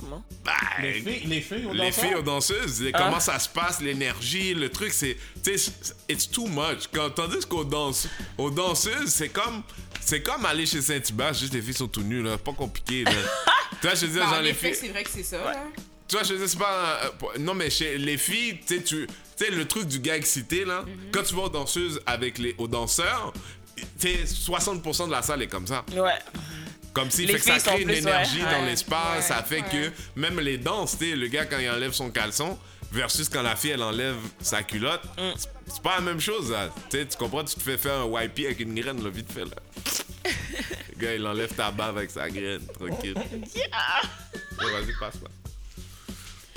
Comment? 0.00 0.24
Ben, 0.44 0.52
Les 0.82 0.92
filles, 0.94 1.26
les 1.26 1.40
filles, 1.42 1.66
au 1.66 1.72
les 1.72 1.78
danseur? 1.90 2.04
filles 2.04 2.14
aux 2.14 2.22
danseuses, 2.22 2.82
et 2.82 2.90
Ah. 2.94 3.02
comment 3.04 3.20
ça 3.20 3.38
se 3.38 3.48
passe, 3.48 3.80
l'énergie, 3.80 4.52
le 4.54 4.68
truc, 4.70 4.92
c'est, 4.92 5.16
tu 5.42 5.56
sais, 5.58 5.72
it's 6.08 6.28
too 6.30 6.46
much. 6.46 6.88
Quand, 6.92 7.10
tandis 7.10 7.44
qu'aux 7.46 7.64
danse, 7.64 8.08
aux 8.36 8.50
danseuses, 8.50 9.08
c'est 9.10 9.28
comme, 9.30 9.62
c'est 10.14 10.22
comme 10.22 10.44
aller 10.46 10.66
chez 10.66 10.80
Saint-Hubert, 10.80 11.34
juste 11.34 11.52
les 11.54 11.62
filles 11.62 11.74
sont 11.74 11.88
tout 11.88 12.02
nues, 12.02 12.22
là, 12.22 12.38
pas 12.38 12.52
compliqué, 12.52 13.04
là. 13.04 13.10
tu 13.80 13.86
vois, 13.86 13.94
je 13.94 14.06
veux 14.06 14.12
dire, 14.12 14.22
Bah, 14.22 14.30
genre 14.30 14.38
en 14.38 14.42
les 14.42 14.50
effet, 14.50 14.68
filles, 14.72 14.78
c'est 14.80 14.88
vrai 14.88 15.04
que 15.04 15.10
c'est 15.10 15.22
ça. 15.22 15.38
là. 15.38 15.56
tu 16.08 16.16
vois, 16.16 16.24
je 16.24 16.32
veux 16.34 16.38
dire, 16.38 16.48
c'est 16.48 16.58
pas, 16.58 17.00
euh, 17.04 17.38
non 17.40 17.54
mais 17.54 17.70
chez 17.70 17.98
les 17.98 18.16
filles, 18.18 18.58
tu 18.66 18.76
sais, 18.76 18.82
tu, 18.82 19.06
tu 19.06 19.44
sais, 19.44 19.50
le 19.50 19.64
truc 19.66 19.86
du 19.88 19.98
gars 19.98 20.16
excité, 20.16 20.64
là, 20.64 20.82
Mhm. 20.82 21.10
quand 21.12 21.22
tu 21.22 21.34
vas 21.34 21.42
aux 21.42 21.48
danseuses 21.48 22.00
avec 22.06 22.38
les, 22.38 22.54
aux 22.58 22.68
danseurs, 22.68 23.32
tu 23.76 23.84
sais, 23.98 24.24
60% 24.26 25.06
de 25.06 25.10
la 25.12 25.22
salle 25.22 25.42
est 25.42 25.48
comme 25.48 25.66
ça. 25.66 25.84
Ouais. 25.92 26.12
Comme 26.92 27.10
si 27.10 27.26
Les 27.26 27.32
fait 27.38 27.50
que 27.54 27.60
ça 27.60 27.70
crée 27.72 27.82
une 27.82 27.88
plus, 27.88 27.96
énergie 27.98 28.38
ouais. 28.38 28.44
dans 28.52 28.60
Ouais, 28.60 28.66
l'espace, 28.66 29.16
ouais, 29.16 29.22
ça 29.22 29.42
fait 29.42 29.62
ouais. 29.62 29.90
que 30.14 30.20
même 30.20 30.38
les 30.38 30.58
danses, 30.58 30.96
tu 30.96 31.10
sais, 31.10 31.16
le 31.16 31.26
gars 31.26 31.44
quand 31.44 31.58
il 31.58 31.68
enlève 31.68 31.92
son 31.92 32.10
caleçon 32.10 32.56
versus 32.94 33.28
quand 33.28 33.42
la 33.42 33.56
fille 33.56 33.70
elle 33.72 33.82
enlève 33.82 34.16
sa 34.40 34.62
culotte, 34.62 35.02
Mm. 35.18 35.32
c'est- 35.36 35.82
pas 35.82 35.96
la 35.96 36.00
même 36.02 36.20
chose. 36.20 36.50
là. 36.50 36.70
Tu 36.90 37.04
comprends, 37.18 37.44
tu 37.44 37.54
te 37.56 37.60
fais 37.60 37.76
faire 37.76 38.00
un 38.00 38.22
YP 38.24 38.46
avec 38.46 38.60
une 38.60 38.74
graine, 38.74 39.02
là, 39.02 39.10
vite 39.10 39.30
fait 39.32 39.44
là. 39.44 39.56
le 40.94 40.98
gars 40.98 41.14
il 41.14 41.26
enlève 41.26 41.52
ta 41.54 41.70
bave 41.70 41.98
avec 41.98 42.10
sa 42.10 42.28
graine, 42.30 42.64
tranquille. 42.72 43.14
Ouais, 43.16 44.70
Vas-y, 44.72 44.92
passe 44.98 45.14
là. 45.22 45.28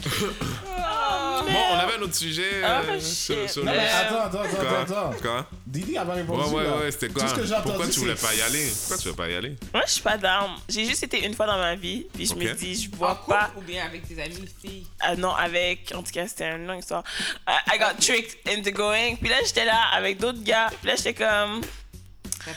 Bon, 0.08 1.60
on 1.72 1.76
avait 1.80 1.94
un 1.98 2.02
autre 2.02 2.16
sujet 2.16 2.62
Oh, 2.64 2.68
euh, 2.90 3.00
sur, 3.00 3.50
sur 3.50 3.64
Non, 3.66 3.72
le- 3.72 3.78
mais 3.78 3.88
attends, 3.88 4.22
attends, 4.26 4.42
attends, 4.42 4.56
Quoi? 4.56 4.80
attends, 4.80 5.10
attends. 5.12 5.22
Quoi? 5.22 5.46
Didi 5.66 5.98
avait 5.98 6.14
répondu. 6.14 6.44
Ouais, 6.44 6.56
ouais, 6.56 6.64
là. 6.64 6.78
ouais, 6.78 6.92
c'était 6.92 7.10
quoi? 7.10 7.24
Tout 7.24 7.30
ce 7.30 7.34
que 7.36 7.46
j'ai 7.46 7.56
Pourquoi 7.64 7.88
tu 7.88 8.00
voulais 8.00 8.16
c'est- 8.16 8.28
pas 8.28 8.34
y 8.36 8.42
aller? 8.42 8.68
Pourquoi 8.80 8.98
tu 8.98 9.08
veux 9.10 9.16
pas 9.16 9.30
y 9.30 9.36
aller? 9.36 9.56
Moi, 9.74 9.84
je 9.86 9.92
suis 9.94 10.02
pas 10.02 10.18
down. 10.18 10.52
J'ai 10.70 10.86
juste 10.86 11.04
été 11.04 11.26
une 11.26 11.34
fois 11.34 11.46
dans 11.46 11.58
ma 11.58 11.76
vie, 11.76 12.06
puis 12.14 12.26
je 12.26 12.34
me 12.36 12.50
Ok. 12.52 12.58
dis, 12.58 12.76
je 12.84 12.90
En 12.94 12.98
vois 12.98 13.16
couple 13.16 13.30
pas. 13.38 13.52
ou 13.58 13.62
bien 13.62 13.86
avec 13.86 14.08
tes 14.08 14.22
amis 14.22 14.48
filles. 14.62 14.86
Ah 15.00 15.16
non, 15.16 15.32
avec. 15.34 15.92
En 15.96 16.04
tout 16.04 16.12
cas, 16.12 16.28
c'était 16.28 16.50
une 16.56 16.66
longue 16.68 16.80
histoire. 16.80 17.04
I, 17.48 17.76
I 17.76 17.80
got 17.80 18.00
tricked 18.00 18.38
into 18.48 18.72
going. 18.72 19.16
Puis 19.18 19.30
là, 19.30 19.36
j'étais 19.46 19.66
là 19.66 19.80
avec 19.94 20.18
d'autres 20.20 20.44
gars. 20.44 20.68
Puis 20.82 20.88
là, 20.90 20.96
j'étais 20.96 21.14
comme. 21.14 21.62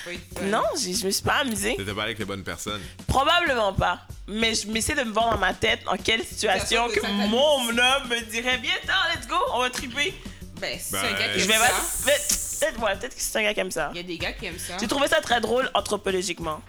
Peut 0.05 0.11
fun. 0.36 0.45
Non, 0.47 0.62
j'ai- 0.80 0.95
je 0.95 1.07
me 1.07 1.11
suis 1.11 1.22
pas 1.22 1.36
amusée. 1.38 1.74
T'étais 1.76 1.93
pas 1.95 2.05
avec 2.05 2.18
les 2.18 2.24
bonnes 2.24 2.45
personnes. 2.45 2.80
Probablement 3.07 3.72
pas. 3.72 4.01
Mais 4.28 4.55
je 4.55 4.66
m'essaie 4.68 4.95
de 4.95 5.03
me 5.03 5.12
voir 5.12 5.32
dans 5.32 5.38
ma 5.38 5.53
tête 5.55 5.80
en 5.86 5.97
quelle 5.97 6.24
situation 6.24 6.88
que 6.88 7.01
mon 7.26 7.68
homme 7.68 8.09
me 8.09 8.20
dirait 8.30 8.59
Viens, 8.59 8.72
attends, 8.84 9.18
let's 9.18 9.26
go, 9.26 9.36
on 9.55 9.61
va 9.61 9.70
triper. 9.70 10.14
Ben, 10.61 10.78
c'est 10.80 10.93
Ben, 10.93 11.05
un 11.05 11.18
gars 11.18 11.28
qui 11.32 11.41
Je 11.41 11.45
aime 11.51 11.51
ça. 11.53 11.68
Peut-être 12.05 12.28
peut-être- 12.61 12.80
ouais, 12.82 12.97
peut-être 12.97 13.16
que 13.16 13.22
c'est 13.22 13.38
un 13.38 13.43
gars 13.43 13.55
qui 13.55 13.61
aime 13.61 13.70
ça. 13.70 13.91
Il 13.93 13.97
y 13.97 14.01
a 14.01 14.03
des 14.05 14.18
gars 14.18 14.32
qui 14.32 14.47
aiment 14.47 14.59
ça. 14.59 14.74
J'ai 14.78 14.86
trouvé 14.86 15.09
ça 15.09 15.20
très 15.20 15.41
drôle 15.41 15.70
anthropologiquement, 15.74 16.61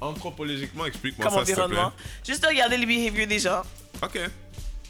Anthropologiquement, 0.00 0.86
explique-moi 0.86 1.28
ça, 1.30 1.36
s'il 1.38 1.40
te 1.40 1.52
plaît. 1.52 1.62
environnement. 1.62 1.92
Juste 2.26 2.42
de 2.42 2.46
regarder 2.48 2.76
les 2.76 2.86
behaviors 2.86 3.26
des 3.26 3.38
gens. 3.38 3.62
Ok. 4.02 4.18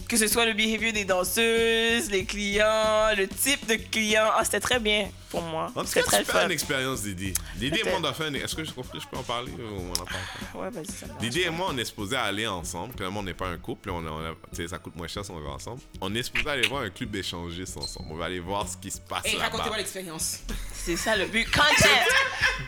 Que 0.09 0.17
ce 0.17 0.27
soit 0.27 0.45
le 0.45 0.53
behavior 0.53 0.93
des 0.93 1.05
danseuses, 1.05 2.11
les 2.11 2.25
clients, 2.25 3.15
le 3.17 3.29
type 3.29 3.67
de 3.67 3.75
client. 3.77 4.27
Ah, 4.37 4.45
c'était 4.45 4.61
très 4.61 4.81
bien 4.81 5.09
pour 5.31 5.43
moi. 5.43 5.71
Cas, 5.75 5.83
très 5.85 6.03
tu 6.03 6.11
fais 6.11 6.25
fun. 6.25 6.45
une 6.47 6.51
expérience, 6.53 7.03
Didi. 7.03 7.33
Didi 7.57 7.81
et 7.81 7.85
moi, 7.89 7.99
on 8.01 8.05
a 8.05 8.13
fait 8.13 8.29
une... 8.29 8.37
Est-ce 8.37 8.55
que 8.55 8.65
je, 8.65 8.71
je 8.71 9.07
peux 9.07 9.17
en 9.17 9.23
parler 9.23 9.53
ou 9.53 9.89
on 9.89 9.91
en 9.93 10.05
parle 10.05 10.09
pas? 10.53 10.59
Ouais, 10.59 10.71
vas-y, 10.71 11.19
Didi 11.21 11.41
et 11.43 11.51
moi, 11.51 11.69
on 11.71 11.79
est 11.79 11.85
supposé 11.85 12.17
aller 12.17 12.47
ensemble. 12.47 12.95
Clairement, 12.95 13.21
on 13.21 13.23
n'est 13.23 13.35
pas 13.35 13.47
un 13.49 13.59
couple. 13.59 13.91
On 13.91 14.07
a- 14.07 14.11
on 14.11 14.21
a- 14.25 14.35
tu 14.55 14.57
sais, 14.63 14.69
ça 14.69 14.79
coûte 14.79 14.97
moins 14.97 15.07
cher 15.09 15.25
si 15.25 15.31
on 15.31 15.41
va 15.41 15.51
ensemble. 15.51 15.81
On 16.01 16.15
est 16.15 16.23
supposé 16.23 16.51
aller 16.51 16.67
voir 16.69 16.83
un 16.83 16.91
club 16.91 17.11
d'échangistes 17.11 17.77
ensemble. 17.77 18.09
On 18.11 18.17
va 18.17 18.25
aller 18.27 18.41
voir 18.41 18.67
ce 18.69 18.77
qui 18.77 18.91
se 18.91 19.01
passe 19.01 19.25
Hey, 19.25 19.35
là-bas. 19.35 19.45
racontez-moi 19.45 19.77
l'expérience. 19.79 20.41
C'est 20.75 20.97
ça 20.97 21.15
le 21.17 21.27
but. 21.27 21.49
Content! 21.51 21.67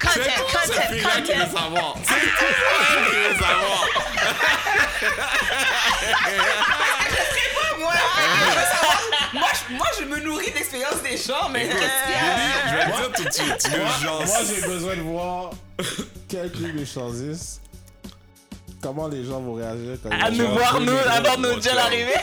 Content, 0.01 0.11
C'est 0.15 0.21
tout 0.21 0.29
ce 0.49 0.69
content, 0.69 0.83
fille-là 0.93 1.21
qui 1.23 1.33
veut 1.33 1.45
content. 1.45 1.57
savoir. 1.59 1.95
C'est 2.05 2.15
tout 2.15 2.21
ce 2.91 3.11
qui 3.11 3.17
veut 3.17 3.35
savoir. 3.41 3.89
Moi, 7.83 7.93
moi, 9.35 9.49
je, 9.55 9.75
moi, 9.75 9.87
je 9.99 10.05
me 10.05 10.21
nourris 10.21 10.51
d'expérience 10.53 11.03
des 11.03 11.17
gens, 11.17 11.49
mais 11.51 11.65
Écoute, 11.67 11.81
qu'est-ce 11.81 12.05
qu'il 12.05 12.15
y 12.15 12.17
a? 12.17 12.35
Didi, 12.35 12.53
je 12.69 12.75
vais 12.77 12.87
dire 12.97 13.13
tout 13.13 13.25
de 13.25 13.33
suite. 13.33 13.71
Moi, 14.27 14.41
j'ai 14.55 14.61
besoin 14.67 14.97
de 14.97 15.01
voir 15.03 15.51
quel 16.29 16.51
club 16.53 16.77
échangiste. 16.79 17.61
Comment 18.83 19.09
les 19.09 19.25
gens 19.25 19.41
vont 19.41 19.55
réagir 19.55 19.97
quand 20.03 20.11
À 20.11 20.29
ils 20.29 20.39
nous 20.39 20.47
vont 20.49 20.55
voir, 20.57 20.81
nous, 20.81 20.93
avant 20.93 21.37
nos 21.39 21.61
gels 21.61 21.79
arriver. 21.79 22.15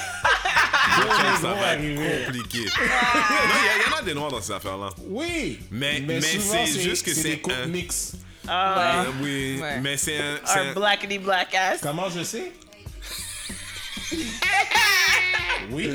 Ça 1.41 1.53
va 1.53 1.67
arriver. 1.69 2.05
être 2.05 2.25
compliqué. 2.25 2.59
non, 2.65 3.55
il 3.87 3.89
y, 3.89 3.93
en 3.93 3.97
a 3.97 4.01
des 4.01 4.13
noirs 4.13 4.31
dans 4.31 4.41
ces 4.41 4.51
affaires-là. 4.51 4.89
Oui, 5.07 5.59
Mais- 5.71 6.01
mais 6.05 6.19
souvent, 6.21 6.65
c'est 6.65 6.81
juste 6.81 7.05
que 7.05 7.13
c'est 7.13 7.41
un- 7.49 7.65
mix. 7.67 8.13
Ah, 8.47 9.03
Euh, 9.03 9.11
oui, 9.21 9.59
Ouais. 9.61 9.79
mais 9.79 9.95
c'est 9.95 10.17
un. 10.17 10.39
c'est 10.43 10.59
our 10.59 10.65
un- 10.67 10.73
blackity 10.73 11.19
black 11.19 11.53
ass. 11.55 11.79
Comment 11.81 12.09
je 12.09 12.23
sais? 12.23 12.51
Oui, 15.71 15.89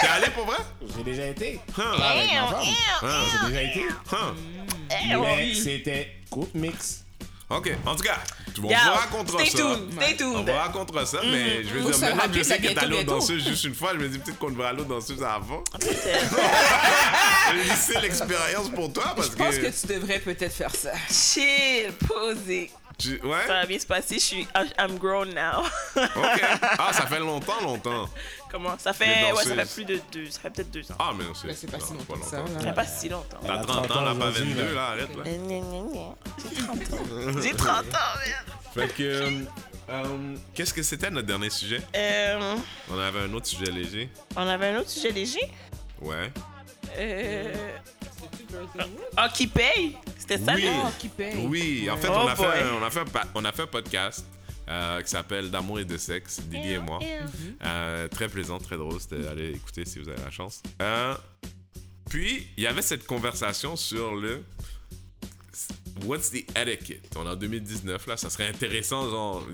T'es 0.00 0.06
allé 0.08 0.26
pour 0.34 0.44
vrai? 0.46 0.56
j'ai 0.96 1.02
déjà 1.04 1.26
été. 1.26 1.60
Huh. 1.76 1.82
Avec 2.02 2.30
ma 2.32 2.46
femme. 2.48 2.64
Huh. 3.02 3.06
J'ai 3.42 3.48
déjà 3.48 3.62
été. 3.62 3.80
Huh. 4.12 5.18
Mais 5.20 5.54
c'était 5.54 6.16
couple 6.30 6.58
mix. 6.58 7.00
Ok, 7.50 7.70
en 7.84 7.94
tout 7.94 8.02
cas, 8.02 8.16
on 8.58 8.62
vous 8.62 8.68
Yo, 8.70 8.74
racontera 8.74 9.38
stay 9.44 9.50
ça. 9.50 9.58
tuned, 9.58 9.92
stay 9.92 10.14
On 10.14 10.16
tuned. 10.16 10.48
vous 10.48 10.56
racontera 10.58 11.04
ça, 11.06 11.18
mais 11.30 11.62
je 11.62 11.68
veux 11.68 11.82
dire, 11.92 11.98
maintenant 12.00 12.28
que 12.32 12.38
je 12.38 12.42
sais 12.42 12.58
que 12.58 12.68
t'es 12.68 12.78
allé 12.78 12.96
aux 13.00 13.02
danseuses 13.02 13.46
juste 13.46 13.64
une 13.64 13.74
fois, 13.74 13.90
je 13.92 13.98
me 13.98 14.08
dis 14.08 14.18
peut-être 14.18 14.38
qu'on 14.38 14.50
devrait 14.50 14.68
aller 14.68 14.80
aux 14.80 14.84
danseuses 14.86 15.22
avant. 15.22 15.62
C'est 17.76 18.00
l'expérience 18.00 18.70
pour 18.74 18.92
toi 18.92 19.12
parce 19.14 19.30
Je 19.30 19.36
pense 19.36 19.56
que. 19.56 19.66
que 19.66 19.80
tu 19.80 19.86
devrais 19.94 20.18
peut-être 20.20 20.54
faire 20.54 20.74
ça. 20.74 20.92
Chill, 21.10 21.92
posé. 22.08 22.70
Tu- 22.98 23.20
Ça 23.46 23.52
va 23.54 23.66
bien 23.66 23.78
se 23.78 23.86
passer, 23.86 24.14
je 24.16 24.24
suis. 24.24 24.48
I'm 24.78 24.98
grown 24.98 25.28
now. 25.34 25.62
Ok. 25.96 26.40
Ah, 26.78 26.92
ça 26.92 27.06
fait 27.06 27.18
longtemps, 27.20 27.60
longtemps. 27.62 28.08
Comment? 28.50 28.76
Ça 28.78 28.92
fait. 28.92 29.32
Ouais, 29.32 29.42
ça 29.44 29.54
fait 29.54 29.74
plus 29.74 29.84
de 29.84 30.00
deux. 30.12 30.30
Ça 30.30 30.40
fait 30.40 30.50
peut-être 30.50 30.70
deux 30.70 30.90
ans. 30.92 30.96
Ah, 30.98 31.12
mais 31.16 31.24
non, 31.24 31.34
c'est. 31.34 31.52
C'est 31.54 31.70
pas 31.70 31.78
non, 31.78 31.84
si 31.86 31.92
longtemps 31.94 32.14
que 32.14 32.24
ça, 32.26 32.44
fait 32.60 32.72
pas 32.72 32.86
si 32.86 33.08
longtemps. 33.08 33.38
T'as 33.44 33.52
Elle 33.54 33.60
a 33.60 33.64
30 33.64 33.76
ans, 33.78 33.82
30 33.88 34.04
là, 34.04 34.14
pas 34.14 34.28
aujourd'hui, 34.30 34.52
22, 34.54 34.74
là. 34.74 34.86
arrête, 34.86 35.16
là. 35.16 35.24
J'ai 35.24 36.54
30 36.54 36.70
ans. 36.70 37.40
J'ai 37.42 37.52
30 37.52 37.68
ans, 37.68 38.18
merde. 38.26 38.46
Fait 38.74 38.88
que. 38.94 39.02
euh, 39.02 39.30
Euh, 39.90 40.36
Qu'est-ce 40.54 40.72
que 40.72 40.82
c'était 40.82 41.10
notre 41.10 41.26
dernier 41.26 41.50
sujet? 41.50 41.82
Euh, 41.94 42.56
On 42.90 42.98
avait 42.98 43.20
un 43.20 43.32
autre 43.34 43.46
sujet 43.46 43.70
léger. 43.70 44.08
on 44.34 44.46
avait 44.48 44.68
un 44.68 44.78
autre 44.78 44.88
sujet 44.88 45.10
léger? 45.10 45.52
Ouais. 46.00 46.32
Euh, 46.96 47.52
ah, 49.16 49.28
qui 49.28 49.46
paye? 49.46 49.96
C'était 50.18 50.38
ça? 50.38 50.54
Oui. 50.54 50.66
Qui 50.98 51.08
paye. 51.08 51.46
Oui, 51.46 51.90
en 51.90 51.96
fait, 51.96 52.08
Oh 52.10 52.14
on, 52.14 52.26
a 52.28 52.36
fait 52.36 52.62
un, 52.62 52.74
on, 52.80 52.82
a 52.82 52.90
fait 52.90 53.00
un 53.00 53.22
on 53.34 53.44
a 53.44 53.52
fait 53.52 53.62
un 53.62 53.66
podcast 53.66 54.24
euh, 54.68 55.02
qui 55.02 55.10
s'appelle 55.10 55.50
D'amour 55.50 55.80
et 55.80 55.84
de 55.84 55.96
sexe, 55.96 56.40
Lily 56.50 56.72
et 56.72 56.78
moi. 56.78 56.98
Euh, 57.64 58.08
très 58.08 58.28
plaisant, 58.28 58.58
très 58.58 58.76
drôle. 58.76 58.98
C'était 59.00 59.26
allez 59.26 59.50
écouter 59.50 59.84
si 59.84 59.98
vous 59.98 60.08
avez 60.08 60.22
la 60.22 60.30
chance. 60.30 60.62
Euh, 60.80 61.14
puis, 62.08 62.46
il 62.56 62.64
y 62.64 62.66
avait 62.66 62.82
cette 62.82 63.06
conversation 63.06 63.76
sur 63.76 64.14
le 64.14 64.42
What's 66.04 66.30
the 66.30 66.44
etiquette? 66.56 67.14
On 67.16 67.26
est 67.26 67.30
en 67.30 67.36
2019, 67.36 68.06
là. 68.06 68.16
Ça 68.16 68.30
serait 68.30 68.48
intéressant, 68.48 69.10
genre. 69.10 69.46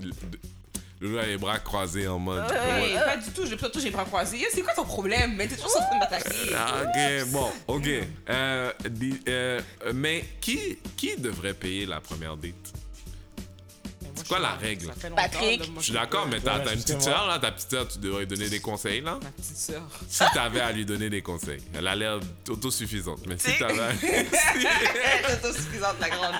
Gars 1.01 1.21
a 1.21 1.25
les 1.25 1.37
bras 1.37 1.57
croisés 1.59 2.07
en 2.07 2.19
mode. 2.19 2.43
Ouais. 2.49 2.91
Hey, 2.91 2.95
pas 2.95 3.17
du 3.17 3.31
tout, 3.31 3.45
je 3.45 3.55
plutôt 3.55 3.79
j'ai 3.79 3.91
pas 3.91 4.05
croisé. 4.05 4.37
Yo, 4.37 4.47
C'est 4.53 4.61
quoi 4.61 4.73
ton 4.73 4.85
problème? 4.85 5.33
Mais 5.35 5.47
t'es 5.47 5.55
toujours 5.55 5.75
en 5.77 5.85
train 5.85 5.95
de 5.95 5.99
m'attaquer. 5.99 6.55
Ah, 6.55 6.83
ok, 6.83 7.27
bon, 7.31 7.51
ok. 7.67 7.87
Euh, 8.29 8.71
euh, 9.27 9.61
mais 9.95 10.23
qui, 10.39 10.77
qui 10.95 11.15
devrait 11.17 11.55
payer 11.55 11.85
la 11.87 11.99
première 11.99 12.37
date? 12.37 12.53
C'est 14.21 14.27
quoi 14.27 14.39
la 14.39 14.51
règle? 14.55 14.91
Patrick? 15.15 15.71
Je 15.77 15.81
suis 15.81 15.93
d'accord, 15.93 16.27
mais 16.27 16.39
t'as 16.39 16.57
une 16.73 16.81
petite 16.81 17.01
sœur, 17.01 17.27
là. 17.27 17.39
Ta 17.39 17.51
petite 17.51 17.69
sœur, 17.71 17.87
tu 17.87 17.99
devrais 17.99 18.21
lui 18.21 18.27
donner 18.27 18.49
des 18.49 18.59
conseils, 18.59 19.01
là. 19.01 19.19
Ma 19.21 19.31
petite 19.31 19.57
sœur. 19.57 19.81
Si 20.07 20.23
t'avais 20.33 20.61
à 20.61 20.71
lui 20.71 20.85
donner 20.85 21.09
des 21.09 21.21
conseils, 21.21 21.61
elle 21.73 21.87
a 21.87 21.95
l'air 21.95 22.19
autosuffisante, 22.49 23.25
mais 23.27 23.37
si 23.37 23.57
t'avais. 23.57 23.79
à- 23.79 23.91
Elle 24.03 25.31
est 25.31 25.45
autosuffisante, 25.45 25.95
la 25.99 26.09
grande. 26.09 26.35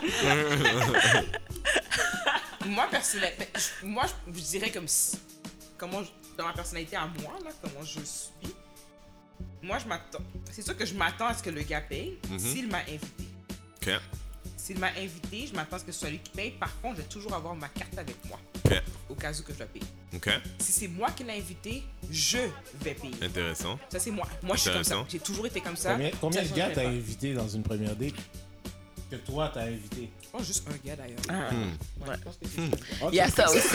moi, 2.65 2.87
personnellement, 2.89 3.45
je- 3.55 3.85
moi, 3.85 4.05
je, 4.27 4.41
dirais 4.41 4.71
comme 4.71 4.87
si, 4.87 5.17
comment, 5.77 6.01
dans 6.37 6.45
ma 6.45 6.53
personnalité 6.53 6.95
à 6.95 7.07
moi, 7.21 7.33
là, 7.43 7.51
comment 7.61 7.83
je 7.83 7.99
suis. 8.01 8.53
Moi, 9.63 9.77
je 9.79 9.85
m'attends. 9.87 10.19
C'est 10.51 10.63
sûr 10.63 10.75
que 10.75 10.85
je 10.85 10.93
m'attends 10.93 11.27
à 11.27 11.33
ce 11.35 11.43
que 11.43 11.49
le 11.49 11.61
gars 11.61 11.81
paye 11.81 12.17
Mhm. 12.29 12.39
s'il 12.39 12.67
m'a 12.67 12.79
invité. 12.79 13.25
S'il 14.71 14.79
m'a 14.79 14.87
invité, 14.97 15.47
je 15.47 15.53
m'attends 15.53 15.75
à 15.75 15.79
ce 15.79 15.83
que 15.83 15.91
ce 15.91 15.99
soit 15.99 16.09
lui 16.09 16.19
qui 16.19 16.31
paye. 16.31 16.51
Par 16.51 16.79
contre, 16.79 16.95
je 16.95 17.01
vais 17.01 17.07
toujours 17.09 17.33
avoir 17.33 17.53
ma 17.55 17.67
carte 17.67 17.97
avec 17.97 18.15
moi, 18.29 18.39
ok, 18.65 18.81
au 19.09 19.15
cas 19.15 19.33
où 19.37 19.43
que 19.43 19.51
je 19.51 19.57
dois 19.57 19.67
payer. 19.67 19.85
ok. 20.15 20.29
Si 20.59 20.71
c'est 20.71 20.87
moi 20.87 21.11
qui 21.11 21.25
l'ai 21.25 21.33
invité, 21.33 21.83
je 22.09 22.37
vais 22.81 22.93
payer. 22.93 23.13
Intéressant. 23.21 23.77
Ça, 23.89 23.99
c'est 23.99 24.11
moi. 24.11 24.25
Moi, 24.41 24.55
je 24.55 24.61
suis 24.61 24.71
comme 24.71 24.85
ça. 24.85 25.05
J'ai 25.09 25.19
toujours 25.19 25.45
été 25.45 25.59
comme 25.59 25.75
ça. 25.75 25.91
Combien, 25.91 26.11
combien 26.21 26.43
Ça 26.45 26.49
de 26.49 26.55
gars 26.55 26.69
t'as 26.73 26.87
invité 26.87 27.33
dans 27.33 27.49
une 27.49 27.63
première 27.63 27.97
date? 27.97 28.13
Que 29.11 29.15
toi 29.17 29.51
t'as 29.53 29.61
invité 29.63 30.09
Oh, 30.33 30.39
juste 30.41 30.65
un 30.69 30.87
gars 30.87 30.95
d'ailleurs. 30.95 31.19
Ah. 31.27 31.53
Hmm. 31.53 32.07
Ouais, 32.07 32.15
je 32.17 32.23
pense 32.23 32.37
que 32.37 32.45
c'est- 32.47 33.03
Ok. 33.03 33.09
Il 33.11 33.15
y 33.15 33.19
a 33.19 33.29
ça 33.29 33.51
aussi. 33.51 33.67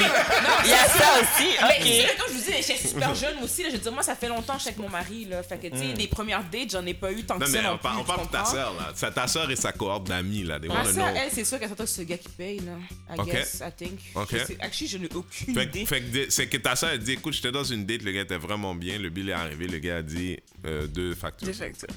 Il 0.64 0.70
y 0.70 0.72
a 0.72 0.88
ça 0.88 1.20
aussi. 1.20 1.48
Mais 1.60 1.78
c'est 1.82 2.00
Ok. 2.00 2.04
vrai, 2.06 2.16
comme 2.18 2.28
je 2.28 2.32
vous 2.38 2.50
dis, 2.50 2.56
je 2.56 2.62
suis 2.62 2.88
super 2.88 3.14
jeune 3.14 3.42
aussi. 3.44 3.62
Là, 3.62 3.68
je 3.68 3.74
veux 3.76 3.82
dire, 3.82 3.92
moi, 3.92 4.02
ça 4.02 4.16
fait 4.16 4.28
longtemps 4.28 4.54
que 4.54 4.60
je 4.60 4.62
suis 4.62 4.68
avec 4.70 4.80
mon 4.80 4.88
mari. 4.88 5.26
Là, 5.26 5.42
fait 5.42 5.58
que, 5.58 5.66
tu 5.68 5.76
sais, 5.76 5.92
des 5.92 6.06
premières 6.06 6.42
dates, 6.48 6.70
j'en 6.70 6.86
ai 6.86 6.94
pas 6.94 7.12
eu 7.12 7.24
tant 7.24 7.34
Non, 7.34 7.40
que 7.44 7.50
mais 7.50 7.58
ça 7.58 7.62
non 7.62 7.74
on, 7.74 7.78
plus, 7.78 7.88
on 8.00 8.04
parle 8.04 8.26
de 8.26 8.32
ta 8.32 8.44
sœur, 8.46 8.72
là. 8.74 8.90
C'est 8.94 9.12
ta 9.12 9.26
sœur 9.28 9.50
et 9.50 9.56
sa 9.56 9.72
cohorte 9.72 10.04
d'amis, 10.08 10.44
là. 10.44 10.58
Des 10.58 10.68
Ma 10.68 10.82
know. 10.84 11.02
elle, 11.14 11.30
c'est 11.30 11.44
sûr 11.44 11.58
qu'elle 11.58 11.68
s'attend 11.68 11.84
que 11.84 11.90
c'est 11.90 12.00
le 12.02 12.06
gars 12.08 12.16
qui 12.18 12.28
paye, 12.30 12.60
là. 12.60 12.72
I 13.14 13.18
Ok. 13.20 13.26
guess, 13.30 13.62
I 13.62 13.70
think. 13.76 14.00
Ok. 14.14 14.28
Je 14.32 14.38
sais- 14.46 14.56
actually, 14.58 14.88
je 14.90 14.96
n'ai 14.98 15.14
aucune 15.14 15.54
Fait, 15.54 15.64
idée. 15.64 15.84
fait 15.84 16.00
que 16.00 16.30
c'est 16.30 16.46
que 16.48 16.56
ta 16.56 16.74
soeur 16.74 16.90
a 16.92 16.96
dit 16.96 17.12
écoute, 17.12 17.34
j'étais 17.34 17.52
dans 17.52 17.64
une 17.64 17.84
date, 17.84 18.02
le 18.02 18.12
gars 18.12 18.22
était 18.22 18.38
vraiment 18.38 18.74
bien, 18.74 18.98
le 18.98 19.10
bill 19.10 19.28
est 19.28 19.32
arrivé, 19.34 19.66
le 19.66 19.78
gars 19.78 19.96
a 19.98 20.02
dit 20.02 20.38
euh, 20.64 20.86
deux 20.86 21.14
factures. 21.14 21.48
Deux 21.48 21.52
factures. 21.52 21.88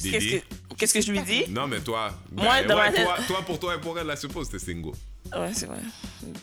Qu'est-ce 0.00 0.26
que, 0.36 0.74
qu'est-ce 0.76 0.94
que 0.94 1.00
je 1.00 1.10
lui 1.12 1.20
dis? 1.22 1.44
Non, 1.48 1.66
mais 1.66 1.80
toi, 1.80 2.10
Moi, 2.30 2.46
ben, 2.62 2.66
dans 2.68 2.76
ma 2.76 2.90
tête- 2.92 3.04
toi, 3.04 3.16
toi, 3.26 3.42
pour 3.44 3.58
toi 3.58 3.74
et 3.74 3.78
pour 3.80 3.98
elle, 3.98 4.06
la 4.06 4.16
suppose, 4.16 4.48
t'es 4.48 4.58
single. 4.58 4.92
Ouais, 5.34 5.50
c'est 5.54 5.66
vrai. 5.66 5.78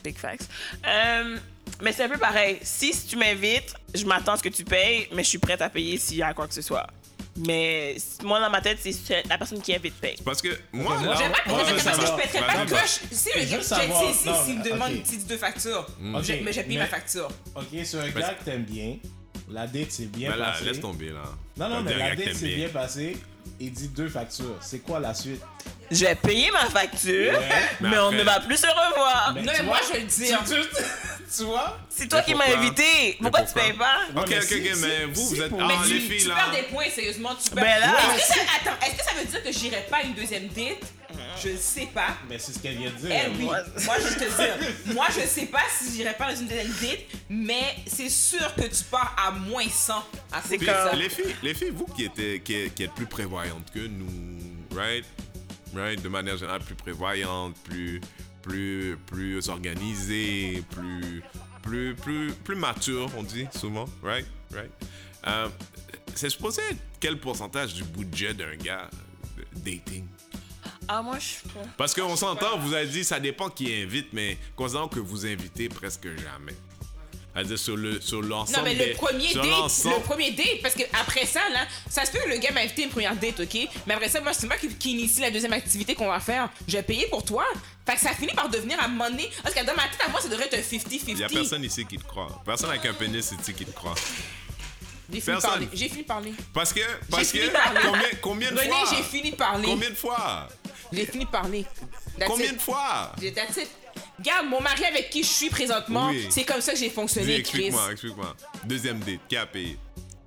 Big 0.04 0.16
facts. 0.18 0.48
Euh, 0.86 1.36
mais 1.82 1.92
c'est 1.92 2.04
un 2.04 2.08
peu 2.08 2.18
pareil. 2.18 2.58
Si, 2.62 2.92
si 2.92 3.06
tu 3.06 3.16
m'invites, 3.16 3.72
je 3.94 4.04
m'attends 4.04 4.32
à 4.32 4.36
ce 4.36 4.42
que 4.42 4.48
tu 4.48 4.64
payes, 4.64 5.08
mais 5.14 5.22
je 5.22 5.28
suis 5.28 5.38
prête 5.38 5.62
à 5.62 5.68
payer 5.70 5.96
s'il 5.98 6.16
y 6.18 6.22
a 6.22 6.34
quoi 6.34 6.46
que 6.48 6.54
ce 6.54 6.62
soit. 6.62 6.86
Mais 7.36 7.96
moi, 8.24 8.40
dans 8.40 8.50
ma 8.50 8.60
tête, 8.60 8.78
c'est 8.82 9.22
la 9.28 9.38
personne 9.38 9.62
qui 9.62 9.72
invite 9.74 9.94
paye. 9.94 10.16
Parce 10.24 10.42
que 10.42 10.48
moi, 10.72 10.94
Ok, 10.96 11.00
là, 11.00 11.06
moi, 11.06 11.14
J'aime 11.16 11.32
pas 11.32 11.38
Moi, 11.46 11.58
parce 11.58 11.68
je 11.70 11.74
que 11.74 11.78
veux 11.78 11.84
parce 11.84 11.96
que 11.96 12.02
je 12.02 12.06
savoir. 12.06 12.16
pèterais 12.16 12.40
Vas-y, 12.40 12.56
pas 12.56 12.64
de 12.64 12.70
vas-y. 12.70 12.80
coche. 12.80 13.00
Si 13.12 13.28
le 13.36 13.40
Je 13.44 13.50
gars 13.50 13.56
veux 13.58 13.62
savoir- 13.62 14.02
saisi, 14.14 14.28
non, 14.28 14.44
s'il 14.44 14.58
me 14.58 14.64
demande 14.64 14.92
une 14.92 15.02
petite 15.02 15.26
deux 15.28 15.36
factures, 15.36 15.86
Ok, 16.14 16.22
je- 16.24 16.32
mais 16.44 16.52
j'ai 16.52 16.62
payé 16.64 16.76
mais- 16.76 16.76
ma 16.78 16.86
facture. 16.86 17.28
Ok, 17.54 17.66
c'est 17.84 17.96
un 17.98 18.08
gars 18.10 18.34
que 18.34 18.44
t'aimes 18.44 18.64
bien. 18.64 18.96
La 19.48 19.66
date 19.66 19.90
s'est 19.92 20.06
bien 20.06 20.30
ben 20.30 20.36
là, 20.36 20.46
passée. 20.52 20.64
laisse 20.64 20.80
tomber, 20.80 21.10
là. 21.10 21.22
Non, 21.56 21.68
non, 21.68 21.82
mais 21.82 21.96
la 21.96 22.14
date 22.16 22.34
s'est 22.34 22.54
bien 22.54 22.68
passée. 22.68 23.16
Il 23.58 23.72
dit 23.72 23.88
deux 23.88 24.08
factures. 24.08 24.56
C'est 24.60 24.78
quoi 24.80 25.00
la 25.00 25.12
suite? 25.14 25.42
Je 25.90 26.04
vais 26.06 26.14
payer 26.14 26.50
ma 26.50 26.66
facture, 26.66 27.32
Ouais. 27.32 27.48
mais, 27.80 27.90
Mais 27.90 27.98
on 27.98 28.10
ne 28.12 28.22
va 28.22 28.40
plus 28.40 28.56
se 28.56 28.66
revoir. 28.66 29.32
Mais 29.34 29.42
Non, 29.42 29.52
tu 29.52 29.58
mais 29.58 29.64
moi, 29.64 29.78
vois, 29.78 29.86
je 29.88 29.92
vais 29.94 30.00
le 30.04 30.06
tu, 30.10 30.20
dire. 30.22 30.38
tu- 30.46 31.36
tu 31.36 31.42
vois? 31.44 31.78
C'est 31.90 32.08
toi 32.08 32.20
Mais 32.20 32.24
qui 32.32 32.34
m'as 32.38 32.56
invité. 32.56 33.18
Pourquoi 33.20 33.40
tu 33.40 33.46
pourquoi? 33.46 33.62
payes 33.62 33.72
pas? 33.74 33.96
Ok, 34.16 34.22
ok, 34.28 34.32
ok, 34.32 34.40
si- 34.40 34.80
mais 34.80 35.04
vous, 35.06 35.14
si 35.28 35.34
vous 35.34 35.42
êtes. 35.42 35.52
Ah, 35.60 35.64
Mais 35.68 35.74
les 35.88 36.00
tu, 36.00 36.00
filles, 36.08 36.22
tu 36.22 36.28
là. 36.28 36.34
perds 36.36 36.50
des 36.52 36.62
points, 36.68 36.90
sérieusement. 36.94 37.30
Tu 37.42 37.50
perds... 37.50 37.64
Ben 37.64 37.80
là- 37.80 38.14
Est-ce 38.16 38.28
que, 38.28 38.34
ça, 38.34 38.40
attends, 38.60 38.86
est-ce 38.86 38.96
que 38.96 39.04
ça 39.04 39.14
veut 39.18 39.24
dire 39.26 39.42
que 39.42 39.52
j'irai 39.52 39.86
pas 39.90 39.96
à 39.98 40.02
une 40.02 40.14
deuxième 40.14 40.46
date? 40.48 40.84
Je 41.42 41.48
ne 41.50 41.56
sais 41.56 41.88
pas. 41.92 42.16
Mais 42.28 42.38
c'est 42.38 42.52
ce 42.52 42.58
qu'elle 42.58 42.76
vient 42.76 42.90
de 42.90 42.96
dire. 42.96 43.10
Eh 43.10 43.28
oui, 43.38 43.44
moi- 43.44 43.58
je 43.98 44.08
vais 44.18 44.26
te 44.26 44.36
dire, 44.36 44.94
moi 44.94 45.06
je 45.08 45.26
sais 45.26 45.46
pas 45.46 45.62
si 45.78 45.94
j'irai 45.96 46.14
pas 46.14 46.32
dans 46.32 46.40
une 46.40 46.46
deuxième 46.48 46.68
date, 46.80 47.00
mais 47.28 47.76
c'est 47.86 48.08
sûr 48.10 48.54
que 48.54 48.62
tu 48.62 48.84
pars 48.90 49.14
à 49.18 49.30
moins 49.30 49.68
100 49.68 49.94
à 50.32 50.40
Puis, 50.40 50.64
ça. 50.66 50.92
les 50.94 51.08
filles, 51.08 51.34
les 51.42 51.54
filles, 51.54 51.70
vous 51.70 51.86
qui, 51.86 52.04
étiez, 52.04 52.40
qui, 52.40 52.70
qui 52.70 52.82
êtes 52.82 52.92
plus 52.94 53.06
prévoyantes 53.06 53.70
que 53.72 53.80
nous, 53.86 54.06
right? 54.76 55.04
Right? 55.74 56.02
De 56.02 56.08
manière 56.08 56.36
générale, 56.36 56.60
plus 56.62 56.74
prévoyantes, 56.74 57.56
plus, 57.62 58.00
plus, 58.42 58.96
plus 59.06 59.48
organisées, 59.48 60.62
plus, 60.70 61.22
plus, 61.62 61.94
plus, 61.94 62.32
plus 62.32 62.56
matures, 62.56 63.10
on 63.16 63.22
dit 63.22 63.46
souvent, 63.56 63.86
right? 64.02 64.26
Right? 64.52 64.70
Euh, 65.26 65.48
c'est 66.14 66.30
supposé 66.30 66.60
être 66.70 66.78
quel 66.98 67.18
pourcentage 67.18 67.74
du 67.74 67.84
budget 67.84 68.34
d'un 68.34 68.56
gars 68.56 68.90
dating? 69.64 70.06
Ah, 70.92 71.02
moi, 71.02 71.18
je. 71.20 71.48
Parce 71.76 71.94
qu'on 71.94 72.16
s'entend, 72.16 72.58
vous 72.58 72.74
avez 72.74 72.86
dit, 72.88 73.04
ça 73.04 73.20
dépend 73.20 73.48
qui 73.48 73.72
invite, 73.72 74.08
mais 74.12 74.36
considérons 74.56 74.88
que 74.88 74.98
vous 74.98 75.24
invitez 75.24 75.68
presque 75.68 76.08
jamais. 76.16 76.56
C'est-à-dire 77.32 77.58
sur 77.60 77.76
le 77.76 78.00
sur 78.00 78.22
l'ensemble 78.22 78.58
Non 78.58 78.64
mais 78.64 78.74
le 78.74 78.84
des- 78.86 78.94
premier 78.94 79.32
date, 79.32 79.44
le 79.84 80.02
premier 80.02 80.32
date, 80.32 80.60
parce 80.62 80.74
que 80.74 80.82
après 81.00 81.24
ça 81.26 81.38
là, 81.52 81.64
ça 81.88 82.04
se 82.04 82.10
peut 82.10 82.18
que 82.18 82.28
le 82.28 82.38
gars 82.38 82.50
m'a 82.50 82.62
invité 82.62 82.82
une 82.82 82.88
première 82.90 83.14
date, 83.14 83.38
ok, 83.38 83.68
mais 83.86 83.94
après 83.94 84.08
ça 84.08 84.20
moi 84.20 84.32
c'est 84.32 84.48
moi 84.48 84.56
qui, 84.56 84.66
qui 84.74 84.90
initie 84.90 85.20
la 85.20 85.30
deuxième 85.30 85.52
activité 85.52 85.94
qu'on 85.94 86.08
va 86.08 86.18
faire. 86.18 86.48
Je 86.66 86.76
vais 86.76 86.82
payer 86.82 87.06
pour 87.06 87.24
toi. 87.24 87.44
Fait 87.86 87.94
que 87.94 88.00
ça 88.00 88.10
finit 88.14 88.32
par 88.34 88.48
devenir 88.48 88.78
à 88.82 88.88
donné, 88.88 89.30
parce 89.44 89.54
que 89.54 89.64
dans 89.64 89.76
ma 89.76 89.84
tête 89.84 90.00
à 90.04 90.08
moi 90.08 90.20
ça 90.20 90.28
devrait 90.28 90.46
être 90.46 90.54
un 90.58 90.76
50-50. 90.76 91.02
Il 91.06 91.18
y 91.18 91.22
a 91.24 91.28
personne 91.28 91.62
ici 91.62 91.86
qui 91.86 91.98
te 91.98 92.04
croit. 92.04 92.42
Personne 92.44 92.70
avec 92.70 92.84
un 92.86 92.94
pénis 92.94 93.30
ici 93.40 93.54
qui 93.54 93.64
te 93.64 93.70
croit. 93.70 93.94
J'ai 95.12 95.20
fini 95.20 95.36
de 95.36 95.40
personne. 95.40 95.50
parler. 95.50 95.68
J'ai 95.72 95.88
fini 95.88 96.02
de 96.02 96.06
parler. 96.08 96.32
Parce 96.52 96.72
que, 96.72 96.80
parce 97.08 97.32
combien, 97.32 98.02
combien 98.20 98.50
de 98.50 98.58
René, 98.58 98.70
fois? 98.70 98.96
j'ai 98.96 99.02
fini 99.04 99.30
de 99.30 99.36
parler. 99.36 99.64
Combien 99.64 99.90
de 99.90 99.94
fois? 99.94 100.48
J'ai 100.92 101.06
fini 101.06 101.24
de 101.24 101.30
parler. 101.30 101.64
That's 102.18 102.30
Combien 102.30 102.46
it. 102.46 102.54
de 102.56 102.60
fois? 102.60 103.12
J'ai- 103.20 103.32
That's 103.32 103.56
it. 103.56 103.68
Regarde, 104.18 104.46
mon 104.48 104.60
mari 104.60 104.84
avec 104.84 105.10
qui 105.10 105.22
je 105.22 105.28
suis 105.28 105.48
présentement, 105.50 106.08
Oui. 106.08 106.26
c'est 106.30 106.44
comme 106.44 106.60
ça 106.60 106.72
que 106.72 106.78
j'ai 106.78 106.90
fonctionné, 106.90 107.26
Chris. 107.26 107.38
explique-moi, 107.40 107.92
explique-moi. 107.92 108.36
Deuxième 108.64 108.98
date, 109.00 109.20
qui 109.28 109.36
a 109.36 109.46
payé? 109.46 109.78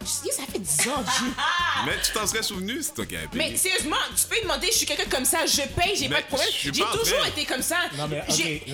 Ça 0.06 0.43
fait 0.51 0.60
10 0.60 0.88
ans. 0.89 1.04
Mais 1.86 1.93
tu 2.04 2.12
t'en 2.12 2.26
serais 2.28 2.43
souvenu, 2.43 2.82
c'est 2.82 2.93
toi 2.93 3.06
qui 3.06 3.16
avais 3.16 3.28
payé. 3.28 3.51
Mais 3.51 3.58
sérieusement, 3.58 3.95
tu 4.16 4.26
peux 4.28 4.41
demander, 4.41 4.68
je 4.68 4.78
suis 4.78 4.86
quelqu'un 4.86 5.10
comme 5.10 5.26
ça, 5.26 5.45
je 5.45 5.62
paye, 5.62 5.95
j'ai 5.95 6.10
pas 6.10 6.22
de 6.22 6.26
problème. 6.28 6.49
J'ai 6.51 6.72
toujours 6.72 7.26
été 7.28 7.45
comme 7.45 7.62
ça. 7.62 7.78
Non, 7.97 8.08
mais 8.08 8.24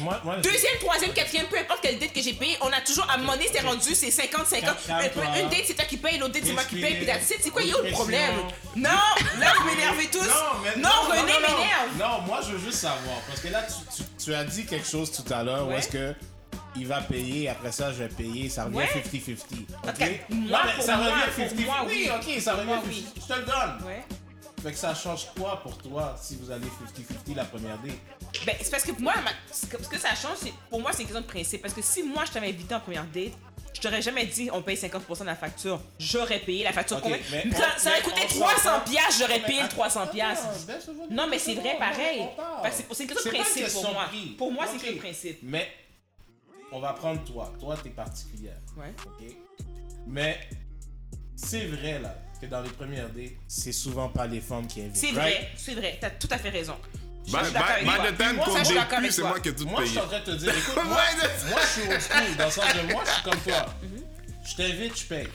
moi, 0.02 0.22
moi 0.24 0.38
Deuxième, 0.38 0.78
troisième, 0.80 1.14
quatrième, 1.14 1.48
peu 1.48 1.58
importe 1.58 1.82
quelle 1.82 2.00
date 2.00 2.14
que 2.14 2.22
j'ai 2.22 2.34
payé, 2.34 2.58
on 2.62 2.68
a 2.72 2.82
toujours 2.82 3.08
à 3.10 3.18
monnaie, 3.18 3.50
c'est 3.54 3.62
rendu, 3.62 3.94
c'est 3.96 4.10
50-50. 4.10 4.62
Calme-toi. 4.88 5.24
Une 5.42 5.50
date, 5.50 5.64
c'est 5.68 5.74
toi 5.76 5.86
qui 5.86 5.98
paye, 5.98 6.18
l'autre 6.18 6.34
date, 6.34 6.44
c'est 6.46 6.54
moi 6.54 6.64
qui 6.64 6.80
paye, 6.82 6.96
puis 6.96 7.06
that's 7.06 7.30
it. 7.32 7.38
C'est 7.42 7.50
quoi, 7.50 7.62
il 7.62 7.70
y 7.70 7.74
a 7.74 7.82
le 7.82 7.92
problème? 7.92 8.36
Non, 8.76 8.90
là, 9.40 9.54
vous 9.60 9.66
m'énervez 9.66 10.08
tous. 10.08 10.20
mais 10.64 10.82
Non, 10.82 10.90
René 11.10 11.22
non, 11.22 11.28
non. 11.28 11.58
m'énerve. 11.58 11.98
Non, 11.98 12.22
moi 12.28 12.40
je 12.46 12.54
veux 12.54 12.60
juste 12.66 12.80
savoir. 12.80 13.18
Parce 13.28 13.40
que 13.42 13.48
là, 13.50 13.64
tu, 13.64 13.98
tu- 14.04 14.26
tu 14.26 14.34
as 14.34 14.44
dit 14.44 14.66
quelque 14.66 14.88
chose 14.88 15.12
tout 15.12 15.34
à 15.34 15.44
l'heure 15.44 15.68
où 15.68 15.72
est-ce 15.72 15.88
que 15.90 16.14
il 16.76 16.88
va 16.88 17.02
payer, 17.02 17.50
après 17.50 17.72
ça 17.72 17.92
je 17.92 18.04
vais 18.04 18.10
payer, 18.10 18.50
ça 18.50 18.66
revient 18.66 18.78
Ouais. 18.78 18.88
50-50. 18.88 19.68
En 19.84 19.90
Ok? 19.90 19.98
cas, 19.98 20.06
moi, 20.30 20.60
Non, 20.60 20.66
mais 20.66 20.74
pour 20.76 20.84
ça 20.84 20.98
moi, 20.98 21.06
revient 21.06 21.22
pour 21.24 21.44
50-50. 21.60 21.66
moi, 21.66 21.76
oui, 21.88 22.10
ok, 22.16 22.42
ça 22.42 22.52
Pour 22.52 22.60
revient 22.62 22.68
moi, 22.70 22.78
50-50. 22.78 22.88
oui. 22.90 23.06
Je 23.16 23.34
te 23.34 23.40
le 23.40 23.46
donne. 23.46 23.88
Ouais. 23.88 24.04
Fait 24.62 24.72
que 24.74 24.78
ça 24.78 24.94
change 24.94 25.28
quoi 25.38 25.62
pour 25.64 25.78
toi 25.78 26.16
si 26.22 26.36
vous 26.36 26.52
allez 26.52 26.66
50-50 26.66 27.34
la 27.36 27.46
première 27.46 27.78
date? 27.78 27.96
Ben, 28.46 28.56
c'est 28.62 28.70
parce 28.72 28.84
que 28.84 28.92
moi, 29.02 29.14
ma- 29.24 29.32
ce 29.54 29.66
que- 29.68 29.98
ça 29.98 30.10
change, 30.16 30.38
c'est 30.44 30.54
pour 30.70 30.82
moi, 30.82 30.92
c'est 30.92 31.04
une 31.04 31.08
question 31.08 31.22
de 31.22 31.28
principe. 31.28 31.62
Parce 31.62 31.74
que 31.74 31.82
si 31.82 32.04
moi, 32.04 32.26
je 32.26 32.32
t'avais 32.32 32.50
invité 32.50 32.76
en 32.76 32.80
première 32.82 33.06
date, 33.06 33.32
je 33.74 33.80
t'aurais 33.80 34.02
jamais 34.02 34.26
dit 34.26 34.50
on 34.52 34.62
paye 34.62 34.76
50% 34.76 35.22
de 35.24 35.30
la 35.30 35.36
facture. 35.38 35.80
J'aurais 35.98 36.40
payé 36.40 36.64
la 36.66 36.74
facture. 36.74 36.98
Ok, 36.98 37.04
Combien- 37.04 37.20
mais 37.32 37.50
ça, 37.56 37.68
on- 37.74 37.80
ça 37.80 37.90
aurait 37.92 38.02
coûté 38.02 38.22
on 38.26 38.28
300 38.40 38.58
s'entend- 38.58 38.92
piastres, 38.92 39.16
j'aurais 39.20 39.40
payé 39.40 39.60
le 39.60 39.66
attends, 39.66 39.76
300 39.76 40.08
piastres. 40.08 40.48
Non, 41.10 41.28
mais 41.30 41.40
c'est 41.40 41.54
vrai 41.54 41.78
pareil. 41.80 42.24
c'est- 42.72 42.86
c'est 42.92 43.04
une 43.04 43.10
question 43.10 43.32
de 43.32 43.38
principe 43.38 43.72
pour 43.72 43.94
moi. 43.94 44.10
Pour 44.38 44.52
moi, 44.52 44.66
c'est 44.66 44.72
une 44.74 44.78
Ok. 44.78 44.82
question 44.82 44.94
de 44.96 45.00
principe. 45.00 45.40
Mais 45.44 45.68
on 46.72 46.80
va 46.80 46.94
prendre 46.94 47.24
toi. 47.24 47.54
Toi, 47.60 47.78
t'es 47.82 47.90
particulière. 47.90 48.58
Ouais. 48.78 48.94
Ok? 49.06 49.36
Mais 50.08 50.40
c'est 51.36 51.66
vrai 51.68 52.00
là 52.00 52.16
que 52.42 52.46
dans 52.46 52.62
les 52.62 52.70
premières 52.70 53.10
dates, 53.10 53.34
c'est 53.48 53.72
souvent 53.72 54.10
pas 54.10 54.28
les 54.28 54.42
femmes 54.42 54.68
qui 54.68 54.82
invitent. 54.82 54.96
C'est 54.96 55.12
right? 55.12 55.16
vrai, 55.38 55.50
c'est 55.58 55.76
vrai. 55.76 55.98
T'as 56.00 56.10
tout 56.12 56.28
à 56.32 56.38
fait 56.38 56.50
raison. 56.50 56.76
By, 57.26 57.34
the 57.34 58.18
time 58.18 58.36
Moi, 58.38 58.46
qu'on 58.46 58.64
c'est 58.64 59.22
moi 59.22 59.40
qui 59.40 59.50
ai 59.50 59.56
tout 59.56 59.66
Moi, 59.68 59.82
je 59.82 59.86
suis 59.90 59.96
payé. 60.00 60.06
en 60.06 60.08
train 60.10 60.20
de 60.20 60.26
te 60.26 60.32
dire, 60.32 60.50
écoute, 60.58 60.84
moi, 60.86 61.02
je 61.14 61.68
suis 61.68 61.92
old 61.92 62.02
school, 62.02 62.38
dans 62.38 62.46
le 62.46 62.52
sens 62.52 62.66
de 62.74 62.92
moi, 62.94 63.04
je 63.06 63.12
suis 63.12 63.24
comme 63.24 63.40
toi. 63.42 63.66
Je 64.46 64.56
t'invite, 64.56 64.98
je 65.00 65.06
paye. 65.06 65.28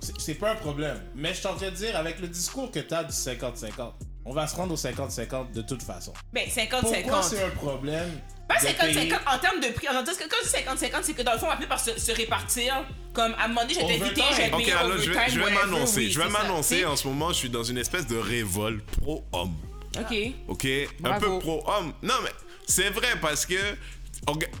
C'est- 0.00 0.18
C'est 0.18 0.34
pas 0.36 0.52
un 0.52 0.56
problème. 0.56 0.98
Mais 1.14 1.30
je 1.34 1.40
suis 1.40 1.46
en 1.46 1.56
train 1.56 1.68
de 1.70 1.74
dire, 1.76 1.94
avec 1.96 2.20
le 2.20 2.28
discours 2.28 2.70
que 2.70 2.78
tu 2.80 2.94
as 2.94 3.04
du 3.04 3.12
50-50, 3.12 3.92
on 4.24 4.32
va 4.32 4.46
se 4.46 4.54
rendre 4.56 4.72
au 4.74 4.76
50-50 4.76 5.52
de 5.52 5.62
toute 5.62 5.82
façon. 5.82 6.12
Ben, 6.32 6.44
Pourquoi 6.70 6.90
50-50. 7.20 7.22
c'est 7.22 7.42
un 7.42 7.50
problème 7.50 8.20
Pas 8.48 8.56
de 8.60 8.66
payer- 8.76 9.10
50-50 9.10 9.18
en 9.34 9.38
termes 9.38 9.60
de 9.60 9.68
prix. 9.68 9.88
En 9.88 10.02
disant 10.02 10.12
que 10.18 10.28
quand 10.28 10.36
je 10.44 10.48
dis 10.48 10.56
50-50, 10.86 11.02
c'est 11.02 11.14
que 11.14 11.22
dans 11.22 11.32
le 11.32 11.38
fond, 11.38 11.46
on 11.46 11.50
va 11.50 11.54
finir 11.56 11.68
par 11.68 11.80
se, 11.80 11.98
se 11.98 12.12
répartir? 12.12 12.84
Comme 13.12 13.34
à 13.34 13.44
un 13.44 13.48
moment 13.48 13.62
donné, 13.62 13.74
j'ai 13.74 13.80
été 13.84 14.02
invité, 14.02 14.20
Overtime. 14.22 14.46
j'ai 14.46 14.52
Ok, 14.54 14.68
alors 14.80 14.98
je 14.98 15.10
vais, 15.10 15.28
je 15.30 15.40
vais 15.40 15.50
m'annoncer. 15.50 16.00
oui, 16.00 16.10
je 16.12 16.20
vais 16.20 16.28
m'annoncer. 16.28 16.84
En 16.84 16.96
ce 16.96 17.08
moment, 17.08 17.28
je 17.30 17.34
suis 17.34 17.50
dans 17.50 17.64
une 17.64 17.78
espèce 17.78 18.06
de 18.06 18.16
révolte 18.16 18.84
pro-homme. 19.00 19.54
Ok. 19.98 20.16
OK? 20.48 20.66
Un 21.04 21.18
peu 21.18 21.38
pro-homme. 21.40 21.92
Non, 22.02 22.14
mais 22.22 22.30
c'est 22.66 22.90
vrai 22.90 23.08
parce 23.20 23.46
que 23.46 23.56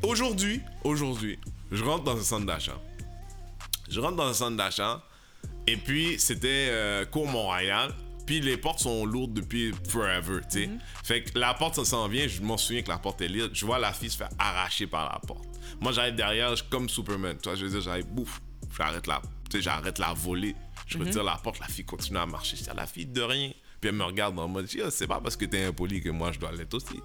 aujourd'hui, 0.02 0.60
aujourd'hui, 0.84 1.38
je 1.70 1.84
rentre 1.84 2.04
dans 2.04 2.16
un 2.16 2.22
centre 2.22 2.46
d'achat. 2.46 2.76
Je 3.88 4.00
rentre 4.00 4.16
dans 4.16 4.26
un 4.28 4.34
centre 4.34 4.56
d'achat 4.56 5.02
et 5.66 5.76
puis 5.76 6.18
c'était 6.18 6.68
euh, 6.70 7.04
Cours 7.04 7.26
Montréal. 7.28 7.92
Puis 8.30 8.40
les 8.40 8.56
portes 8.56 8.78
sont 8.78 9.04
lourdes 9.04 9.34
depuis 9.34 9.72
forever, 9.88 10.38
tu 10.48 10.60
sais. 10.60 10.66
Mhm. 10.68 10.78
Fait 11.02 11.24
que 11.24 11.36
la 11.36 11.52
porte, 11.52 11.74
ça 11.74 11.84
s'en 11.84 12.06
vient. 12.06 12.28
Je 12.28 12.40
m'en 12.42 12.56
souviens 12.56 12.80
que 12.82 12.88
la 12.88 12.98
porte 12.98 13.20
est 13.22 13.28
lourde. 13.28 13.50
Je 13.52 13.66
vois 13.66 13.80
la 13.80 13.92
fille 13.92 14.08
se 14.08 14.16
faire 14.16 14.28
arracher 14.38 14.86
par 14.86 15.12
la 15.12 15.18
porte. 15.18 15.48
Moi, 15.80 15.90
j'arrive 15.90 16.14
derrière, 16.14 16.54
je- 16.54 16.62
comme 16.62 16.88
Superman. 16.88 17.36
Tu 17.42 17.48
vois, 17.48 17.56
je 17.58 17.64
veux 17.64 17.70
dire, 17.72 17.80
j'arrive, 17.80 18.06
bouf, 18.06 18.40
j'arrête 18.78 19.08
la, 19.08 19.20
tu 19.50 19.56
sais, 19.56 19.62
j'arrête 19.64 19.98
la 19.98 20.12
volée. 20.12 20.54
Je 20.86 20.96
Mhm. 20.96 21.06
retire 21.08 21.24
la 21.24 21.38
porte, 21.42 21.58
la 21.58 21.66
fille 21.66 21.84
continue 21.84 22.18
à 22.18 22.26
marcher. 22.26 22.56
Je 22.56 22.62
dis 22.62 22.70
à 22.70 22.74
la 22.74 22.86
fille 22.86 23.06
de 23.06 23.20
rien. 23.20 23.50
Puis 23.80 23.88
elle 23.88 23.96
me 23.96 24.04
regarde 24.04 24.38
en 24.38 24.46
mode, 24.46 24.68
Ah, 24.84 24.90
c'est 24.92 25.08
pas 25.08 25.20
parce 25.20 25.34
que 25.36 25.46
t'es 25.46 25.64
impoli 25.64 26.00
que 26.00 26.10
moi 26.10 26.30
je 26.30 26.38
dois 26.38 26.52
l'être 26.52 26.74
aussi. 26.74 27.00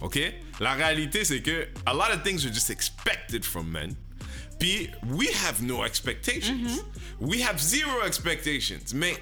OK? 0.00 0.18
La 0.58 0.72
réalité, 0.72 1.24
c'est 1.24 1.40
que 1.40 1.68
a 1.86 1.92
lot 1.94 2.12
of 2.12 2.24
things 2.24 2.44
are 2.44 2.52
just 2.52 2.70
expected 2.70 3.44
from 3.44 3.68
men. 3.68 3.94
Puis, 4.58 4.88
we 5.04 5.28
have 5.46 5.62
no 5.62 5.84
expectations. 5.84 6.82
We 7.20 7.42
have 7.42 7.58
zero 7.60 8.02
expectations. 8.04 8.92
Mais 8.94 9.14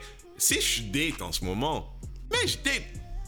si 0.43 0.61
je 0.61 0.83
date 0.83 1.23
en 1.23 1.31
ce 1.33 1.45
moment, 1.45 1.93
mais 2.33 2.47
je 2.49 2.59
date 2.59 2.83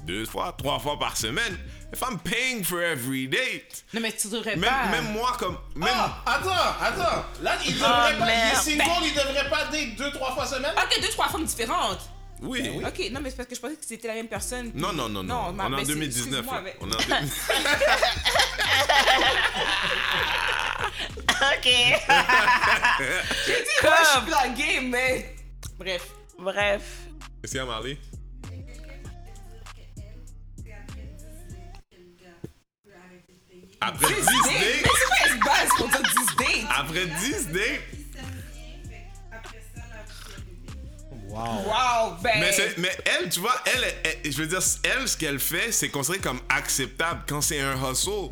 deux 0.05 0.27
fois, 0.27 0.53
trois 0.59 0.79
fois 0.81 0.99
par 0.99 1.17
semaine. 1.17 1.57
If 1.95 2.01
I'm 2.03 2.19
paying 2.19 2.65
for 2.65 2.81
every 2.83 3.29
date, 3.29 3.85
Non, 3.93 4.01
mais 4.01 4.11
tu 4.12 4.27
devrais 4.29 4.57
même, 4.57 4.69
pas. 4.69 4.87
même 4.89 5.12
moi 5.12 5.37
comme... 5.39 5.57
Même, 5.77 5.89
Ah, 5.95 6.23
attends, 6.27 6.51
attends. 6.81 7.25
Là, 7.41 7.57
il 7.65 7.73
devrait 7.75 7.89
Oh, 8.17 8.19
pas. 8.19 8.33
Il 8.33 8.53
est 8.53 8.57
single, 8.57 9.05
il 9.05 9.15
devrait 9.15 9.49
pas 9.49 9.65
date 9.67 9.95
deux, 9.97 10.11
trois 10.11 10.35
fois 10.35 10.45
semaine? 10.45 10.73
Ok, 10.77 11.01
deux, 11.01 11.09
trois 11.09 11.29
femmes 11.29 11.45
différentes. 11.45 12.01
oui. 12.43 12.69
Ok, 12.85 13.11
non, 13.12 13.21
mais 13.23 13.31
c'est 13.31 13.37
parce 13.37 13.49
que 13.49 13.55
je 13.55 13.61
pensais 13.61 13.75
que 13.77 13.85
c'était 13.87 14.09
la 14.09 14.15
même 14.15 14.27
personne. 14.29 14.73
Non, 14.75 14.93
non, 14.93 15.09
non, 15.09 15.23
non. 15.23 15.55
on 15.55 15.59
est 15.59 15.62
en 15.62 15.69
mais 15.71 15.85
c'est- 15.85 15.93
2019. 15.93 16.41
excuse-moi, 16.41 16.55
là. 16.57 16.62
mais- 16.65 16.77
On 16.81 16.91
est 16.91 16.95
en 16.95 16.99
2019. 16.99 17.49
Ok. 21.35 21.65
J'ai 21.67 23.53
dit, 23.53 23.77
moi, 23.83 23.95
je 24.03 24.21
suis 24.21 24.31
dans 24.31 24.45
le 24.45 24.57
game, 24.57 24.89
mais. 24.91 25.35
Bref. 25.79 26.03
Bref. 26.39 27.09
A 27.59 27.64
Marley? 27.64 27.99
Après 33.80 34.14
10 34.14 34.26
Mais 34.47 34.82
dates, 34.82 34.93
c'est 35.28 35.39
quoi 35.41 35.53
base 35.53 35.68
pour 35.76 35.89
dire 35.89 36.03
10 36.03 36.37
dates? 36.37 36.70
après 36.78 37.07
10 37.07 37.47
dates, 37.53 37.80
Wow. 41.28 41.41
Wow, 41.66 42.16
ben. 42.22 42.30
mais, 42.39 42.53
mais 42.78 42.97
elle, 43.07 43.28
tu 43.28 43.41
vois, 43.41 43.57
elle, 43.66 43.93
elle- 44.05 44.30
je 44.32 44.39
veux 44.41 44.47
dire, 44.47 44.61
elle, 44.85 45.09
ce 45.09 45.16
qu'elle 45.16 45.41
fait, 45.41 45.72
c'est 45.72 45.89
considéré 45.89 46.20
comme 46.22 46.39
acceptable 46.49 47.22
quand 47.26 47.41
c'est 47.41 47.59
un 47.61 47.74
hustle. 47.91 48.30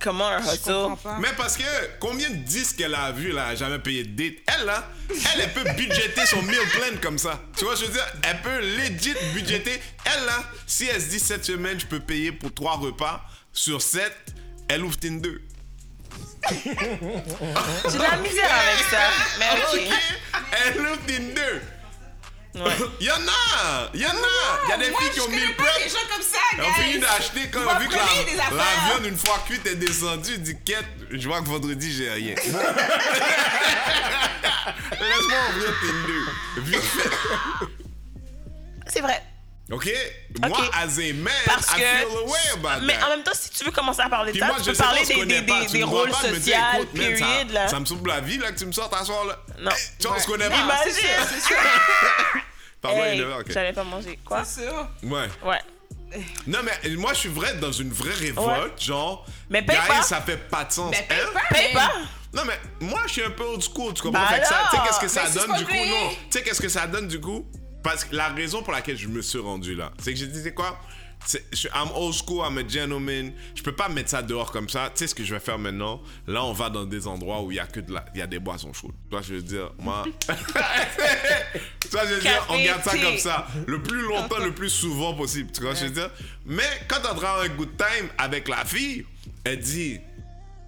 Comment 0.00 0.28
un 0.28 0.40
hustle? 0.40 0.88
Mais 1.20 1.28
parce 1.36 1.56
que 1.56 1.64
combien 1.98 2.30
de 2.30 2.36
disques 2.36 2.76
qu'elle 2.76 2.94
a 2.94 3.10
vu, 3.12 3.32
là, 3.32 3.48
a 3.48 3.54
jamais 3.54 3.78
payé 3.78 4.04
de 4.04 4.10
date? 4.16 4.38
Elle, 4.46 4.66
là, 4.66 4.88
elle, 5.10 5.40
elle 5.40 5.52
peut 5.52 5.68
budgéter 5.76 6.26
son 6.26 6.42
meal 6.42 6.60
plan 6.72 6.98
comme 7.02 7.18
ça. 7.18 7.40
Tu 7.56 7.64
vois, 7.64 7.74
je 7.74 7.84
veux 7.84 7.92
dire, 7.92 8.06
elle 8.22 8.40
peut 8.42 8.60
legit 8.60 9.14
budgéter. 9.34 9.80
Elle, 10.04 10.24
là, 10.26 10.44
si 10.66 10.86
elle 10.86 11.00
se 11.00 11.08
dit 11.08 11.20
cette 11.20 11.44
semaine, 11.44 11.78
je 11.80 11.86
peux 11.86 12.00
payer 12.00 12.32
pour 12.32 12.52
trois 12.54 12.76
repas 12.76 13.24
sur 13.52 13.82
7, 13.82 14.12
elle 14.68 14.84
ouvre 14.84 14.98
Tinder. 14.98 15.38
J'ai 16.50 16.74
de 16.74 18.02
la 18.02 18.16
misère 18.18 18.54
avec 18.54 18.84
ça. 18.90 19.10
Mais. 19.38 19.46
Elle 20.66 20.80
ouvre 20.80 20.98
Tinder. 21.06 21.60
Ouais. 22.60 22.72
Il 23.00 23.06
y 23.06 23.10
en 23.10 23.14
a! 23.14 23.90
Il 23.94 24.00
y 24.00 24.06
en 24.06 24.10
a! 24.10 24.14
Il 24.64 24.70
y 24.70 24.72
a 24.72 24.76
des 24.78 24.90
Moi, 24.90 25.00
filles 25.00 25.10
qui 25.10 25.20
ont 25.20 25.28
mis 25.28 25.38
le 25.40 25.54
prep. 25.54 25.82
des 25.82 25.88
gens 25.88 25.96
comme 26.12 26.22
ça, 26.22 26.38
Elles 26.52 26.64
ont 26.64 26.72
fini 26.74 26.92
guys. 26.94 27.00
d'acheter 27.00 27.48
quand 27.52 27.60
on 27.64 27.68
a 27.68 27.78
vu 27.78 27.88
que 27.88 27.94
la, 27.94 28.00
la 28.50 28.86
viande, 28.86 29.06
une 29.06 29.16
fois 29.16 29.38
cuite, 29.46 29.66
est 29.66 29.74
descendue. 29.76 30.38
Dit, 30.38 30.56
Quête, 30.64 30.84
je 31.10 31.28
vois 31.28 31.40
que 31.40 31.46
vendredi, 31.48 31.92
j'ai 31.92 32.10
rien. 32.10 32.34
Laisse-moi 35.00 35.38
ouvrir 35.50 35.74
Tinder. 35.80 36.24
Vite 36.58 36.82
fait. 36.82 37.10
C'est 38.88 39.00
vrai. 39.00 39.22
OK? 39.70 39.86
Moi, 40.48 40.58
Ok. 40.58 40.70
as 40.74 40.98
a 40.98 41.12
man, 41.12 41.32
Parce 41.44 41.66
I 41.72 41.74
que. 41.74 41.80
feel 41.82 42.18
away 42.22 42.38
about 42.54 42.86
Mais 42.86 42.96
that. 42.96 43.06
en 43.06 43.10
même 43.10 43.22
temps, 43.22 43.32
si 43.34 43.50
tu 43.50 43.64
veux 43.66 43.70
commencer 43.70 44.00
à 44.00 44.08
parler 44.08 44.32
de 44.32 44.38
ça, 44.38 44.46
moi, 44.46 44.56
tu 44.62 44.70
peux 44.70 44.76
parler 44.76 45.02
on 45.14 45.18
des, 45.26 45.26
des, 45.26 45.42
pas. 45.42 45.60
des, 45.60 45.66
des 45.66 45.82
rôles 45.82 46.10
sociaux, 46.10 46.54
man, 46.56 46.86
period, 46.94 47.18
ça, 47.48 47.52
là. 47.52 47.68
Ça 47.68 47.78
me 47.80 47.84
souffle 47.84 48.08
la 48.08 48.20
vie, 48.20 48.38
là, 48.38 48.50
que 48.52 48.58
tu 48.58 48.64
me 48.64 48.72
sortes 48.72 48.94
à 48.94 49.04
soir, 49.04 49.26
là. 49.26 49.36
Non. 49.58 49.70
Hey, 49.70 49.76
tu 50.00 50.06
vois, 50.08 50.16
on 50.16 50.20
se 50.20 50.26
connaît 50.26 50.48
pas. 50.48 50.56
Imagine. 50.56 50.92
C'est 51.28 51.40
sûr, 51.46 51.56
Pardon, 52.80 53.02
Hey, 53.04 53.16
il 53.18 53.22
est 53.22 53.28
là, 53.28 53.38
OK. 53.40 53.50
J'allais 53.50 53.72
pas 53.72 53.84
manger. 53.84 54.18
Quoi? 54.24 54.44
c'est 54.44 54.62
sûr. 54.64 54.88
Ouais. 55.02 55.28
Ouais. 55.44 55.60
Non, 56.46 56.60
mais 56.64 56.90
moi, 56.96 57.12
je 57.12 57.18
suis 57.18 57.28
vrai 57.28 57.54
dans 57.56 57.72
une 57.72 57.90
vraie 57.90 58.14
révolte, 58.14 58.80
genre. 58.82 59.26
Mais 59.50 59.62
paye 59.62 59.76
guys, 59.76 59.88
pas. 59.88 60.02
ça 60.02 60.20
fait 60.22 60.36
pas 60.38 60.64
de 60.64 60.72
sens. 60.72 60.90
Mais 60.90 61.04
paye 61.08 61.18
Hein? 61.20 61.30
pas. 61.34 61.54
Paye 61.54 61.66
mais- 61.68 61.74
pas. 61.74 61.92
Non, 62.32 62.42
mais 62.46 62.58
moi, 62.80 63.00
je 63.06 63.12
suis 63.12 63.22
un 63.22 63.30
peu 63.30 63.42
old 63.44 63.62
school, 63.62 63.92
tu 63.94 64.02
comprends? 64.02 64.20
Bah 64.22 64.28
Fait 64.28 64.40
que 64.40 64.46
ça- 64.46 64.68
tu 64.70 64.76
sais, 64.76 64.82
qu'est-ce 64.86 65.00
que 65.00 65.08
ça 65.08 65.24
Mais 65.24 65.34
donne 65.46 65.58
du 65.58 65.64
coup? 65.66 65.72
Non. 65.74 66.08
Tu 66.10 66.16
sais, 66.30 66.42
qu'est-ce 66.42 66.60
que 66.62 66.68
ça 66.68 66.86
donne 66.86 67.08
du 67.08 67.20
coup? 67.20 67.46
Parce 67.82 68.04
que 68.04 68.14
la 68.14 68.28
raison 68.28 68.62
pour 68.62 68.72
laquelle 68.72 68.96
je 68.96 69.08
me 69.08 69.22
suis 69.22 69.38
rendu 69.38 69.74
là, 69.74 69.92
c'est 70.02 70.12
que 70.12 70.18
j'ai 70.18 70.26
dit, 70.26 70.40
c'est 70.42 70.52
quoi? 70.54 70.78
C'est- 71.26 71.44
je 71.52 71.56
suis- 71.56 71.68
I'm 71.74 71.88
old 71.94 72.14
school, 72.14 72.42
I'm 72.46 72.56
a 72.58 72.66
gentleman. 72.66 73.32
Je 73.54 73.62
peux 73.62 73.72
pas 73.74 73.88
mettre 73.88 74.08
ça 74.10 74.22
dehors 74.22 74.50
comme 74.52 74.68
ça. 74.68 74.88
Tu 74.94 74.98
sais 75.00 75.06
ce 75.08 75.14
que 75.14 75.24
je 75.24 75.34
vais 75.34 75.40
faire 75.40 75.58
maintenant? 75.58 76.00
Là, 76.26 76.44
on 76.44 76.52
va 76.52 76.70
dans 76.70 76.84
des 76.84 77.06
endroits 77.06 77.42
où 77.42 77.50
il 77.52 77.56
y 77.56 77.60
a 77.60 77.66
que 77.66 77.80
de 77.80 77.92
la, 77.92 78.04
il 78.14 78.18
y 78.20 78.22
a 78.22 78.26
des 78.26 78.38
boissons 78.38 78.72
chaudes. 78.72 78.94
Toi, 79.10 79.20
je 79.22 79.34
veux 79.34 79.42
dire, 79.42 79.72
moi. 79.78 80.04
Toi, 81.90 82.02
je 82.06 82.14
veux 82.14 82.20
dire, 82.20 82.46
on 82.48 82.62
garde 82.62 82.82
ça 82.84 82.96
comme 82.98 83.18
ça. 83.18 83.46
Le 83.66 83.82
plus 83.82 84.02
longtemps, 84.02 84.38
le 84.38 84.52
plus 84.54 84.70
souvent 84.70 85.14
possible. 85.14 85.50
Tu 85.52 85.60
vois, 85.62 85.74
je 85.74 85.84
veux 85.86 85.90
dire? 85.90 86.10
Mais 86.46 86.62
quand 86.88 87.00
train 87.00 87.14
d'avoir 87.14 87.40
un 87.40 87.48
good 87.48 87.76
time 87.76 88.08
avec 88.16 88.48
la 88.48 88.64
fille, 88.64 89.04
elle 89.44 89.60
dit, 89.60 89.98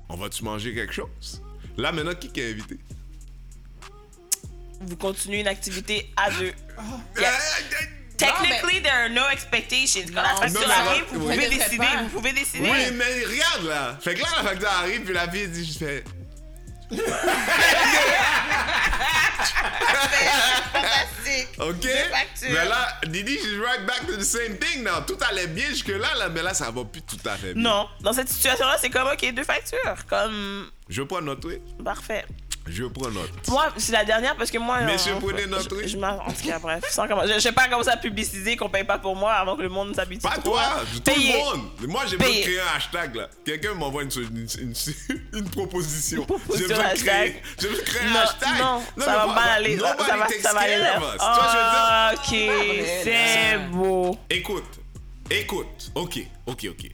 on 0.08 0.16
va-tu 0.16 0.42
manger 0.44 0.74
quelque 0.74 0.92
chose? 0.92 1.42
Là, 1.76 1.92
maintenant, 1.92 2.14
qui 2.14 2.28
qui 2.30 2.40
est 2.40 2.50
invité? 2.50 2.76
Vous 4.82 4.96
continuez 4.96 5.40
une 5.40 5.48
activité 5.48 6.10
à 6.16 6.30
deux. 6.30 6.46
Euh, 6.46 6.52
Yeah. 7.20 7.30
Technically, 8.20 8.80
there 8.80 9.04
are 9.04 9.08
no 9.10 9.28
expectations. 9.30 10.10
Quand 10.14 10.22
la 10.22 10.34
facture 10.36 10.70
arrive, 10.70 11.04
vous 11.10 11.20
pouvez 11.20 11.48
décider. 11.48 11.86
Vous 12.02 12.08
pouvez 12.10 12.32
décider. 12.32 12.70
Oui, 12.70 12.90
mais 12.94 13.24
regarde 13.24 13.64
là. 13.64 13.98
Fait 14.00 14.14
que 14.14 14.20
là, 14.22 14.28
la 14.36 14.48
facture 14.50 14.68
arrive, 14.68 15.00
puis 15.02 15.14
la 15.14 15.28
fille 15.30 15.48
dit, 15.48 15.72
je 15.72 15.78
fais. 15.78 16.04
Fantastique. 20.72 21.48
OK? 21.58 21.86
Mais 22.42 22.64
là, 22.64 22.88
Didi, 23.06 23.38
she's 23.38 23.58
right 23.58 23.86
back 23.86 24.06
to 24.06 24.16
the 24.16 24.24
same 24.24 24.56
thing 24.58 24.82
now. 24.82 25.00
Tout 25.06 25.18
allait 25.28 25.46
bien 25.46 25.66
jusque-là, 25.68 26.14
là, 26.18 26.28
mais 26.28 26.42
là, 26.42 26.54
ça 26.54 26.70
va 26.70 26.84
plus 26.84 27.02
tout 27.02 27.18
à 27.24 27.36
fait 27.36 27.54
bien. 27.54 27.62
Non, 27.62 27.88
dans 28.00 28.12
cette 28.12 28.28
situation-là, 28.28 28.76
c'est 28.80 28.90
comme, 28.90 29.08
OK, 29.08 29.32
deux 29.32 29.44
factures. 29.44 30.06
Comme, 30.08 30.70
Je 30.88 31.02
prends 31.02 31.20
notre 31.20 31.48
oui. 31.48 31.60
parfait. 31.84 32.24
Je 32.70 32.84
prends 32.84 33.10
note. 33.10 33.30
Moi, 33.48 33.68
c'est 33.76 33.92
la 33.92 34.04
dernière 34.04 34.36
parce 34.36 34.50
que 34.50 34.58
moi. 34.58 34.80
Messieurs, 34.82 35.14
euh, 35.14 35.20
prenez 35.20 35.46
notre 35.46 35.64
je- 35.64 35.68
truc. 35.68 35.86
Je, 35.88 35.96
m'en- 35.96 36.18
en 36.24 36.32
tout 36.32 36.46
cas, 36.46 36.58
bref. 36.58 36.84
Sans 36.90 37.06
comment, 37.08 37.26
je, 37.26 37.34
je 37.34 37.38
sais 37.40 37.52
pas 37.52 37.68
comment 37.68 37.82
ça 37.82 37.96
publiciser 37.96 38.56
qu'on 38.56 38.68
paye 38.68 38.84
pas 38.84 38.98
pour 38.98 39.16
moi 39.16 39.32
avant 39.32 39.56
que 39.56 39.62
le 39.62 39.68
monde 39.68 39.94
s'habitue. 39.94 40.22
Pas 40.22 40.38
toi, 40.38 40.62
tout 40.94 41.00
Payez. 41.02 41.32
le 41.32 41.38
monde. 41.38 41.68
Moi, 41.88 42.02
j'ai 42.08 42.16
besoin 42.16 42.34
de 42.34 42.40
créer 42.42 42.60
un 42.60 42.76
hashtag 42.76 43.14
là. 43.16 43.28
Quelqu'un 43.44 43.74
m'envoie 43.74 44.02
une, 44.04 44.10
une, 44.16 44.46
une, 44.60 44.74
une 45.38 45.50
proposition. 45.50 46.24
proposition 46.24 46.68
besoin 46.68 46.94
de 46.94 46.98
créer, 46.98 47.42
besoin 47.58 47.72
de 47.76 47.82
créer 47.82 48.02
un 48.08 48.10
Non, 48.12 48.20
hashtag. 48.20 48.58
non, 48.60 48.82
mais 48.96 49.04
ça 49.04 49.16
va 49.16 49.26
moi, 49.26 49.34
mal 49.34 49.48
aller. 49.50 49.78
Ça, 49.78 49.94
va, 49.96 50.28
ça 50.28 50.52
va 50.52 50.60
aller 50.60 50.76
là. 50.76 50.94
je 50.94 51.00
veux 51.00 51.06
dire, 51.08 51.18
Ah, 51.20 52.12
ok, 52.14 52.36
c'est 53.04 53.58
beau. 53.72 54.18
Écoute, 54.30 54.64
écoute, 55.30 55.90
ok, 55.94 56.18
ok, 56.46 56.66
ok. 56.70 56.90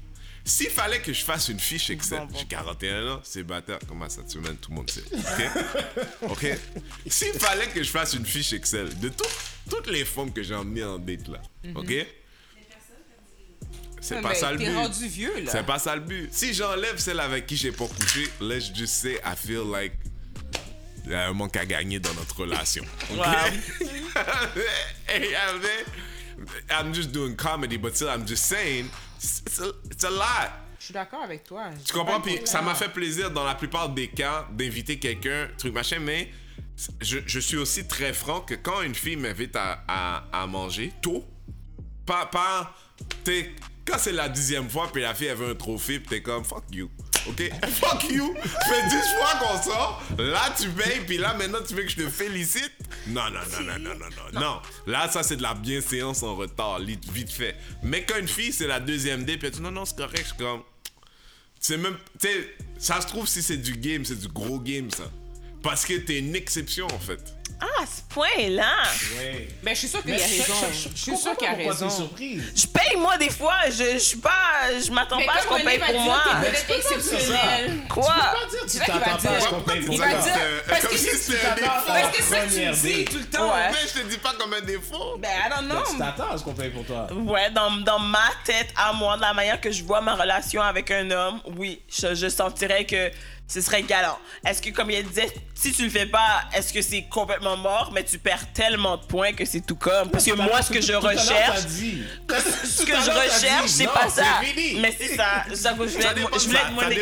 S'il 0.48 0.70
fallait 0.70 1.00
que 1.00 1.12
je 1.12 1.24
fasse 1.24 1.48
une 1.48 1.58
fiche 1.58 1.90
Excel, 1.90 2.22
j'ai 2.38 2.44
41 2.46 3.14
ans, 3.16 3.20
c'est 3.24 3.42
bâtard, 3.42 3.80
comment 3.88 4.08
ça 4.08 4.22
tu 4.22 4.38
mènes, 4.38 4.56
tout 4.56 4.70
le 4.70 4.76
monde 4.76 4.88
sait. 4.90 5.02
Ok? 5.12 6.30
Ok? 6.30 6.46
S'il 7.08 7.32
fallait 7.32 7.66
que 7.66 7.82
je 7.82 7.90
fasse 7.90 8.14
une 8.14 8.24
fiche 8.24 8.52
Excel 8.52 8.96
de 9.00 9.08
tout- 9.08 9.24
toutes 9.68 9.88
les 9.88 10.04
femmes 10.04 10.32
que 10.32 10.42
j'ai 10.44 10.54
emmenées 10.54 10.84
en 10.84 10.98
date 10.98 11.26
là, 11.28 11.42
ok? 11.74 11.92
C'est 14.00 14.14
Ouais, 14.16 14.22
pas 14.22 14.28
mais 14.28 14.34
ça 14.36 14.52
le 14.52 14.58
but. 14.58 14.72
rendu 14.72 15.08
vieux, 15.08 15.40
là. 15.40 15.50
C'est 15.50 15.66
pas 15.66 15.80
ça 15.80 15.96
le 15.96 16.02
but. 16.02 16.28
Si 16.32 16.54
j'enlève 16.54 16.96
celle 16.98 17.18
avec 17.18 17.44
qui 17.46 17.56
j'ai 17.56 17.72
pas 17.72 17.86
couché, 17.88 18.28
let's 18.40 18.72
just 18.72 18.94
say 18.94 19.18
I 19.24 19.34
feel 19.36 19.64
like 19.72 19.94
il 21.06 21.10
y 21.10 21.14
a 21.14 21.26
un 21.28 21.32
manque 21.32 21.56
à 21.56 21.66
gagner 21.66 21.98
dans 21.98 22.14
notre 22.14 22.36
relation. 22.38 22.84
ok? 23.10 23.16
Wow. 23.16 23.24
Et 25.12 25.24
il 25.24 25.30
y 25.30 25.34
avait- 25.34 25.86
I'm 26.70 26.94
just 26.94 27.10
doing 27.10 27.34
comedy, 27.34 27.78
but 27.78 27.96
still, 27.96 28.08
I'm 28.08 28.26
just 28.28 28.44
saying 28.44 28.88
it's 29.18 30.04
a, 30.04 30.10
lot. 30.10 30.50
Je 30.78 30.84
suis 30.84 30.94
d'accord 30.94 31.22
avec 31.22 31.44
toi. 31.44 31.70
Tu 31.84 31.92
comprends? 31.92 32.20
Puis 32.20 32.40
ça 32.44 32.62
m'a 32.62 32.74
fait 32.74 32.88
plaisir 32.88 33.30
dans 33.30 33.44
la 33.44 33.54
plupart 33.54 33.88
des 33.88 34.08
cas 34.08 34.46
d'inviter 34.52 34.98
quelqu'un, 34.98 35.48
truc 35.58 35.72
machin, 35.74 35.98
mais 35.98 36.30
je, 37.00 37.18
je 37.26 37.40
suis 37.40 37.56
aussi 37.56 37.86
très 37.86 38.12
franc 38.12 38.40
que 38.40 38.54
quand 38.54 38.82
une 38.82 38.94
fille 38.94 39.16
m'invite 39.16 39.56
à, 39.56 39.84
à, 39.88 40.24
à 40.32 40.46
manger, 40.46 40.92
tôt, 41.00 41.24
pas, 42.04 42.26
pas, 42.26 42.74
t'es, 43.24 43.54
quand 43.84 43.98
c'est 43.98 44.12
la 44.12 44.28
dixième 44.28 44.68
fois, 44.68 44.90
puis 44.92 45.02
la 45.02 45.14
fille 45.14 45.28
elle 45.28 45.36
veut 45.36 45.50
un 45.50 45.54
trophée, 45.54 45.98
puis 45.98 46.08
t'es 46.08 46.22
comme 46.22 46.44
fuck 46.44 46.64
you. 46.72 46.90
Ok? 47.28 47.50
fuck 47.68 48.04
you! 48.10 48.34
Fait 48.68 48.88
dix 48.88 49.08
fois 49.18 49.38
qu'on 49.40 49.62
sort, 49.62 50.02
là 50.18 50.54
tu 50.58 50.68
payes, 50.70 51.00
puis 51.06 51.18
là 51.18 51.34
maintenant 51.34 51.58
tu 51.66 51.74
veux 51.74 51.82
que 51.82 51.88
je 51.88 51.96
te 51.96 52.08
félicite? 52.08 52.72
Non, 53.08 53.22
non, 53.30 53.40
non, 53.52 53.66
non, 53.66 53.78
non, 53.78 53.94
non, 53.94 54.06
non. 54.32 54.40
Non, 54.40 54.60
là 54.86 55.08
ça 55.10 55.22
c'est 55.22 55.36
de 55.36 55.42
la 55.42 55.54
bienséance 55.54 56.22
en 56.22 56.36
retard, 56.36 56.80
vite 56.80 57.32
fait. 57.32 57.56
Mais 57.82 58.04
quand 58.04 58.18
une 58.18 58.28
fille 58.28 58.52
c'est 58.52 58.66
la 58.66 58.80
deuxième 58.80 59.24
dé, 59.24 59.36
puis 59.36 59.50
dit 59.50 59.60
non, 59.60 59.70
non, 59.70 59.84
c'est 59.84 59.96
correct, 59.96 60.22
je 60.22 60.28
suis 60.28 60.36
comme. 60.36 60.62
C'est 61.58 61.78
même. 61.78 61.96
Tu 62.20 62.28
sais, 62.28 62.56
ça 62.78 63.00
se 63.00 63.06
trouve 63.06 63.26
si 63.26 63.42
c'est 63.42 63.56
du 63.56 63.72
game, 63.76 64.04
c'est 64.04 64.18
du 64.18 64.28
gros 64.28 64.60
game 64.60 64.90
ça. 64.90 65.10
Parce 65.66 65.84
que 65.84 65.94
t'es 65.98 66.18
une 66.18 66.34
exception 66.36 66.86
en 66.86 66.98
fait. 66.98 67.20
Ah, 67.58 67.64
à 67.82 67.86
ce 67.86 68.02
point-là. 68.14 68.70
Ouais. 69.16 69.48
Ben, 69.62 69.74
je 69.74 69.78
suis 69.80 69.88
sûr 69.88 70.02
qu'il 70.02 70.10
Mais 70.10 70.22
a 70.22 70.26
je- 70.26 70.30
raison. 70.42 70.54
je- 70.70 70.74
je- 70.76 70.88
Je 70.94 71.00
suis 71.00 71.10
comprends 71.12 71.22
sûr 71.30 71.36
qu'il 71.38 71.46
a 71.48 71.50
pourquoi 71.54 71.74
t'es 71.74 71.84
raison. 71.84 71.96
surprise. 71.96 72.42
Je 72.54 72.66
paye, 72.66 72.96
moi, 72.98 73.16
des 73.16 73.30
fois. 73.30 73.54
Je, 73.70 73.92
je 73.94 73.98
suis 73.98 74.18
pas. 74.18 74.30
Je 74.84 74.90
m'attends 74.92 75.24
pas 75.24 75.32
à 75.36 75.40
ce 75.40 75.46
qu'on 75.46 75.60
paye 75.60 75.78
pour 75.78 76.00
moi. 76.00 76.20
Exceptionnel. 76.76 77.78
Quoi? 77.88 78.04
Tu 78.04 78.12
peux 78.12 78.20
pas 78.20 78.50
dire 78.50 78.60
que 78.60 78.64
tu 78.64 78.70
C'est 78.70 78.78
vrai 78.78 78.86
qu'il 78.86 78.94
va 78.94 79.00
t'attends 79.00 79.16
pas 79.28 79.28
à 79.28 79.34
ce 79.34 79.38
dire- 79.40 79.48
qu'on 79.48 79.60
paye 79.62 79.80
pour 79.80 79.94
il 79.94 79.96
toi. 79.98 80.06
va 80.06 80.12
dire- 80.14 80.22
C'était- 80.24 80.68
parce 80.68 80.80
comme 80.82 80.90
que 80.90 80.96
si 80.98 81.04
c'est- 81.04 81.16
c'était 81.16 81.46
un 81.46 81.54
défaut. 81.54 81.68
Parce 81.86 82.16
que 82.16 82.22
c'est 82.22 82.34
ça 82.34 82.40
que 82.40 82.48
tu 82.50 82.80
dis 82.88 83.04
date. 83.04 83.10
tout 83.12 83.18
le 83.18 83.24
temps. 83.24 83.52
Mais 83.56 83.88
je 83.88 84.00
te 84.00 84.06
dis 84.06 84.18
pas 84.18 84.32
comme 84.38 84.52
un 84.52 84.60
défaut. 84.60 85.16
Ben, 85.18 85.28
I 85.28 85.48
don't 85.50 85.68
Ben, 85.68 85.82
Tu 85.86 85.92
know. 85.92 85.98
t'attends 86.04 86.30
à 86.30 86.38
ce 86.38 86.44
qu'on 86.44 86.52
paye 86.54 86.70
pour 86.70 86.84
toi. 86.84 87.06
Ouais, 87.12 87.50
dans, 87.50 87.70
dans 87.70 87.98
ma 87.98 88.28
tête, 88.44 88.68
à 88.76 88.92
moi, 88.92 89.16
de 89.16 89.22
la 89.22 89.32
manière 89.32 89.60
que 89.60 89.70
je 89.70 89.82
vois 89.82 90.00
ma 90.02 90.14
relation 90.14 90.60
avec 90.62 90.90
un 90.90 91.10
homme, 91.10 91.40
oui, 91.56 91.80
je, 91.88 92.14
je 92.14 92.28
sentirais 92.28 92.84
que 92.84 93.10
ce 93.48 93.60
serait 93.60 93.82
galant. 93.82 94.18
Est-ce 94.44 94.60
que, 94.60 94.70
comme 94.70 94.90
il 94.90 95.06
disait, 95.06 95.32
si 95.54 95.72
tu 95.72 95.84
le 95.84 95.90
fais 95.90 96.06
pas, 96.06 96.42
est-ce 96.52 96.72
que 96.72 96.82
c'est 96.82 97.04
complètement 97.04 97.56
mort, 97.56 97.90
mais 97.94 98.02
tu 98.04 98.18
perds 98.18 98.52
tellement 98.52 98.96
de 98.96 99.04
points 99.04 99.32
que 99.32 99.44
c'est 99.44 99.60
tout 99.60 99.76
comme. 99.76 100.10
Parce 100.10 100.24
que 100.24 100.30
Tout 100.30 100.42
moi, 100.42 100.62
ce 100.62 100.72
que 100.72 100.80
je 100.80 100.92
recherche, 100.94 101.60
ce 101.60 102.84
que 102.84 102.92
je 102.92 103.10
recherche, 103.10 103.68
c'est 103.68 103.86
pas 103.86 104.08
ça. 104.08 104.40
Mais 104.80 104.94
c'est 104.98 105.16
ça. 105.16 105.44
ça 105.54 105.72
que 105.74 105.86
je 105.86 105.94
voulais 105.94 106.58
être, 106.58 106.72
moins 106.72 106.88
du 106.88 106.96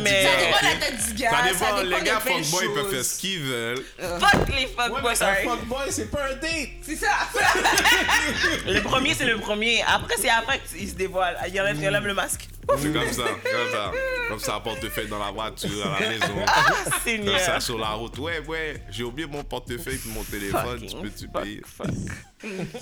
mais. 0.00 0.26
Ça 0.26 1.42
dépend 1.42 1.82
les 1.82 2.04
gars 2.04 2.20
fuckboy 2.20 2.74
peuvent 2.74 2.90
faire 2.90 3.04
ce 3.04 3.18
qu'ils 3.18 3.40
veulent. 3.40 3.84
Fuck 3.98 4.48
les 4.54 4.66
fuckboys, 4.66 5.16
sorry. 5.16 5.44
fuckboy, 5.44 5.86
c'est 5.90 6.10
pas 6.10 6.24
un 6.24 6.34
date. 6.36 6.70
C'est 6.82 6.96
ça. 6.96 7.12
Le 8.66 8.80
premier, 8.80 9.14
c'est 9.14 9.26
le 9.26 9.38
premier. 9.38 9.82
Après, 9.86 10.14
c'est 10.18 10.28
après 10.28 10.60
qu'il 10.60 10.88
se 10.88 10.94
dévoile. 10.94 11.36
Il 11.48 11.60
enlève, 11.60 11.76
il 11.80 11.88
enlève 11.88 12.06
le 12.06 12.14
masque. 12.14 12.48
C'est 12.78 12.92
comme 12.92 13.12
ça, 13.12 13.22
comme 13.22 13.70
ça. 13.72 13.92
Comme 14.28 14.38
ça, 14.40 14.60
portefeuille 14.60 15.08
dans 15.08 15.18
la 15.18 15.30
voiture, 15.30 15.86
à 15.86 16.00
la 16.00 16.08
maison. 16.08 16.26
Ah, 16.46 16.64
Comme 17.04 17.38
ça, 17.38 17.60
sur 17.60 17.78
la 17.78 17.88
route. 17.90 18.16
Ouais, 18.18 18.40
ouais, 18.46 18.82
j'ai 18.90 19.02
oublié 19.04 19.28
mon 19.28 19.44
portefeuille 19.44 20.00
et 20.04 20.08
mon 20.08 20.24
téléphone. 20.24 20.80
Tu 20.80 20.88
Fucking 20.88 21.02
peux-tu 21.02 21.60
fuck, 21.66 21.86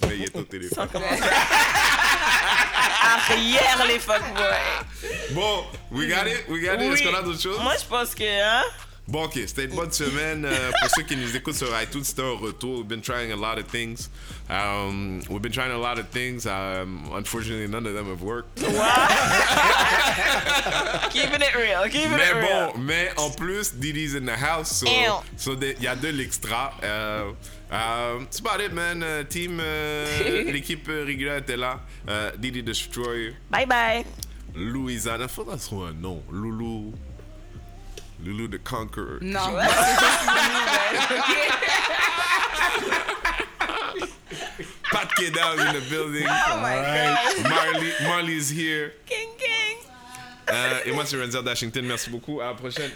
payer? 0.08 0.28
ton 0.30 0.44
téléphone. 0.44 0.88
Arrière 3.02 3.84
les 3.86 3.98
fuckboys. 3.98 4.84
Bon, 5.32 5.64
we 5.90 6.06
got 6.08 6.26
it? 6.28 6.44
We 6.48 6.62
got 6.62 6.74
it? 6.74 6.92
Est-ce 6.92 7.02
qu'on 7.08 7.14
a 7.16 7.22
d'autres 7.22 7.40
choses? 7.42 7.58
Moi, 7.60 7.74
je 7.80 7.84
pense 7.86 8.14
que, 8.14 8.22
hein. 8.24 8.62
Bon, 9.08 9.24
ok, 9.24 9.32
c'était 9.46 9.64
une 9.64 9.74
bonne 9.74 9.90
semaine. 9.90 10.44
Euh, 10.44 10.70
pour 10.80 10.88
ceux 10.96 11.02
qui 11.02 11.16
nous 11.16 11.34
écoutent 11.36 11.56
sur 11.56 11.68
iTunes, 11.82 12.04
c'était 12.04 12.22
un 12.22 12.36
retour. 12.38 12.78
We've 12.78 12.86
been 12.86 13.00
trying 13.02 13.32
a 13.32 13.36
lot 13.36 13.58
of 13.58 13.66
things. 13.66 14.08
Um, 14.48 15.20
we've 15.28 15.42
been 15.42 15.50
trying 15.52 15.72
a 15.72 15.76
lot 15.76 15.98
of 15.98 16.08
things. 16.10 16.46
Um, 16.46 17.10
unfortunately, 17.12 17.66
none 17.68 17.84
of 17.84 17.94
them 17.94 18.06
have 18.06 18.22
worked. 18.22 18.60
Keeping 21.10 21.42
it 21.42 21.54
real. 21.56 21.82
Keeping 21.90 22.12
Mais 22.12 22.30
it 22.30 22.34
real. 22.36 22.72
bon, 22.74 22.78
mais 22.80 23.10
en 23.18 23.30
plus, 23.30 23.72
Didi's 23.74 24.14
in 24.14 24.24
the 24.24 24.36
house. 24.36 24.70
So, 24.78 24.86
Ew. 24.86 25.20
so 25.36 25.52
il 25.60 25.82
y 25.82 25.86
a 25.88 25.96
de 25.96 26.08
l'extra. 26.08 26.72
Euh, 26.82 27.32
euh, 27.72 28.18
that's 28.20 28.38
about 28.40 28.60
it, 28.62 28.72
man. 28.72 29.02
Euh, 29.02 29.24
team, 29.24 29.58
euh, 29.60 30.44
l'équipe 30.52 30.88
euh, 30.88 31.04
régulière 31.04 31.38
était 31.38 31.56
là. 31.56 31.80
Euh, 32.08 32.30
Didi 32.38 32.62
Destroyer, 32.62 33.34
Bye 33.50 33.66
bye. 33.66 34.04
Louisiana. 34.54 35.26
Faudra 35.28 35.56
trouver 35.56 35.88
un 35.88 35.92
nom. 35.94 36.22
Loulou. 36.30 36.92
Loulou 38.24 38.48
the 38.50 38.58
Conqueror. 38.58 39.18
No. 39.20 39.50
moi, 39.50 39.64
c'est 39.66 40.00
juste 40.00 40.22
une 40.26 40.34
nouvelle. 40.52 41.52
Pat 44.92 45.08
Kedal 45.16 45.58
in 45.60 45.72
the 45.74 45.80
building. 45.88 46.26
Oh 46.48 46.56
my 46.60 46.76
god. 46.76 47.50
Marley, 47.50 47.92
Marley 48.02 48.34
is 48.36 48.50
here. 48.50 48.92
King 49.06 49.28
King. 49.38 49.78
Euh, 50.50 50.80
et 50.84 50.92
moi, 50.92 51.04
c'est 51.06 51.16
Renzel 51.20 51.42
Dashington. 51.42 51.84
Merci 51.86 52.10
beaucoup. 52.10 52.40
À 52.40 52.46
la 52.48 52.54
prochaine. 52.54 52.90